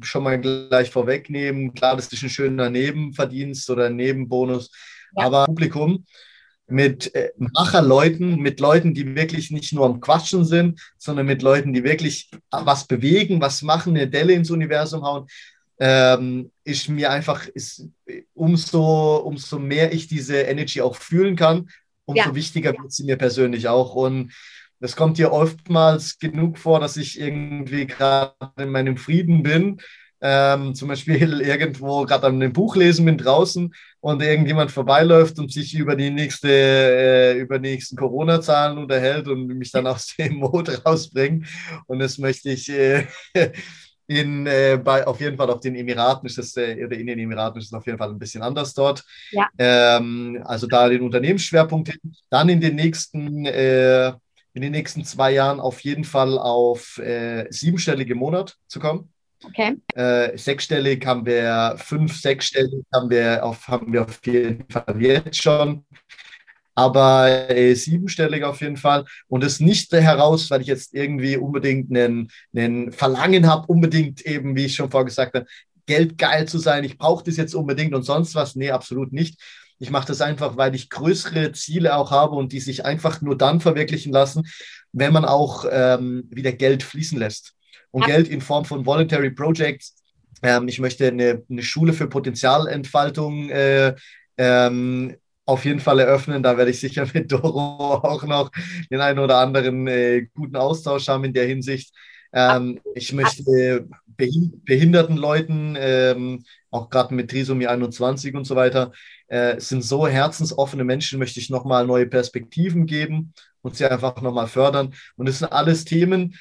schon 0.00 0.24
mal 0.24 0.40
gleich 0.40 0.90
vorwegnehmen. 0.90 1.74
Klar, 1.74 1.96
das 1.96 2.12
ist 2.12 2.22
ein 2.22 2.30
schöner 2.30 2.70
Nebenverdienst 2.70 3.68
oder 3.70 3.90
Nebenbonus, 3.90 4.70
ja. 5.16 5.26
aber 5.26 5.46
Publikum 5.46 6.04
mit 6.68 7.14
äh, 7.14 7.30
Macherleuten, 7.38 8.36
mit 8.36 8.60
Leuten, 8.60 8.92
die 8.92 9.14
wirklich 9.14 9.50
nicht 9.50 9.72
nur 9.72 9.86
am 9.86 10.00
Quatschen 10.00 10.44
sind, 10.44 10.80
sondern 10.98 11.26
mit 11.26 11.42
Leuten, 11.42 11.72
die 11.72 11.82
wirklich 11.82 12.30
was 12.50 12.86
bewegen, 12.86 13.40
was 13.40 13.62
machen, 13.62 13.96
eine 13.96 14.08
Delle 14.08 14.34
ins 14.34 14.50
Universum 14.50 15.02
hauen, 15.02 15.26
ähm, 15.80 16.50
ist 16.64 16.88
mir 16.88 17.10
einfach, 17.10 17.46
ist, 17.46 17.86
umso, 18.34 19.16
umso 19.16 19.58
mehr 19.58 19.92
ich 19.92 20.08
diese 20.08 20.36
Energy 20.42 20.82
auch 20.82 20.96
fühlen 20.96 21.36
kann, 21.36 21.70
umso 22.04 22.28
ja. 22.28 22.34
wichtiger 22.34 22.72
wird 22.76 22.92
sie 22.92 23.04
mir 23.04 23.16
persönlich 23.16 23.68
auch. 23.68 23.94
Und 23.94 24.32
es 24.80 24.96
kommt 24.96 25.16
hier 25.16 25.32
oftmals 25.32 26.18
genug 26.18 26.58
vor, 26.58 26.80
dass 26.80 26.96
ich 26.96 27.20
irgendwie 27.20 27.86
gerade 27.86 28.34
in 28.58 28.70
meinem 28.70 28.96
Frieden 28.96 29.42
bin. 29.42 29.80
Ähm, 30.20 30.74
zum 30.74 30.88
Beispiel 30.88 31.40
irgendwo 31.40 32.04
gerade 32.04 32.26
an 32.26 32.34
einem 32.34 32.52
Buch 32.52 32.74
lesen 32.74 33.04
bin 33.04 33.18
draußen 33.18 33.72
und 34.00 34.22
irgendjemand 34.22 34.70
vorbeiläuft 34.70 35.38
und 35.38 35.52
sich 35.52 35.74
über 35.74 35.94
die 35.94 36.10
nächste, 36.10 36.48
äh, 36.50 37.38
über 37.38 37.58
die 37.58 37.70
nächsten 37.70 37.96
Corona-Zahlen 37.96 38.78
unterhält 38.78 39.28
und 39.28 39.46
mich 39.46 39.70
dann 39.70 39.86
aus 39.86 40.14
dem 40.18 40.34
Mode 40.38 40.82
rausbringt. 40.84 41.46
Und 41.86 42.00
das 42.00 42.18
möchte 42.18 42.50
ich 42.50 42.68
äh, 42.68 43.06
in, 44.08 44.46
äh, 44.46 44.80
bei, 44.82 45.06
auf 45.06 45.20
jeden 45.20 45.36
Fall 45.36 45.50
auf 45.50 45.60
den 45.60 45.76
Emiraten 45.76 46.26
ist 46.26 46.38
das, 46.38 46.56
äh, 46.56 46.84
oder 46.84 46.96
in 46.96 47.06
den 47.06 47.18
Emiraten 47.18 47.60
ist 47.60 47.66
es 47.66 47.72
auf 47.72 47.86
jeden 47.86 47.98
Fall 47.98 48.10
ein 48.10 48.18
bisschen 48.18 48.42
anders 48.42 48.74
dort. 48.74 49.04
Ja. 49.30 49.48
Ähm, 49.58 50.42
also 50.44 50.66
da 50.66 50.88
den 50.88 51.02
Unternehmensschwerpunkt 51.02 51.90
hin. 51.90 52.00
Dann 52.30 52.48
in 52.48 52.60
den 52.60 52.74
nächsten, 52.74 53.46
äh, 53.46 54.12
in 54.58 54.62
den 54.62 54.72
nächsten 54.72 55.04
zwei 55.04 55.30
Jahren 55.30 55.60
auf 55.60 55.80
jeden 55.80 56.02
Fall 56.02 56.36
auf 56.36 56.98
äh, 56.98 57.46
siebenstellige 57.48 58.16
Monat 58.16 58.56
zu 58.66 58.80
kommen. 58.80 59.12
Okay. 59.44 59.76
Äh, 59.94 60.36
sechsstellig 60.36 61.06
haben 61.06 61.24
wir, 61.24 61.76
fünf, 61.78 62.20
sechsstellig 62.20 62.84
haben 62.92 63.08
wir 63.08 63.44
auf, 63.44 63.68
haben 63.68 63.92
wir 63.92 64.02
auf 64.02 64.20
jeden 64.26 64.68
Fall 64.68 64.96
jetzt 65.00 65.40
schon 65.40 65.84
aber 66.74 67.50
äh, 67.50 67.74
siebenstellig 67.74 68.44
auf 68.44 68.60
jeden 68.60 68.76
Fall. 68.76 69.04
Und 69.26 69.42
das 69.42 69.58
nicht 69.58 69.90
heraus, 69.90 70.48
weil 70.48 70.60
ich 70.60 70.68
jetzt 70.68 70.94
irgendwie 70.94 71.36
unbedingt 71.36 71.90
einen, 71.90 72.30
einen 72.54 72.92
Verlangen 72.92 73.48
habe, 73.48 73.66
unbedingt 73.66 74.24
eben, 74.24 74.54
wie 74.54 74.66
ich 74.66 74.76
schon 74.76 74.88
vorher 74.88 75.04
gesagt 75.04 75.34
habe, 75.34 75.46
Geld 75.86 76.18
geil 76.18 76.46
zu 76.46 76.58
sein. 76.58 76.84
Ich 76.84 76.96
brauche 76.96 77.24
das 77.24 77.36
jetzt 77.36 77.56
unbedingt 77.56 77.94
und 77.94 78.04
sonst 78.04 78.36
was. 78.36 78.54
Nee, 78.54 78.70
absolut 78.70 79.12
nicht. 79.12 79.40
Ich 79.78 79.90
mache 79.90 80.06
das 80.08 80.20
einfach, 80.20 80.56
weil 80.56 80.74
ich 80.74 80.90
größere 80.90 81.52
Ziele 81.52 81.96
auch 81.96 82.10
habe 82.10 82.34
und 82.34 82.52
die 82.52 82.60
sich 82.60 82.84
einfach 82.84 83.20
nur 83.20 83.36
dann 83.36 83.60
verwirklichen 83.60 84.12
lassen, 84.12 84.46
wenn 84.92 85.12
man 85.12 85.24
auch 85.24 85.64
ähm, 85.70 86.24
wieder 86.30 86.52
Geld 86.52 86.82
fließen 86.82 87.18
lässt. 87.18 87.54
Und 87.90 88.02
ja. 88.02 88.08
Geld 88.08 88.28
in 88.28 88.40
Form 88.40 88.64
von 88.64 88.84
Voluntary 88.84 89.30
Projects. 89.30 89.94
Ähm, 90.42 90.68
ich 90.68 90.78
möchte 90.78 91.08
eine, 91.08 91.42
eine 91.48 91.62
Schule 91.62 91.92
für 91.92 92.08
Potenzialentfaltung 92.08 93.50
äh, 93.50 93.94
ähm, 94.36 95.16
auf 95.44 95.64
jeden 95.64 95.80
Fall 95.80 95.98
eröffnen. 96.00 96.42
Da 96.42 96.56
werde 96.56 96.70
ich 96.70 96.80
sicher 96.80 97.06
mit 97.12 97.32
Doro 97.32 97.94
auch 97.94 98.24
noch 98.24 98.50
den 98.90 99.00
einen 99.00 99.18
oder 99.18 99.38
anderen 99.38 99.86
äh, 99.86 100.26
guten 100.34 100.56
Austausch 100.56 101.08
haben 101.08 101.24
in 101.24 101.32
der 101.32 101.46
Hinsicht. 101.46 101.94
Ähm, 102.32 102.80
ich 102.94 103.12
möchte 103.12 103.88
behinderten 104.18 105.16
Leuten, 105.16 105.76
ähm, 105.78 106.44
auch 106.70 106.90
gerade 106.90 107.14
mit 107.14 107.30
Trisomie 107.30 107.68
21 107.68 108.34
und 108.34 108.44
so 108.44 108.56
weiter, 108.56 108.92
äh, 109.28 109.60
sind 109.60 109.82
so 109.82 110.06
herzensoffene 110.06 110.84
Menschen, 110.84 111.18
möchte 111.18 111.40
ich 111.40 111.50
nochmal 111.50 111.86
neue 111.86 112.06
Perspektiven 112.06 112.86
geben 112.86 113.32
und 113.62 113.76
sie 113.76 113.86
einfach 113.86 114.20
nochmal 114.20 114.48
fördern. 114.48 114.92
Und 115.16 115.28
das 115.28 115.38
sind 115.38 115.52
alles 115.52 115.84
Themen, 115.84 116.34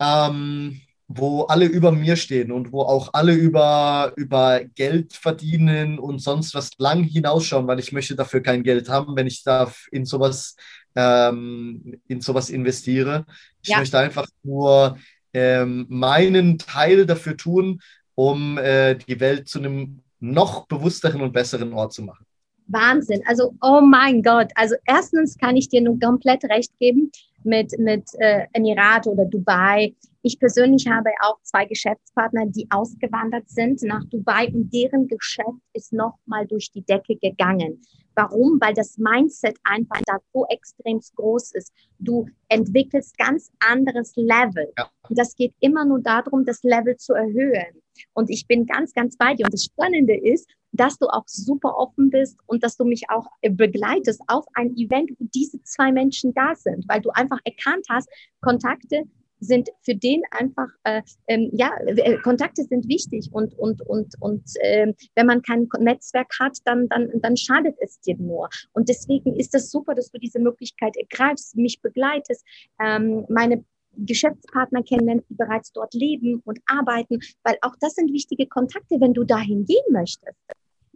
ähm, 0.00 0.80
wo 1.06 1.42
alle 1.44 1.66
über 1.66 1.92
mir 1.92 2.16
stehen 2.16 2.52
und 2.52 2.72
wo 2.72 2.82
auch 2.82 3.10
alle 3.12 3.32
über, 3.32 4.12
über 4.16 4.62
Geld 4.74 5.14
verdienen 5.14 5.98
und 5.98 6.20
sonst 6.20 6.54
was 6.54 6.70
lang 6.78 7.02
hinausschauen, 7.02 7.66
weil 7.66 7.78
ich 7.78 7.92
möchte 7.92 8.14
dafür 8.14 8.42
kein 8.42 8.62
Geld 8.62 8.88
haben, 8.88 9.16
wenn 9.16 9.26
ich 9.26 9.42
da 9.42 9.72
in 9.90 10.04
sowas, 10.04 10.56
ähm, 10.94 12.00
in 12.08 12.20
sowas 12.20 12.50
investiere. 12.50 13.24
Ich 13.62 13.70
ja. 13.70 13.78
möchte 13.78 13.98
einfach 13.98 14.26
nur 14.42 14.98
ähm, 15.38 15.86
meinen 15.88 16.58
Teil 16.58 17.06
dafür 17.06 17.36
tun, 17.36 17.80
um 18.14 18.58
äh, 18.58 18.96
die 18.96 19.20
Welt 19.20 19.48
zu 19.48 19.58
einem 19.60 20.00
noch 20.20 20.66
bewussteren 20.66 21.20
und 21.20 21.32
besseren 21.32 21.72
Ort 21.72 21.92
zu 21.92 22.02
machen. 22.02 22.26
Wahnsinn. 22.66 23.22
Also, 23.26 23.54
oh 23.62 23.80
mein 23.80 24.22
Gott. 24.22 24.50
Also, 24.54 24.74
erstens 24.84 25.38
kann 25.38 25.56
ich 25.56 25.68
dir 25.68 25.80
nur 25.80 25.98
komplett 25.98 26.44
recht 26.44 26.76
geben 26.78 27.10
mit, 27.44 27.78
mit 27.78 28.04
äh, 28.18 28.46
Emirate 28.52 29.08
oder 29.08 29.24
Dubai. 29.24 29.94
Ich 30.22 30.38
persönlich 30.38 30.86
habe 30.88 31.10
auch 31.22 31.40
zwei 31.42 31.64
Geschäftspartner, 31.64 32.46
die 32.46 32.66
ausgewandert 32.70 33.48
sind 33.48 33.82
nach 33.82 34.04
Dubai 34.04 34.48
und 34.52 34.72
deren 34.72 35.06
Geschäft 35.06 35.62
ist 35.72 35.92
nochmal 35.92 36.46
durch 36.46 36.72
die 36.72 36.82
Decke 36.82 37.16
gegangen. 37.16 37.80
Warum? 38.16 38.58
Weil 38.60 38.74
das 38.74 38.98
Mindset 38.98 39.56
einfach 39.62 40.00
da 40.06 40.16
so 40.32 40.44
extrem 40.48 41.00
groß 41.14 41.52
ist. 41.52 41.72
Du 42.00 42.26
entwickelst 42.48 43.16
ganz 43.16 43.52
anderes 43.60 44.12
Level. 44.16 44.72
Ja. 44.76 44.90
Und 45.08 45.16
das 45.16 45.36
geht 45.36 45.54
immer 45.60 45.84
nur 45.84 46.00
darum, 46.00 46.44
das 46.44 46.64
Level 46.64 46.96
zu 46.96 47.12
erhöhen. 47.12 47.80
Und 48.14 48.28
ich 48.28 48.46
bin 48.48 48.66
ganz, 48.66 48.92
ganz 48.92 49.16
bei 49.16 49.34
dir. 49.34 49.44
Und 49.44 49.54
das 49.54 49.66
Spannende 49.66 50.16
ist, 50.16 50.50
dass 50.72 50.98
du 50.98 51.06
auch 51.06 51.24
super 51.26 51.76
offen 51.76 52.10
bist 52.10 52.38
und 52.46 52.64
dass 52.64 52.76
du 52.76 52.84
mich 52.84 53.08
auch 53.08 53.26
begleitest 53.40 54.20
auf 54.26 54.44
ein 54.54 54.76
Event, 54.76 55.10
wo 55.18 55.26
diese 55.32 55.62
zwei 55.62 55.92
Menschen 55.92 56.34
da 56.34 56.54
sind, 56.56 56.88
weil 56.88 57.00
du 57.00 57.10
einfach 57.10 57.38
erkannt 57.44 57.86
hast, 57.88 58.08
Kontakte 58.40 59.04
sind 59.40 59.68
für 59.82 59.94
den 59.94 60.22
einfach, 60.30 60.68
äh, 60.84 61.02
ähm, 61.26 61.50
ja, 61.52 61.70
äh, 61.86 62.18
Kontakte 62.18 62.64
sind 62.64 62.88
wichtig 62.88 63.28
und, 63.32 63.58
und, 63.58 63.80
und, 63.82 64.14
und 64.20 64.42
äh, 64.60 64.92
wenn 65.14 65.26
man 65.26 65.42
kein 65.42 65.68
Netzwerk 65.78 66.32
hat, 66.40 66.58
dann, 66.64 66.88
dann, 66.88 67.10
dann 67.20 67.36
schadet 67.36 67.76
es 67.80 68.00
dir 68.00 68.16
nur. 68.18 68.48
Und 68.72 68.88
deswegen 68.88 69.36
ist 69.36 69.54
es 69.54 69.62
das 69.62 69.70
super, 69.70 69.94
dass 69.94 70.10
du 70.10 70.18
diese 70.18 70.40
Möglichkeit 70.40 70.96
ergreifst, 70.96 71.56
mich 71.56 71.80
begleitest, 71.80 72.44
ähm, 72.80 73.24
meine 73.28 73.64
Geschäftspartner 73.96 74.82
kennenlernst, 74.82 75.28
die 75.28 75.34
bereits 75.34 75.72
dort 75.72 75.94
leben 75.94 76.40
und 76.44 76.60
arbeiten, 76.66 77.18
weil 77.42 77.56
auch 77.62 77.74
das 77.80 77.94
sind 77.94 78.12
wichtige 78.12 78.46
Kontakte, 78.46 79.00
wenn 79.00 79.14
du 79.14 79.24
dahin 79.24 79.64
gehen 79.64 79.84
möchtest. 79.90 80.38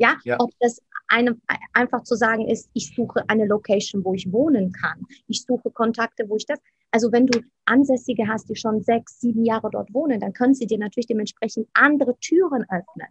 Ja, 0.03 0.17
ja. 0.25 0.37
ob 0.41 0.51
das 0.61 0.81
eine, 1.09 1.37
einfach 1.73 2.03
zu 2.03 2.15
sagen 2.15 2.49
ist, 2.49 2.71
ich 2.73 2.95
suche 2.95 3.23
eine 3.29 3.47
Location, 3.47 4.05
wo 4.05 4.15
ich 4.15 4.33
wohnen 4.33 4.73
kann. 4.73 5.03
Ich 5.29 5.45
suche 5.45 5.71
Kontakte, 5.71 6.29
wo 6.29 6.37
ich 6.37 6.47
das. 6.47 6.59
Also 6.91 7.13
wenn 7.13 7.27
du 7.27 7.41
Ansässige 7.67 8.27
hast, 8.27 8.49
die 8.49 8.57
schon 8.57 8.83
sechs, 8.83 9.21
sieben 9.21 9.45
Jahre 9.45 9.69
dort 9.71 9.93
wohnen, 9.95 10.21
dann 10.21 10.33
können 10.33 10.55
sie 10.55 10.67
dir 10.67 10.79
natürlich 10.79 11.07
dementsprechend 11.07 11.69
andere 11.75 12.17
Türen 12.19 12.63
öffnen. 12.63 13.09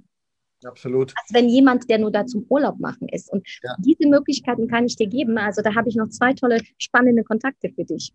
Absolut. 0.64 1.14
Als 1.16 1.34
wenn 1.34 1.50
jemand, 1.50 1.90
der 1.90 1.98
nur 1.98 2.12
da 2.12 2.26
zum 2.26 2.46
Urlaub 2.50 2.80
machen 2.80 3.08
ist. 3.08 3.32
Und 3.32 3.48
ja. 3.64 3.76
diese 3.80 4.08
Möglichkeiten 4.08 4.68
kann 4.68 4.86
ich 4.86 4.96
dir 4.96 5.08
geben. 5.08 5.38
Also 5.38 5.62
da 5.62 5.74
habe 5.74 5.90
ich 5.90 5.96
noch 5.96 6.10
zwei 6.10 6.34
tolle, 6.34 6.60
spannende 6.78 7.24
Kontakte 7.24 7.72
für 7.74 7.86
dich. 7.86 8.14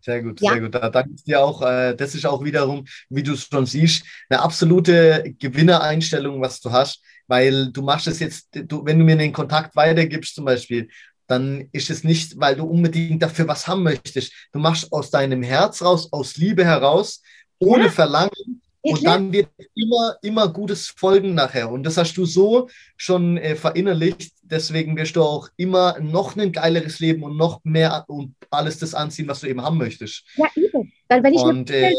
Sehr 0.00 0.22
gut, 0.22 0.40
ja. 0.40 0.52
sehr 0.52 0.60
gut. 0.60 0.74
Da 0.74 0.90
danke 0.90 1.14
ich 1.14 1.24
dir 1.24 1.42
auch. 1.42 1.62
Äh, 1.62 1.94
das 1.94 2.14
ist 2.14 2.26
auch 2.26 2.44
wiederum, 2.44 2.84
wie 3.08 3.22
du 3.22 3.32
es 3.32 3.44
schon 3.44 3.66
siehst, 3.66 4.04
eine 4.28 4.42
absolute 4.42 5.34
Gewinnereinstellung, 5.38 6.40
was 6.40 6.60
du 6.60 6.70
hast, 6.70 7.02
weil 7.30 7.70
du 7.70 7.80
machst 7.82 8.08
es 8.08 8.18
jetzt, 8.18 8.48
du, 8.52 8.84
wenn 8.84 8.98
du 8.98 9.04
mir 9.04 9.16
den 9.16 9.32
Kontakt 9.32 9.76
weitergibst 9.76 10.34
zum 10.34 10.44
Beispiel, 10.44 10.88
dann 11.28 11.68
ist 11.70 11.90
es 11.90 12.02
nicht, 12.02 12.38
weil 12.40 12.56
du 12.56 12.64
unbedingt 12.64 13.22
dafür 13.22 13.46
was 13.46 13.68
haben 13.68 13.84
möchtest. 13.84 14.32
Du 14.52 14.58
machst 14.58 14.92
aus 14.92 15.10
deinem 15.10 15.44
Herz 15.44 15.80
raus, 15.80 16.08
aus 16.12 16.36
Liebe 16.36 16.64
heraus, 16.64 17.22
ohne 17.60 17.84
ja. 17.84 17.90
Verlangen 17.90 18.60
und 18.82 19.04
dann 19.04 19.32
wird 19.32 19.48
immer, 19.74 20.16
immer 20.22 20.48
Gutes 20.52 20.88
folgen 20.88 21.34
nachher. 21.34 21.70
Und 21.70 21.84
das 21.84 21.96
hast 21.96 22.16
du 22.16 22.24
so 22.24 22.68
schon 22.96 23.36
äh, 23.36 23.54
verinnerlicht. 23.54 24.32
Deswegen 24.42 24.96
wirst 24.96 25.16
du 25.16 25.22
auch 25.22 25.48
immer 25.56 26.00
noch 26.00 26.36
ein 26.36 26.50
geileres 26.50 26.98
Leben 26.98 27.22
und 27.22 27.36
noch 27.36 27.60
mehr 27.62 28.04
und 28.08 28.34
alles 28.50 28.78
das 28.78 28.94
anziehen, 28.94 29.28
was 29.28 29.40
du 29.40 29.48
eben 29.48 29.62
haben 29.62 29.78
möchtest. 29.78 30.24
Ja, 30.36 30.46
eben. 30.56 30.92
Weil 31.08 31.22
wenn 31.22 31.34
ich 31.34 31.40
und, 31.40 31.70
äh, 31.70 31.92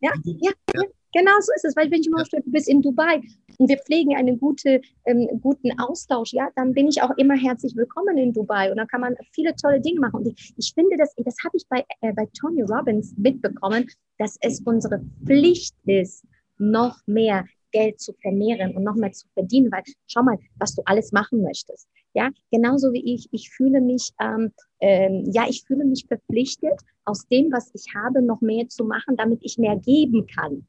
ja, 0.00 0.12
ja, 0.24 0.52
ja, 0.74 0.82
genau 1.12 1.32
so 1.40 1.52
ist 1.56 1.64
es. 1.64 1.76
Weil 1.76 1.90
wenn 1.90 2.00
ich 2.00 2.08
mir 2.08 2.16
vorstelle, 2.16 2.44
du 2.44 2.52
bist 2.52 2.68
in 2.68 2.82
Dubai 2.82 3.20
und 3.58 3.68
wir 3.68 3.78
pflegen 3.78 4.16
einen 4.16 4.38
gute, 4.38 4.80
ähm, 5.04 5.28
guten 5.42 5.78
Austausch, 5.78 6.32
ja, 6.32 6.48
dann 6.56 6.72
bin 6.72 6.88
ich 6.88 7.02
auch 7.02 7.10
immer 7.16 7.34
herzlich 7.36 7.76
willkommen 7.76 8.16
in 8.16 8.32
Dubai 8.32 8.70
und 8.70 8.76
dann 8.78 8.86
kann 8.86 9.00
man 9.00 9.16
viele 9.32 9.54
tolle 9.56 9.80
Dinge 9.80 10.00
machen. 10.00 10.20
Und 10.20 10.28
ich, 10.28 10.54
ich 10.56 10.72
finde, 10.74 10.96
das, 10.96 11.14
das 11.16 11.36
habe 11.44 11.56
ich 11.56 11.66
bei, 11.68 11.84
äh, 12.00 12.12
bei 12.12 12.26
Tony 12.38 12.62
Robbins 12.62 13.14
mitbekommen, 13.16 13.86
dass 14.18 14.36
es 14.40 14.60
unsere 14.60 15.00
Pflicht 15.26 15.74
ist, 15.86 16.24
noch 16.58 16.98
mehr 17.06 17.44
Geld 17.72 18.00
zu 18.00 18.12
vermehren 18.22 18.74
und 18.76 18.84
noch 18.84 18.94
mehr 18.94 19.12
zu 19.12 19.26
verdienen, 19.34 19.70
weil 19.70 19.82
schau 20.06 20.22
mal, 20.22 20.38
was 20.58 20.74
du 20.74 20.82
alles 20.86 21.12
machen 21.12 21.42
möchtest. 21.42 21.88
Ja, 22.14 22.30
genauso 22.50 22.92
wie 22.92 23.14
ich, 23.14 23.28
ich 23.32 23.50
fühle 23.50 23.80
mich, 23.80 24.10
ähm, 24.20 24.52
ähm, 24.80 25.24
ja, 25.32 25.46
ich 25.48 25.64
fühle 25.66 25.84
mich 25.84 26.06
verpflichtet, 26.06 26.80
aus 27.04 27.26
dem, 27.28 27.52
was 27.52 27.70
ich 27.74 27.94
habe, 27.94 28.22
noch 28.22 28.40
mehr 28.40 28.68
zu 28.68 28.84
machen, 28.84 29.16
damit 29.16 29.40
ich 29.42 29.58
mehr 29.58 29.76
geben 29.76 30.26
kann. 30.26 30.66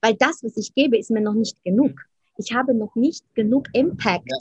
Weil 0.00 0.14
das, 0.14 0.42
was 0.42 0.56
ich 0.56 0.74
gebe, 0.74 0.96
ist 0.96 1.10
mir 1.10 1.20
noch 1.20 1.34
nicht 1.34 1.62
genug. 1.64 1.92
Ich 2.38 2.54
habe 2.54 2.74
noch 2.74 2.94
nicht 2.94 3.24
genug 3.34 3.68
Impact. 3.74 4.30
Ja. 4.30 4.38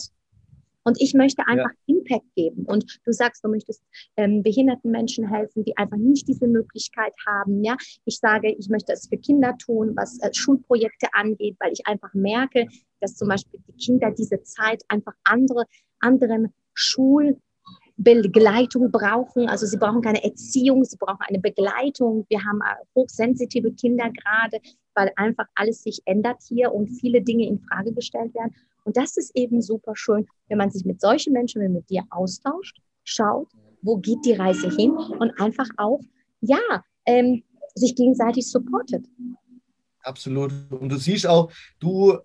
Und 0.83 1.01
ich 1.01 1.13
möchte 1.13 1.45
einfach 1.45 1.71
ja. 1.85 1.95
Impact 1.95 2.33
geben. 2.33 2.63
Und 2.63 2.99
du 3.03 3.11
sagst, 3.11 3.43
du 3.43 3.49
möchtest 3.49 3.83
ähm, 4.15 4.41
behinderten 4.41 4.89
Menschen 4.89 5.27
helfen, 5.27 5.65
die 5.65 5.75
einfach 5.75 5.97
nicht 5.97 6.29
diese 6.29 6.47
Möglichkeit 6.47 7.13
haben. 7.25 7.61
Ja, 7.61 7.75
ich 8.05 8.19
sage, 8.19 8.55
ich 8.57 8.69
möchte 8.69 8.93
es 8.93 9.09
für 9.09 9.17
Kinder 9.17 9.57
tun, 9.57 9.91
was 9.97 10.17
äh, 10.21 10.33
Schulprojekte 10.33 11.07
angeht, 11.11 11.57
weil 11.59 11.73
ich 11.73 11.85
einfach 11.85 12.13
merke, 12.13 12.67
dass 13.01 13.17
zum 13.17 13.27
Beispiel 13.27 13.59
die 13.67 13.85
Kinder 13.85 14.11
diese 14.11 14.41
Zeit 14.43 14.81
einfach 14.87 15.13
andere, 15.25 15.65
anderen 15.99 16.53
Schul 16.73 17.37
Begleitung 17.97 18.91
brauchen. 18.91 19.49
Also 19.49 19.65
sie 19.65 19.77
brauchen 19.77 20.01
keine 20.01 20.23
Erziehung, 20.23 20.83
sie 20.85 20.97
brauchen 20.97 21.21
eine 21.27 21.39
Begleitung. 21.39 22.25
Wir 22.29 22.43
haben 22.43 22.61
äh, 22.61 22.85
hochsensitive 22.95 23.73
Kinder 23.73 24.09
gerade, 24.11 24.59
weil 24.93 25.11
einfach 25.15 25.47
alles 25.55 25.83
sich 25.83 26.01
ändert 26.05 26.41
hier 26.47 26.73
und 26.73 26.87
viele 26.87 27.21
Dinge 27.21 27.47
in 27.47 27.59
Frage 27.59 27.91
gestellt 27.91 28.33
werden. 28.35 28.53
Und 28.83 28.95
das 28.95 29.17
ist 29.17 29.35
eben 29.35 29.61
super 29.61 29.93
schön, 29.95 30.27
wenn 30.47 30.59
man 30.59 30.69
sich 30.69 30.85
mit 30.85 31.01
solchen 31.01 31.33
Menschen 31.33 31.61
wie 31.61 31.67
mit 31.67 31.89
dir 31.89 32.03
austauscht, 32.09 32.77
schaut, 33.03 33.49
wo 33.81 33.97
geht 33.97 34.23
die 34.25 34.33
Reise 34.33 34.69
hin 34.69 34.91
und 34.91 35.39
einfach 35.39 35.67
auch, 35.77 35.99
ja, 36.41 36.83
ähm, 37.05 37.43
sich 37.75 37.95
gegenseitig 37.95 38.49
supportet. 38.49 39.05
Absolut. 40.01 40.53
Und 40.69 40.89
du 40.89 40.97
siehst 40.97 41.27
auch, 41.27 41.51
du 41.79 42.17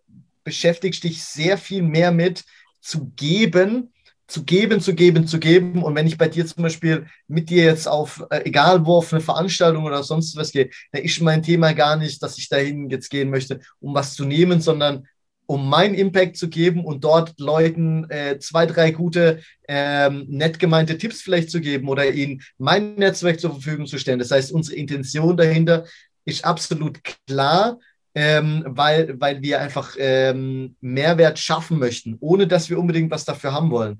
beschäftigst 0.45 1.03
dich 1.05 1.23
sehr 1.25 1.59
viel 1.59 1.83
mehr 1.83 2.13
mit 2.13 2.45
zu 2.81 3.11
geben, 3.17 3.92
zu 4.33 4.45
geben, 4.45 4.81
zu 4.81 4.95
geben, 4.95 5.27
zu 5.27 5.39
geben. 5.39 5.83
Und 5.83 5.95
wenn 5.95 6.07
ich 6.07 6.17
bei 6.17 6.29
dir 6.29 6.47
zum 6.47 6.63
Beispiel 6.63 7.07
mit 7.29 7.51
dir 7.51 7.65
jetzt 7.65 7.87
auf, 7.87 8.25
äh, 8.31 8.43
egal 8.45 8.85
wo, 8.87 8.97
auf 8.97 9.13
eine 9.13 9.21
Veranstaltung 9.21 9.85
oder 9.85 10.03
sonst 10.03 10.37
was 10.37 10.53
gehe, 10.53 10.71
dann 10.91 11.03
ist 11.03 11.21
mein 11.21 11.43
Thema 11.43 11.73
gar 11.73 11.97
nicht, 11.97 12.23
dass 12.23 12.39
ich 12.39 12.49
dahin 12.49 12.89
jetzt 12.89 13.11
gehen 13.11 13.31
möchte, 13.31 13.61
um 13.81 13.95
was 13.95 14.15
zu 14.15 14.25
nehmen, 14.25 14.61
sondern 14.61 15.07
um 15.47 15.69
meinen 15.69 15.95
Impact 15.95 16.37
zu 16.37 16.49
geben 16.49 16.85
und 16.85 17.05
dort 17.05 17.39
Leuten 17.39 18.09
äh, 18.11 18.39
zwei, 18.39 18.65
drei 18.65 18.91
gute, 18.91 19.41
ähm, 19.69 20.25
nett 20.29 20.59
gemeinte 20.59 20.97
Tipps 20.97 21.21
vielleicht 21.21 21.51
zu 21.51 21.61
geben 21.61 21.89
oder 21.89 22.11
ihnen 22.11 22.43
mein 22.57 22.95
Netzwerk 22.95 23.39
zur 23.39 23.51
Verfügung 23.51 23.87
zu 23.87 23.99
stellen. 23.99 24.19
Das 24.19 24.31
heißt, 24.31 24.51
unsere 24.53 24.77
Intention 24.77 25.37
dahinter 25.37 25.85
ist 26.25 26.45
absolut 26.45 27.01
klar, 27.27 27.79
ähm, 28.15 28.65
weil, 28.67 29.21
weil 29.21 29.43
wir 29.43 29.61
einfach 29.61 29.97
ähm, 29.99 30.77
Mehrwert 30.81 31.39
schaffen 31.39 31.79
möchten, 31.79 32.17
ohne 32.21 32.47
dass 32.47 32.69
wir 32.69 32.79
unbedingt 32.79 33.11
was 33.11 33.25
dafür 33.25 33.53
haben 33.53 33.71
wollen. 33.71 33.99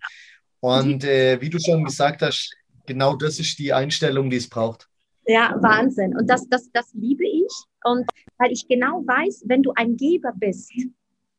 Und 0.61 1.05
äh, 1.05 1.41
wie 1.41 1.51
du 1.51 1.59
schon 1.59 1.85
gesagt 1.85 2.23
hast, 2.23 2.55
genau 2.87 3.17
das 3.17 3.39
ist 3.39 3.59
die 3.59 3.73
Einstellung, 3.73 4.31
die 4.31 4.37
es 4.37 4.49
braucht. 4.49 4.89
Ja, 5.27 5.55
Wahnsinn. 5.61 6.17
Und 6.17 6.29
das, 6.29 6.49
das, 6.49 6.71
das 6.73 6.93
liebe 6.95 7.25
ich. 7.25 7.53
Und 7.85 8.07
weil 8.39 8.53
ich 8.53 8.67
genau 8.69 9.03
weiß, 9.07 9.45
wenn 9.47 9.63
du 9.63 9.73
ein 9.75 9.97
Geber 9.97 10.33
bist, 10.37 10.73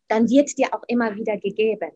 dann 0.07 0.29
wird 0.29 0.57
dir 0.57 0.73
auch 0.73 0.83
immer 0.87 1.15
wieder 1.15 1.37
gegeben. 1.37 1.91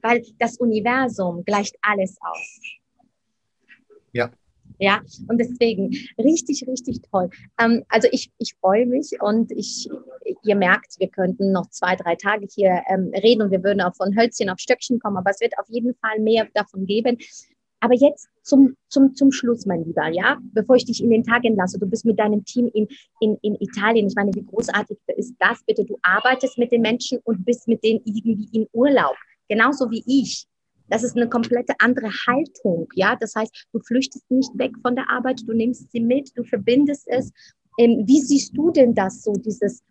Weil 0.00 0.22
das 0.38 0.58
Universum 0.58 1.44
gleicht 1.44 1.76
alles 1.82 2.16
aus. 2.20 2.60
Ja. 4.12 4.30
Ja, 4.78 5.00
und 5.28 5.38
deswegen 5.38 5.90
richtig, 6.18 6.66
richtig 6.66 7.00
toll. 7.10 7.30
Ähm, 7.58 7.84
also 7.88 8.08
ich, 8.12 8.30
ich 8.38 8.54
freue 8.60 8.86
mich 8.86 9.16
und 9.20 9.50
ich, 9.52 9.88
ihr 10.44 10.56
merkt, 10.56 10.96
wir 10.98 11.08
könnten 11.08 11.52
noch 11.52 11.70
zwei, 11.70 11.96
drei 11.96 12.16
Tage 12.16 12.46
hier 12.52 12.82
ähm, 12.88 13.10
reden 13.14 13.42
und 13.42 13.50
wir 13.50 13.62
würden 13.62 13.80
auch 13.80 13.94
von 13.94 14.16
Hölzchen 14.16 14.50
auf 14.50 14.58
Stöckchen 14.58 14.98
kommen, 14.98 15.16
aber 15.16 15.30
es 15.30 15.40
wird 15.40 15.58
auf 15.58 15.68
jeden 15.68 15.94
Fall 15.94 16.20
mehr 16.20 16.46
davon 16.54 16.86
geben. 16.86 17.18
Aber 17.80 17.94
jetzt 17.94 18.28
zum, 18.42 18.74
zum, 18.88 19.14
zum 19.14 19.32
Schluss, 19.32 19.66
mein 19.66 19.84
Lieber, 19.84 20.08
ja, 20.08 20.38
bevor 20.52 20.76
ich 20.76 20.86
dich 20.86 21.02
in 21.02 21.10
den 21.10 21.24
Tag 21.24 21.44
entlasse, 21.44 21.78
du 21.78 21.86
bist 21.86 22.04
mit 22.04 22.18
deinem 22.18 22.44
Team 22.44 22.70
in, 22.72 22.88
in, 23.20 23.36
in 23.42 23.54
Italien. 23.60 24.06
Ich 24.06 24.14
meine, 24.14 24.32
wie 24.34 24.44
großartig 24.44 24.98
ist 25.16 25.34
das 25.38 25.62
bitte? 25.64 25.84
Du 25.84 25.98
arbeitest 26.02 26.58
mit 26.58 26.72
den 26.72 26.80
Menschen 26.80 27.18
und 27.24 27.44
bist 27.44 27.68
mit 27.68 27.84
denen 27.84 28.00
irgendwie 28.04 28.48
in 28.52 28.66
Urlaub. 28.72 29.14
Genauso 29.48 29.90
wie 29.90 30.02
ich. 30.06 30.46
Das 30.88 31.02
ist 31.02 31.16
eine 31.16 31.28
komplette 31.28 31.74
andere 31.78 32.10
Haltung. 32.26 32.88
Ja, 32.94 33.16
das 33.16 33.34
heißt, 33.34 33.66
du 33.72 33.80
flüchtest 33.80 34.30
nicht 34.30 34.50
weg 34.56 34.72
von 34.82 34.94
der 34.94 35.10
Arbeit, 35.10 35.42
du 35.46 35.52
nimmst 35.52 35.90
sie 35.90 36.00
mit, 36.00 36.30
du 36.36 36.44
verbindest 36.44 37.08
es. 37.08 37.32
Ähm, 37.78 38.04
wie 38.06 38.20
siehst 38.20 38.56
du 38.56 38.70
denn 38.70 38.94
das 38.94 39.22
so, 39.22 39.32
dieses 39.32 39.82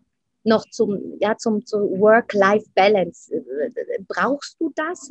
noch 0.46 0.64
zum, 0.70 1.18
ja, 1.20 1.36
zum, 1.38 1.66
zum 1.66 2.00
Work-Life-Balance. 2.00 3.32
Brauchst 4.08 4.58
du 4.60 4.72
das? 4.76 5.10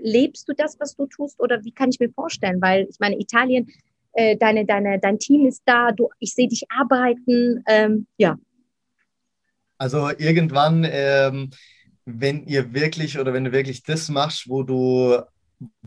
Lebst 0.00 0.48
du 0.48 0.52
das, 0.54 0.78
was 0.78 0.94
du 0.94 1.06
tust? 1.06 1.40
Oder 1.40 1.64
wie 1.64 1.72
kann 1.72 1.88
ich 1.88 1.98
mir 1.98 2.10
vorstellen? 2.10 2.60
Weil 2.60 2.86
ich 2.88 3.00
meine, 3.00 3.18
Italien, 3.18 3.68
äh, 4.12 4.36
deine, 4.36 4.64
deine, 4.66 4.98
dein 5.00 5.18
Team 5.18 5.46
ist 5.46 5.62
da, 5.64 5.92
du, 5.92 6.10
ich 6.20 6.34
sehe 6.34 6.48
dich 6.48 6.64
arbeiten. 6.70 7.64
Ähm, 7.66 8.06
ja. 8.18 8.36
Also 9.78 10.10
irgendwann, 10.18 10.86
ähm, 10.88 11.50
wenn 12.06 12.46
ihr 12.46 12.72
wirklich 12.72 13.18
oder 13.18 13.34
wenn 13.34 13.44
du 13.44 13.52
wirklich 13.52 13.82
das 13.82 14.08
machst, 14.08 14.48
wo 14.48 14.62
du 14.62 15.20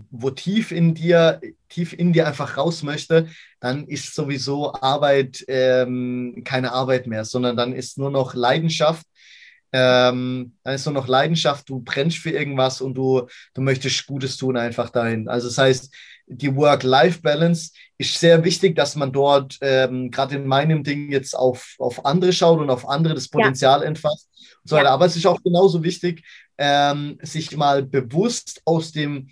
wo 0.10 0.32
tief 0.32 0.72
in 0.72 0.96
dir, 0.96 1.40
tief 1.70 1.94
in 1.94 2.14
dir 2.14 2.28
einfach 2.28 2.58
raus 2.58 2.84
möchte, 2.84 3.28
dann 3.60 3.88
ist 3.88 4.16
sowieso 4.16 4.74
Arbeit 4.74 5.46
ähm, 5.48 6.42
keine 6.44 6.72
Arbeit 6.72 7.08
mehr, 7.08 7.26
sondern 7.26 7.56
dann 7.56 7.74
ist 7.74 7.98
nur 7.98 8.10
noch 8.10 8.34
Leidenschaft. 8.34 9.06
Ähm, 9.72 10.56
dann 10.64 10.74
ist 10.74 10.86
nur 10.86 10.96
noch 10.96 11.08
Leidenschaft, 11.08 11.70
du 11.70 11.82
brennst 11.82 12.18
für 12.18 12.32
irgendwas 12.32 12.82
und 12.82 12.96
du, 12.96 13.28
du 13.54 13.62
möchtest 13.62 14.08
Gutes 14.08 14.38
tun 14.38 14.58
einfach 14.58 14.90
dahin. 14.90 15.28
Also 15.28 15.48
das 15.48 15.60
heißt, 15.60 15.94
die 16.30 16.56
Work-Life-Balance 16.56 17.72
ist 17.98 18.20
sehr 18.20 18.44
wichtig, 18.44 18.76
dass 18.76 18.96
man 18.96 19.12
dort 19.12 19.58
ähm, 19.62 20.12
gerade 20.12 20.36
in 20.36 20.48
meinem 20.48 20.84
Ding 20.84 21.12
jetzt 21.12 21.36
auf, 21.36 21.76
auf 21.80 22.06
andere 22.06 22.32
schaut 22.32 22.60
und 22.60 22.70
auf 22.70 22.88
andere 22.88 23.16
das 23.16 23.28
Potenzial 23.28 23.82
ja. 23.82 23.88
entfasst 23.88 24.30
und 24.64 24.70
so 24.70 24.76
weiter. 24.76 24.86
Ja. 24.86 24.94
Aber 24.94 25.06
es 25.08 25.16
ist 25.16 25.26
auch 25.26 25.42
genauso 25.42 25.84
wichtig, 25.84 26.24
ähm, 26.58 27.18
sich 27.24 27.58
mal 27.58 27.84
bewusst 27.84 28.62
aus 28.64 28.92
dem 28.92 29.30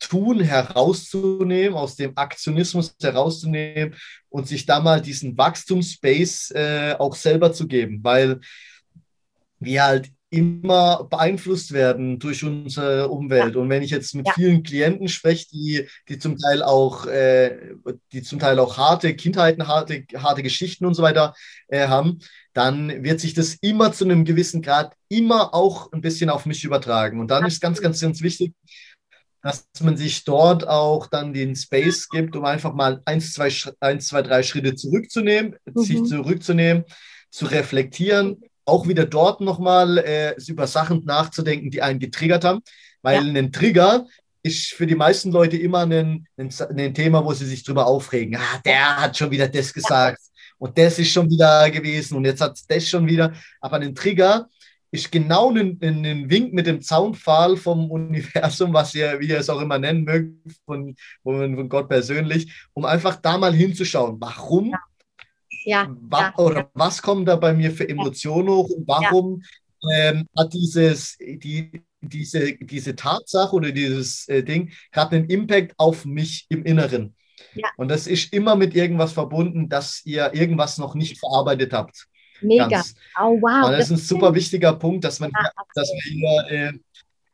Tun 0.00 0.40
herauszunehmen, 0.40 1.78
aus 1.78 1.96
dem 1.96 2.16
Aktionismus 2.18 2.94
herauszunehmen 3.00 3.94
und 4.28 4.48
sich 4.48 4.66
da 4.66 4.80
mal 4.80 5.00
diesen 5.00 5.38
Wachstumsspace 5.38 6.50
äh, 6.50 6.96
auch 6.98 7.14
selber 7.14 7.52
zu 7.52 7.68
geben, 7.68 8.00
weil 8.02 8.40
wir 9.60 9.84
halt 9.84 10.10
immer 10.34 11.04
beeinflusst 11.04 11.72
werden 11.72 12.18
durch 12.18 12.42
unsere 12.42 13.08
Umwelt. 13.08 13.54
Ja. 13.54 13.60
Und 13.60 13.68
wenn 13.68 13.82
ich 13.82 13.90
jetzt 13.90 14.14
mit 14.14 14.26
ja. 14.26 14.32
vielen 14.34 14.62
Klienten 14.62 15.08
spreche, 15.08 15.46
die, 15.50 15.88
die 16.08 16.18
zum 16.18 16.36
Teil 16.36 16.62
auch, 16.62 17.06
äh, 17.06 17.74
die 18.12 18.22
zum 18.22 18.38
Teil 18.38 18.58
auch 18.58 18.76
harte 18.76 19.14
Kindheiten, 19.14 19.68
harte, 19.68 20.04
harte 20.16 20.42
Geschichten 20.42 20.86
und 20.86 20.94
so 20.94 21.02
weiter 21.02 21.34
äh, 21.68 21.86
haben, 21.86 22.18
dann 22.52 23.04
wird 23.04 23.20
sich 23.20 23.34
das 23.34 23.54
immer 23.60 23.92
zu 23.92 24.04
einem 24.04 24.24
gewissen 24.24 24.60
Grad 24.60 24.94
immer 25.08 25.54
auch 25.54 25.92
ein 25.92 26.00
bisschen 26.00 26.30
auf 26.30 26.46
mich 26.46 26.64
übertragen. 26.64 27.20
Und 27.20 27.30
dann 27.30 27.46
ist 27.46 27.60
ganz, 27.60 27.80
ganz, 27.80 28.00
ganz 28.00 28.20
wichtig, 28.20 28.52
dass 29.42 29.66
man 29.82 29.96
sich 29.96 30.24
dort 30.24 30.66
auch 30.66 31.06
dann 31.06 31.32
den 31.32 31.54
Space 31.54 32.08
gibt, 32.08 32.34
um 32.34 32.44
einfach 32.44 32.72
mal 32.74 33.02
eins, 33.04 33.34
zwei, 33.34 33.52
eins, 33.78 34.08
zwei 34.08 34.22
drei 34.22 34.42
Schritte 34.42 34.74
zurückzunehmen, 34.74 35.56
mhm. 35.66 35.82
sich 35.82 36.02
zurückzunehmen, 36.04 36.84
zu 37.30 37.46
reflektieren, 37.46 38.40
auch 38.64 38.88
wieder 38.88 39.04
dort 39.04 39.40
nochmal 39.40 39.98
äh, 39.98 40.34
über 40.46 40.66
Sachen 40.66 41.04
nachzudenken, 41.04 41.70
die 41.70 41.82
einen 41.82 41.98
getriggert 41.98 42.44
haben, 42.44 42.62
weil 43.02 43.26
ja. 43.26 43.38
ein 43.40 43.52
Trigger 43.52 44.06
ist 44.42 44.74
für 44.74 44.86
die 44.86 44.94
meisten 44.94 45.32
Leute 45.32 45.56
immer 45.56 45.80
ein, 45.80 46.26
ein, 46.36 46.50
ein, 46.76 46.94
Thema, 46.94 47.24
wo 47.24 47.32
sie 47.32 47.46
sich 47.46 47.64
drüber 47.64 47.86
aufregen. 47.86 48.36
Ah, 48.36 48.60
der 48.64 48.96
hat 48.96 49.16
schon 49.16 49.30
wieder 49.30 49.48
das 49.48 49.72
gesagt 49.72 50.20
und 50.58 50.76
das 50.78 50.98
ist 50.98 51.10
schon 51.10 51.30
wieder 51.30 51.70
gewesen 51.70 52.16
und 52.16 52.24
jetzt 52.24 52.40
hat 52.40 52.58
das 52.68 52.88
schon 52.88 53.06
wieder. 53.06 53.32
Aber 53.60 53.76
ein 53.76 53.94
Trigger 53.94 54.48
ist 54.90 55.10
genau 55.10 55.50
ein, 55.50 55.78
ein, 55.82 56.30
Wink 56.30 56.52
mit 56.52 56.66
dem 56.66 56.80
Zaunpfahl 56.80 57.56
vom 57.56 57.90
Universum, 57.90 58.72
was 58.72 58.94
ihr, 58.94 59.18
wie 59.18 59.28
ihr 59.28 59.38
es 59.38 59.50
auch 59.50 59.60
immer 59.60 59.78
nennen 59.78 60.04
mögt, 60.04 60.34
von, 60.64 60.94
von 61.22 61.68
Gott 61.68 61.88
persönlich, 61.88 62.52
um 62.74 62.84
einfach 62.84 63.16
da 63.16 63.36
mal 63.36 63.52
hinzuschauen. 63.52 64.20
Warum 64.20 64.70
Ja, 64.70 64.78
wa 65.66 66.20
ja, 66.20 66.34
oder 66.36 66.60
ja. 66.60 66.70
was 66.74 67.00
kommt 67.00 67.28
da 67.28 67.36
bei 67.36 67.52
mir 67.52 67.70
für 67.70 67.88
Emotionen 67.88 68.48
hoch 68.48 68.70
und 68.70 68.86
warum 68.86 69.42
ähm, 69.94 70.26
hat 70.36 70.52
dieses, 70.52 71.16
die, 71.18 71.82
diese, 72.00 72.54
diese 72.54 72.94
Tatsache 72.94 73.54
oder 73.54 73.72
dieses 73.72 74.28
äh, 74.28 74.42
Ding 74.42 74.72
gerade 74.92 75.16
einen 75.16 75.28
Impact 75.28 75.74
auf 75.78 76.04
mich 76.04 76.46
im 76.48 76.64
Inneren? 76.64 77.14
Ja. 77.54 77.68
Und 77.76 77.88
das 77.88 78.06
ist 78.06 78.32
immer 78.32 78.56
mit 78.56 78.74
irgendwas 78.74 79.12
verbunden, 79.12 79.68
dass 79.68 80.02
ihr 80.04 80.32
irgendwas 80.34 80.78
noch 80.78 80.94
nicht 80.94 81.18
verarbeitet 81.18 81.72
habt. 81.72 82.06
Mega. 82.40 82.68
Ganz. 82.68 82.94
Oh, 83.20 83.38
wow. 83.40 83.66
Und 83.66 83.72
das 83.72 83.86
ist 83.86 83.90
ein 83.90 83.96
super 83.96 84.34
wichtiger 84.34 84.72
Punkt, 84.74 85.04
dass 85.04 85.20
man 85.20 85.30
Ja, 85.30 85.50
dass 85.74 85.90
man 85.92 86.00
hier 86.02 86.80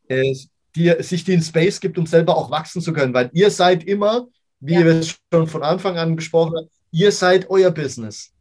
äh, 0.09 0.21
äh, 0.31 0.37
dir, 0.75 1.03
sich 1.03 1.25
den 1.25 1.43
Space 1.43 1.81
gibt, 1.81 1.99
um 1.99 2.07
selber 2.07 2.37
auch 2.37 2.51
wachsen 2.51 2.83
zu 2.83 2.93
können. 2.93 3.15
Weil 3.15 3.31
ihr 3.33 3.51
seid 3.51 3.85
immer, 3.85 4.29
wie 4.61 4.75
Ja. 4.75 4.85
wir 4.85 4.95
es 4.97 5.19
schon 5.33 5.47
von 5.47 5.63
Anfang 5.63 5.97
an 5.99 6.17
besprochen 6.17 6.57
haben, 6.57 6.69
ihr 6.91 7.13
seid 7.13 7.49
euer 7.51 7.71
Business. 7.71 8.33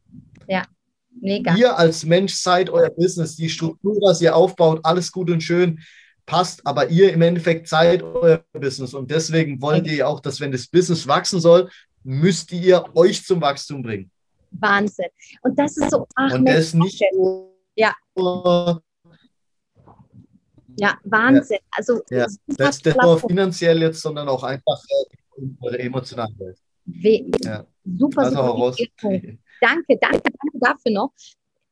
Mega. 1.21 1.53
Ihr 1.57 1.77
als 1.77 2.05
Mensch 2.05 2.33
seid 2.35 2.69
euer 2.69 2.89
Business. 2.89 3.35
Die 3.35 3.49
Struktur, 3.49 3.95
was 4.01 4.21
ihr 4.21 4.33
aufbaut, 4.33 4.79
alles 4.83 5.11
gut 5.11 5.29
und 5.29 5.41
schön 5.43 5.79
passt, 6.25 6.65
aber 6.65 6.87
ihr 6.89 7.11
im 7.11 7.21
Endeffekt 7.21 7.67
seid 7.67 8.01
euer 8.03 8.41
Business. 8.53 8.93
Und 8.93 9.11
deswegen 9.11 9.61
wollt 9.61 9.85
ihr 9.87 10.07
auch, 10.07 10.21
dass 10.21 10.39
wenn 10.39 10.53
das 10.53 10.67
Business 10.67 11.05
wachsen 11.07 11.41
soll, 11.41 11.69
müsst 12.03 12.53
ihr 12.53 12.85
euch 12.95 13.25
zum 13.25 13.41
Wachstum 13.41 13.81
bringen. 13.81 14.09
Wahnsinn. 14.51 15.07
Und 15.41 15.59
das 15.59 15.75
ist 15.75 15.91
so, 15.91 16.07
ach, 16.15 16.31
Und 16.33 16.45
das 16.45 16.73
nicht 16.73 17.03
nur 17.13 17.53
Ja. 17.75 17.93
ja, 20.77 20.97
Wahnsinn. 21.03 21.59
Also, 21.71 22.01
Ja, 22.09 22.25
Das, 22.25 22.37
das 22.57 22.79
klasse. 22.81 22.99
nur 23.01 23.19
finanziell 23.19 23.81
jetzt, 23.81 24.01
sondern 24.01 24.29
auch 24.29 24.43
einfach 24.43 24.81
äh, 24.87 25.41
in 25.41 25.57
eure 25.59 25.79
emotionale 25.79 26.33
Welt. 26.39 26.57
We- 26.85 27.29
Ja. 27.43 27.65
Super, 27.97 28.21
Also 28.21 28.35
super 28.35 28.75
Punkt. 28.97 29.25
Danke, 29.61 29.97
danke, 29.99 30.21
danke 30.23 30.59
dafür 30.59 30.91
noch. 30.91 31.13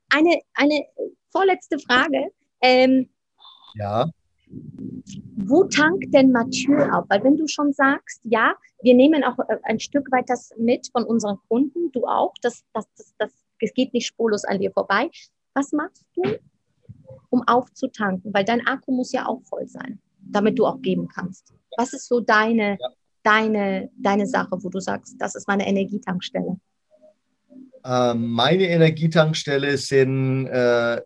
Eine, 0.09 0.39
eine 0.53 0.85
vorletzte 1.31 1.79
Frage. 1.79 2.31
Ähm, 2.61 3.09
Ja, 3.75 4.09
wo 5.35 5.63
tankt 5.65 6.13
denn 6.13 6.31
Mathieu 6.31 6.77
auf? 6.91 7.05
Weil 7.09 7.23
wenn 7.23 7.37
du 7.37 7.47
schon 7.47 7.73
sagst, 7.73 8.21
ja, 8.23 8.55
wir 8.81 8.93
nehmen 8.93 9.23
auch 9.23 9.37
äh, 9.39 9.57
ein 9.63 9.79
Stück 9.79 10.11
weit 10.11 10.29
das 10.29 10.53
mit 10.57 10.89
von 10.91 11.03
unseren 11.03 11.37
Kunden, 11.47 11.91
du 11.91 12.05
auch, 12.05 12.33
das, 12.41 12.63
das, 12.73 12.85
das, 13.17 13.31
das, 13.59 13.73
geht 13.73 13.93
nicht 13.93 14.07
spurlos 14.07 14.45
an 14.45 14.59
dir 14.59 14.71
vorbei. 14.71 15.09
Was 15.53 15.71
machst 15.71 16.05
du, 16.15 16.21
um 17.29 17.43
aufzutanken? 17.47 18.33
Weil 18.33 18.45
dein 18.45 18.65
Akku 18.65 18.91
muss 18.91 19.11
ja 19.11 19.25
auch 19.25 19.41
voll 19.43 19.67
sein, 19.67 19.99
damit 20.19 20.59
du 20.59 20.65
auch 20.65 20.81
geben 20.81 21.07
kannst. 21.07 21.53
Was 21.77 21.93
ist 21.93 22.07
so 22.07 22.19
deine, 22.19 22.77
Ja. 22.79 22.89
Deine, 23.27 23.89
deine 23.97 24.25
Sache, 24.27 24.51
wo 24.63 24.69
du 24.69 24.79
sagst, 24.79 25.15
das 25.19 25.35
ist 25.35 25.47
meine 25.47 25.67
Energietankstelle? 25.67 26.57
ähm, 27.83 28.27
meine 28.31 28.67
Energietankstelle 28.67 29.77
sind 29.77 30.47
äh, 30.47 31.01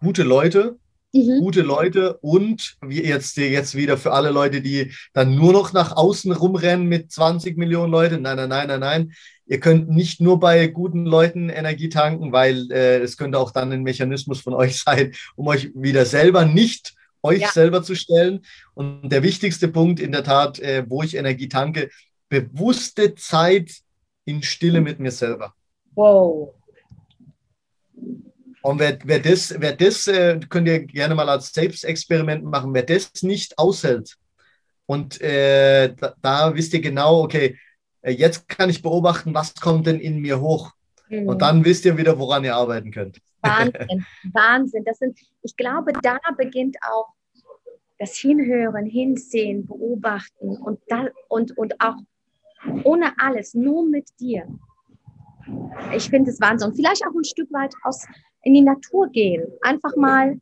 gute 0.00 0.22
Leute, 0.22 0.78
Mhm. 1.16 1.38
gute 1.38 1.62
Leute 1.62 2.18
und 2.22 2.76
wie 2.84 3.04
jetzt, 3.04 3.36
jetzt 3.36 3.76
wieder 3.76 3.96
für 3.96 4.10
alle 4.12 4.30
Leute, 4.30 4.60
die 4.60 4.90
dann 5.12 5.36
nur 5.36 5.52
noch 5.52 5.72
nach 5.72 5.94
außen 5.94 6.32
rumrennen 6.32 6.88
mit 6.88 7.12
20 7.12 7.56
Millionen 7.56 7.92
Leuten. 7.92 8.22
Nein, 8.22 8.36
nein, 8.36 8.48
nein, 8.48 8.66
nein, 8.66 8.80
nein. 8.80 9.12
Ihr 9.46 9.60
könnt 9.60 9.88
nicht 9.88 10.20
nur 10.20 10.40
bei 10.40 10.66
guten 10.66 11.06
Leuten 11.06 11.50
Energie 11.50 11.88
tanken, 11.88 12.32
weil 12.32 12.68
äh, 12.72 12.98
es 12.98 13.16
könnte 13.16 13.38
auch 13.38 13.52
dann 13.52 13.70
ein 13.70 13.84
Mechanismus 13.84 14.40
von 14.40 14.54
euch 14.62 14.82
sein, 14.82 15.12
um 15.36 15.46
euch 15.46 15.70
wieder 15.76 16.04
selber 16.04 16.44
nicht 16.46 16.94
euch 17.24 17.40
Ja. 17.40 17.48
selber 17.50 17.82
zu 17.82 17.94
stellen. 17.96 18.44
Und 18.74 19.08
der 19.08 19.22
wichtigste 19.22 19.68
Punkt 19.68 19.98
in 19.98 20.12
der 20.12 20.22
Tat, 20.22 20.60
äh, 20.60 20.84
wo 20.88 21.02
ich 21.02 21.16
Energie 21.16 21.48
tanke, 21.48 21.90
bewusste 22.28 23.14
Zeit 23.16 23.72
in 24.24 24.42
Stille 24.42 24.80
mit 24.80 25.00
mir 25.00 25.10
selber. 25.10 25.54
Wow. 25.94 26.54
Und 28.62 28.78
wer, 28.78 28.98
wer 29.04 29.20
das, 29.20 29.54
wer 29.58 29.74
das 29.76 30.06
äh, 30.06 30.40
könnt 30.48 30.68
ihr 30.68 30.80
gerne 30.84 31.14
mal 31.14 31.28
als 31.28 31.52
Selbstexperiment 31.52 32.44
machen, 32.44 32.72
wer 32.72 32.82
das 32.82 33.10
nicht 33.22 33.58
aushält 33.58 34.16
und 34.86 35.20
äh, 35.20 35.94
da, 35.94 36.14
da 36.20 36.54
wisst 36.54 36.74
ihr 36.74 36.80
genau, 36.80 37.22
okay, 37.22 37.58
äh, 38.02 38.12
jetzt 38.12 38.48
kann 38.48 38.70
ich 38.70 38.82
beobachten, 38.82 39.34
was 39.34 39.54
kommt 39.54 39.86
denn 39.86 40.00
in 40.00 40.18
mir 40.18 40.40
hoch. 40.40 40.72
Mhm. 41.22 41.28
Und 41.28 41.42
dann 41.42 41.64
wisst 41.64 41.84
ihr 41.84 41.96
wieder, 41.96 42.18
woran 42.18 42.44
ihr 42.44 42.54
arbeiten 42.54 42.90
könnt. 42.90 43.20
Wahnsinn, 43.42 44.04
Wahnsinn. 44.32 44.84
Das 44.84 44.98
sind, 44.98 45.18
ich 45.42 45.56
glaube, 45.56 45.92
da 46.02 46.18
beginnt 46.36 46.76
auch 46.82 47.12
das 47.98 48.16
Hinhören, 48.16 48.86
Hinsehen, 48.86 49.66
Beobachten 49.66 50.56
und, 50.56 50.80
da, 50.88 51.08
und, 51.28 51.56
und 51.56 51.80
auch 51.80 51.96
ohne 52.84 53.12
alles, 53.18 53.54
nur 53.54 53.86
mit 53.86 54.08
dir. 54.18 54.46
Ich 55.94 56.08
finde 56.08 56.30
es 56.30 56.40
Wahnsinn. 56.40 56.70
Und 56.70 56.76
vielleicht 56.76 57.06
auch 57.06 57.14
ein 57.14 57.24
Stück 57.24 57.52
weit 57.52 57.74
aus 57.82 58.06
in 58.42 58.54
die 58.54 58.62
Natur 58.62 59.08
gehen. 59.08 59.46
Einfach 59.62 59.94
mal, 59.96 60.40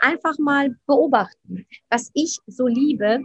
einfach 0.00 0.36
mal 0.38 0.76
beobachten. 0.86 1.66
Was 1.90 2.10
ich 2.14 2.38
so 2.46 2.66
liebe, 2.66 3.20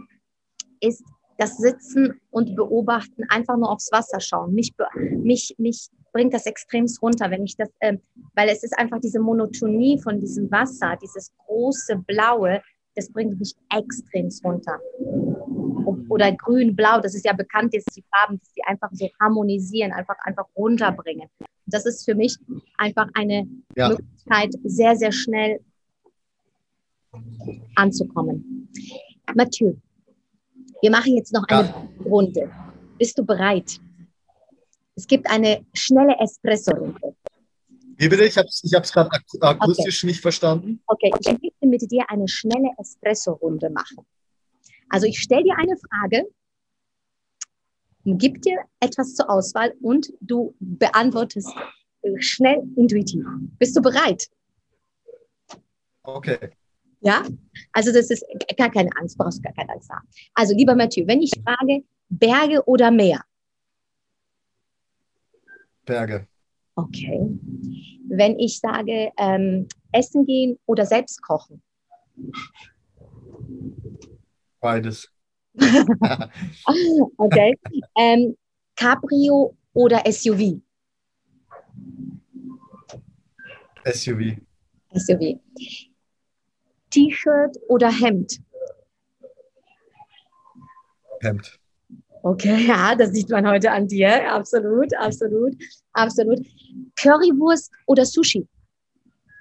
ist 0.80 1.02
das 1.38 1.56
Sitzen 1.56 2.20
und 2.30 2.56
Beobachten, 2.56 3.24
einfach 3.28 3.56
nur 3.56 3.70
aufs 3.70 3.90
Wasser 3.92 4.20
schauen. 4.20 4.54
Mich, 4.54 4.72
mich, 4.94 5.54
mich 5.58 5.88
bringt 6.12 6.32
das 6.34 6.46
extremst 6.46 7.00
runter, 7.02 7.30
wenn 7.30 7.44
ich 7.44 7.56
das, 7.56 7.68
ähm, 7.80 8.00
weil 8.34 8.48
es 8.48 8.62
ist 8.62 8.78
einfach 8.78 9.00
diese 9.00 9.20
Monotonie 9.20 10.00
von 10.00 10.20
diesem 10.20 10.50
Wasser, 10.50 10.96
dieses 11.02 11.32
große 11.46 11.96
Blaue, 12.06 12.62
das 12.96 13.10
bringt 13.12 13.38
mich 13.38 13.54
extremst 13.74 14.44
runter. 14.44 14.78
O- 14.98 15.96
Oder 16.08 16.32
grün, 16.32 16.74
blau, 16.74 17.00
das 17.00 17.14
ist 17.14 17.24
ja 17.24 17.32
bekannt, 17.32 17.74
dass 17.74 17.84
die 17.94 18.04
Farben, 18.14 18.38
dass 18.38 18.52
die 18.52 18.64
einfach 18.64 18.90
so 18.92 19.08
harmonisieren, 19.20 19.92
einfach, 19.92 20.16
einfach 20.24 20.46
runterbringen. 20.56 21.28
Das 21.66 21.84
ist 21.86 22.04
für 22.04 22.14
mich 22.14 22.36
einfach 22.78 23.08
eine 23.14 23.46
Ja. 23.76 23.90
Möglichkeit, 23.90 24.54
sehr, 24.64 24.96
sehr 24.96 25.12
schnell 25.12 25.60
anzukommen. 27.74 28.68
Mathieu, 29.34 29.74
wir 30.82 30.90
machen 30.90 31.16
jetzt 31.16 31.32
noch 31.32 31.44
eine 31.48 31.72
Runde. 32.04 32.50
Bist 32.98 33.18
du 33.18 33.24
bereit? 33.24 33.78
Es 34.98 35.06
gibt 35.06 35.30
eine 35.30 35.64
schnelle 35.74 36.16
Espresso-Runde. 36.18 37.14
Wie 37.98 38.08
bitte? 38.08 38.24
Ich 38.24 38.36
habe 38.36 38.48
es 38.48 38.92
gerade 38.92 39.08
ak 39.12 39.22
akustisch 39.40 40.02
nicht 40.02 40.20
verstanden. 40.20 40.82
Okay, 40.88 41.12
ich 41.20 41.26
möchte 41.28 41.66
mit 41.66 41.88
dir 41.88 42.04
eine 42.08 42.26
schnelle 42.26 42.70
Espresso-Runde 42.78 43.70
machen. 43.70 44.04
Also 44.88 45.06
ich 45.06 45.20
stelle 45.20 45.44
dir 45.44 45.56
eine 45.56 45.76
Frage, 45.76 46.28
gib 48.04 48.42
dir 48.42 48.58
etwas 48.80 49.14
zur 49.14 49.30
Auswahl 49.30 49.72
und 49.80 50.12
du 50.20 50.56
beantwortest 50.58 51.54
schnell 52.18 52.64
intuitiv. 52.74 53.24
Bist 53.60 53.76
du 53.76 53.80
bereit? 53.80 54.28
Okay. 56.02 56.50
Ja? 57.02 57.22
Also 57.72 57.92
das 57.92 58.10
ist 58.10 58.24
gar 58.56 58.72
keine 58.72 58.90
Angst, 58.96 59.16
brauchst 59.16 59.44
gar 59.44 59.52
keine 59.52 59.70
Angst 59.70 59.90
haben. 59.90 60.08
Also 60.34 60.56
lieber 60.56 60.74
Mathieu, 60.74 61.06
wenn 61.06 61.22
ich 61.22 61.30
frage, 61.44 61.84
Berge 62.08 62.64
oder 62.66 62.90
Meer? 62.90 63.22
Berge. 65.88 66.26
Okay. 66.74 67.18
Wenn 68.08 68.38
ich 68.38 68.60
sage, 68.60 69.10
ähm, 69.16 69.66
essen 69.90 70.26
gehen 70.26 70.58
oder 70.66 70.84
selbst 70.84 71.22
kochen? 71.22 71.62
Beides. 74.60 75.08
Okay. 77.16 77.58
ähm, 77.96 78.36
Cabrio 78.76 79.56
oder 79.72 80.02
SUV? 80.06 80.60
SUV. 83.84 84.36
SUV. 84.94 85.40
T-Shirt 86.90 87.56
oder 87.68 87.90
Hemd? 87.90 88.40
Hemd. 91.22 91.58
Okay, 92.22 92.66
ja, 92.68 92.94
das 92.94 93.12
sieht 93.12 93.30
man 93.30 93.46
heute 93.46 93.70
an 93.70 93.86
dir. 93.86 94.30
Absolut, 94.32 94.94
absolut, 94.96 95.54
absolut. 95.92 96.40
Currywurst 96.96 97.70
oder 97.86 98.04
Sushi? 98.04 98.46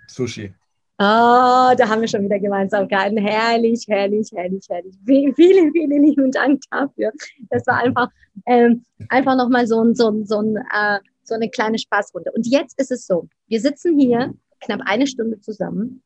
Sushi. 0.08 0.54
Ah, 1.00 1.76
da 1.76 1.88
haben 1.88 2.02
wir 2.02 2.08
schon 2.08 2.24
wieder 2.24 2.40
Gemeinsamkeiten. 2.40 3.18
Herrlich, 3.20 3.86
herrlich, 3.88 4.32
herrlich, 4.34 4.66
herrlich. 4.68 4.96
Vielen, 5.06 5.36
vielen, 5.36 6.04
lieben 6.04 6.32
Dank 6.32 6.62
dafür. 6.72 7.12
Das 7.52 7.68
war 7.68 7.84
einfach, 7.84 8.10
ähm, 8.48 8.84
einfach 9.10 9.38
nochmal 9.38 9.68
so, 9.68 9.80
ein, 9.84 9.94
so, 9.94 10.10
ein, 10.10 10.26
so, 10.26 10.42
ein, 10.42 10.56
äh, 10.56 11.00
so 11.24 11.36
eine 11.36 11.50
kleine 11.50 11.78
Spaßrunde. 11.78 12.32
Und 12.32 12.48
jetzt 12.48 12.80
ist 12.80 12.92
es 12.92 13.06
so, 13.06 13.28
wir 13.48 13.62
sitzen 13.62 14.00
hier 14.00 14.34
knapp 14.62 14.82
eine 14.86 15.06
Stunde 15.06 15.40
zusammen 15.40 16.02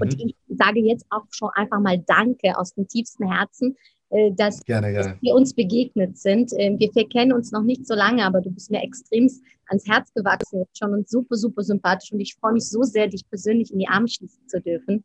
und 0.00 0.18
Mhm. 0.18 0.28
ich 0.28 0.36
sage 0.48 0.80
jetzt 0.80 1.04
auch 1.10 1.24
schon 1.30 1.50
einfach 1.54 1.80
mal 1.80 1.98
Danke 1.98 2.56
aus 2.56 2.74
dem 2.74 2.88
tiefsten 2.88 3.30
Herzen, 3.30 3.76
dass 4.36 4.64
Gerne, 4.64 4.92
gerne. 4.92 5.16
wir 5.20 5.34
uns 5.34 5.54
begegnet 5.54 6.18
sind. 6.18 6.52
Ähm, 6.56 6.78
Wir 6.78 6.90
kennen 7.08 7.32
uns 7.32 7.50
noch 7.52 7.62
nicht 7.62 7.86
so 7.86 7.94
lange, 7.94 8.24
aber 8.24 8.40
du 8.40 8.50
bist 8.50 8.70
mir 8.70 8.82
extrem 8.82 9.30
ans 9.68 9.86
Herz 9.86 10.12
gewachsen 10.14 10.60
jetzt 10.60 10.78
schon 10.78 10.92
und 10.92 11.08
super, 11.08 11.36
super 11.36 11.62
sympathisch. 11.62 12.12
Und 12.12 12.20
ich 12.20 12.34
freue 12.34 12.52
mich 12.52 12.68
so 12.68 12.82
sehr, 12.82 13.06
dich 13.08 13.28
persönlich 13.28 13.72
in 13.72 13.78
die 13.78 13.88
Arme 13.88 14.08
schließen 14.08 14.46
zu 14.46 14.60
dürfen. 14.60 15.04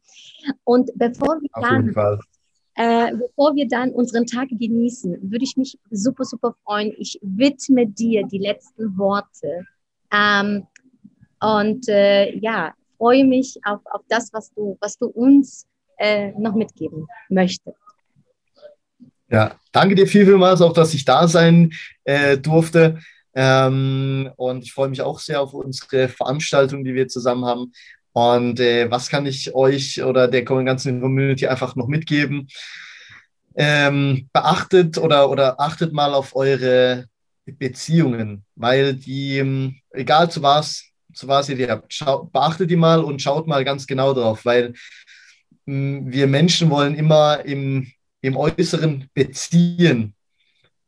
Und 0.64 0.92
bevor 0.96 1.40
wir 1.42 1.50
dann, 1.54 1.90
äh, 2.76 3.16
bevor 3.16 3.56
wir 3.56 3.68
dann 3.68 3.92
unseren 3.92 4.26
Tag 4.26 4.50
genießen, 4.50 5.32
würde 5.32 5.44
ich 5.46 5.56
mich 5.58 5.80
super, 5.90 6.26
super 6.26 6.54
freuen. 6.64 6.94
Ich 6.98 7.20
widme 7.22 7.88
dir 7.88 8.26
die 8.28 8.40
letzten 8.40 8.98
Worte. 8.98 9.66
Ähm, 10.12 10.68
Und 11.40 11.88
äh, 11.88 12.36
ja, 12.40 12.74
freue 12.98 13.24
mich 13.24 13.60
auf, 13.64 13.80
auf 13.92 14.02
das, 14.10 14.34
was 14.34 14.52
du, 14.54 14.76
was 14.82 14.98
du 14.98 15.06
uns 15.08 15.68
äh, 15.98 16.32
noch 16.32 16.56
mitgeben 16.56 17.08
möchtest. 17.30 17.78
Ja, 19.30 19.60
danke 19.74 19.96
dir 19.96 20.08
viel, 20.08 20.26
vielmals 20.26 20.62
auch, 20.62 20.74
dass 20.74 20.94
ich 20.94 21.04
da 21.04 21.28
sein 21.28 21.74
äh, 22.06 22.38
durfte. 22.38 23.00
Ähm, 23.36 24.32
und 24.38 24.64
ich 24.64 24.74
freue 24.74 24.90
mich 24.90 25.02
auch 25.02 25.20
sehr 25.20 25.42
auf 25.42 25.54
unsere 25.54 26.08
Veranstaltung, 26.08 26.84
die 26.84 26.96
wir 26.96 27.08
zusammen 27.08 27.46
haben. 27.46 27.74
Und 28.14 28.60
äh, 28.60 28.90
was 28.90 29.10
kann 29.10 29.26
ich 29.26 29.54
euch 29.54 30.02
oder 30.04 30.28
der 30.28 30.44
ganzen 30.44 31.02
Community 31.02 31.46
einfach 31.48 31.76
noch 31.76 31.88
mitgeben? 31.88 32.48
Ähm, 33.56 34.30
beachtet 34.34 34.98
oder, 34.98 35.30
oder 35.30 35.60
achtet 35.60 35.94
mal 35.94 36.14
auf 36.14 36.36
eure 36.36 37.06
Beziehungen, 37.46 38.44
weil 38.56 38.94
die, 38.94 39.38
ähm, 39.38 39.76
egal 39.92 40.32
zu 40.32 40.42
was, 40.42 40.86
zu 41.14 41.28
was 41.28 41.50
ihr 41.50 41.58
die 41.58 41.68
habt, 41.68 41.94
schau, 41.94 42.30
beachtet 42.32 42.72
die 42.72 42.76
mal 42.76 43.04
und 43.04 43.22
schaut 43.22 43.48
mal 43.48 43.64
ganz 43.66 43.88
genau 43.88 44.14
drauf, 44.14 44.46
weil 44.46 44.74
mh, 45.66 45.98
hm, 46.00 46.12
wir 46.12 46.28
Menschen 46.28 46.70
wollen 46.70 46.96
immer 46.96 47.46
im, 47.46 47.92
im 48.28 48.38
Äußeren 48.38 49.10
beziehen. 49.14 50.14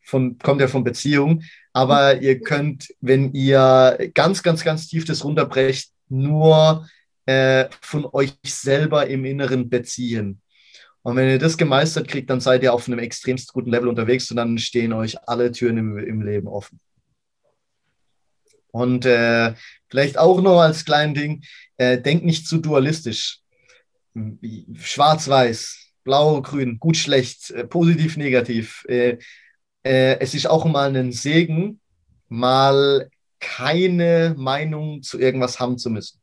Von, 0.02 0.38
kommt 0.40 0.60
ja 0.60 0.68
von 0.68 0.84
Beziehung, 0.84 1.44
aber 1.72 2.20
ihr 2.20 2.42
könnt, 2.42 2.90
wenn 3.00 3.32
ihr 3.34 4.12
ganz, 4.16 4.42
ganz, 4.42 4.64
ganz 4.64 4.88
tief 4.88 5.06
das 5.06 5.24
runterbrecht, 5.24 5.92
nur 6.08 6.88
äh, 7.28 7.66
von 7.82 8.08
euch 8.12 8.34
selber 8.44 9.06
im 9.06 9.24
Inneren 9.24 9.70
beziehen. 9.70 10.42
Und 11.04 11.16
wenn 11.16 11.30
ihr 11.30 11.38
das 11.38 11.58
gemeistert 11.58 12.08
kriegt, 12.08 12.30
dann 12.30 12.42
seid 12.42 12.64
ihr 12.64 12.74
auf 12.74 12.88
einem 12.88 13.00
extremst 13.00 13.54
guten 13.54 13.70
Level 13.70 13.88
unterwegs 13.88 14.30
und 14.32 14.38
dann 14.38 14.58
stehen 14.58 14.94
euch 14.94 15.16
alle 15.28 15.52
Türen 15.52 15.78
im, 15.78 15.98
im 15.98 16.22
Leben 16.24 16.48
offen. 16.48 16.80
Und 18.72 19.06
äh, 19.06 19.54
vielleicht 19.90 20.18
auch 20.18 20.42
noch 20.42 20.60
als 20.60 20.86
kleines 20.86 21.20
Ding, 21.20 21.44
äh, 21.78 22.02
denkt 22.02 22.26
nicht 22.26 22.48
zu 22.48 22.58
dualistisch. 22.58 23.42
Schwarz-Weiß, 24.74 25.89
blau, 26.10 26.42
grün, 26.42 26.80
gut, 26.80 26.98
schlecht, 26.98 27.52
äh, 27.52 27.68
positiv, 27.68 28.18
negativ. 28.18 28.84
Äh, 28.90 29.20
äh, 29.84 30.20
es 30.20 30.34
ist 30.34 30.48
auch 30.48 30.66
mal 30.66 30.96
ein 30.96 31.12
Segen, 31.12 31.80
mal 32.30 33.12
keine 33.40 34.34
Meinung 34.36 35.04
zu 35.04 35.20
irgendwas 35.20 35.60
haben 35.60 35.78
zu 35.78 35.92
müssen. 35.92 36.20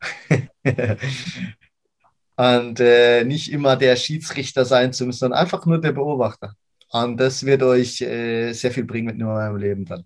und 2.36 2.78
nicht 3.26 3.52
immer 3.52 3.76
der 3.76 3.96
Schiedsrichter 3.96 4.64
sein 4.64 4.92
zu 4.92 5.06
müssen, 5.06 5.18
sondern 5.18 5.40
einfach 5.40 5.66
nur 5.66 5.80
der 5.80 5.92
Beobachter. 5.92 6.54
Und 6.90 7.18
das 7.18 7.44
wird 7.44 7.62
euch 7.62 7.96
sehr 7.98 8.70
viel 8.72 8.84
bringen 8.84 9.06
mit 9.06 9.18
nur 9.18 9.34
eurem 9.34 9.56
Leben 9.56 9.84
dann. 9.84 10.04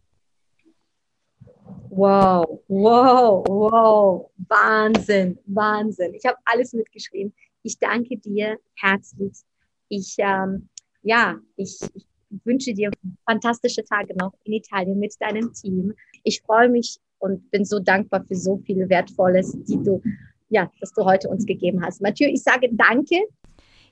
Wow, 1.91 2.61
wow, 2.69 3.45
wow, 3.47 4.31
Wahnsinn, 4.49 5.39
Wahnsinn. 5.47 6.15
Ich 6.15 6.27
habe 6.27 6.37
alles 6.45 6.73
mitgeschrieben. 6.73 7.33
Ich 7.67 7.81
danke 7.81 8.17
dir 8.17 8.59
herzlich. 8.77 9.33
Ich, 9.89 10.15
ähm, 10.19 10.69
ja, 11.03 11.37
ich, 11.57 11.77
ich 11.95 12.07
wünsche 12.45 12.73
dir 12.73 12.93
fantastische 13.29 13.83
Tage 13.83 14.15
noch 14.17 14.33
in 14.45 14.53
Italien 14.53 15.01
mit 15.01 15.17
deinem 15.19 15.53
Team. 15.53 15.93
Ich 16.23 16.43
freue 16.43 16.69
mich 16.69 17.01
und 17.19 17.51
bin 17.51 17.65
so 17.65 17.81
dankbar 17.81 18.25
für 18.25 18.37
so 18.37 18.59
viel 18.59 18.89
Wertvolles, 18.89 19.57
die 19.65 19.83
du, 19.83 20.01
ja, 20.49 20.71
dass 20.79 20.93
du 20.93 21.05
heute 21.05 21.29
uns 21.29 21.45
gegeben 21.45 21.85
hast. 21.85 22.01
Mathieu, 22.01 22.29
ich 22.29 22.45
sage 22.45 22.69
danke. 22.71 23.17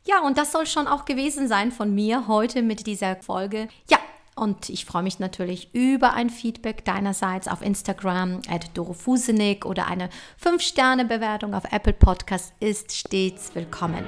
Ja, 0.07 0.25
und 0.25 0.39
das 0.39 0.53
soll 0.53 0.67
schon 0.67 0.87
auch 0.87 1.05
gewesen 1.05 1.49
sein 1.49 1.73
von 1.73 1.93
mir 1.93 2.29
heute 2.29 2.63
mit 2.63 2.87
dieser 2.87 3.17
Folge. 3.17 3.67
Ja, 3.91 3.99
und 4.35 4.69
ich 4.69 4.85
freue 4.85 5.03
mich 5.03 5.19
natürlich 5.19 5.75
über 5.75 6.15
ein 6.15 6.31
Feedback 6.31 6.85
deinerseits 6.85 7.49
auf 7.49 7.63
Instagram 7.63 8.41
at 8.49 8.71
dorofusenik 8.75 9.65
oder 9.65 9.87
eine 9.87 10.09
5-Sterne-Bewertung 10.43 11.55
auf 11.55 11.65
Apple 11.71 11.93
Podcast 11.93 12.53
ist 12.61 12.93
stets 12.93 13.55
willkommen. 13.55 14.05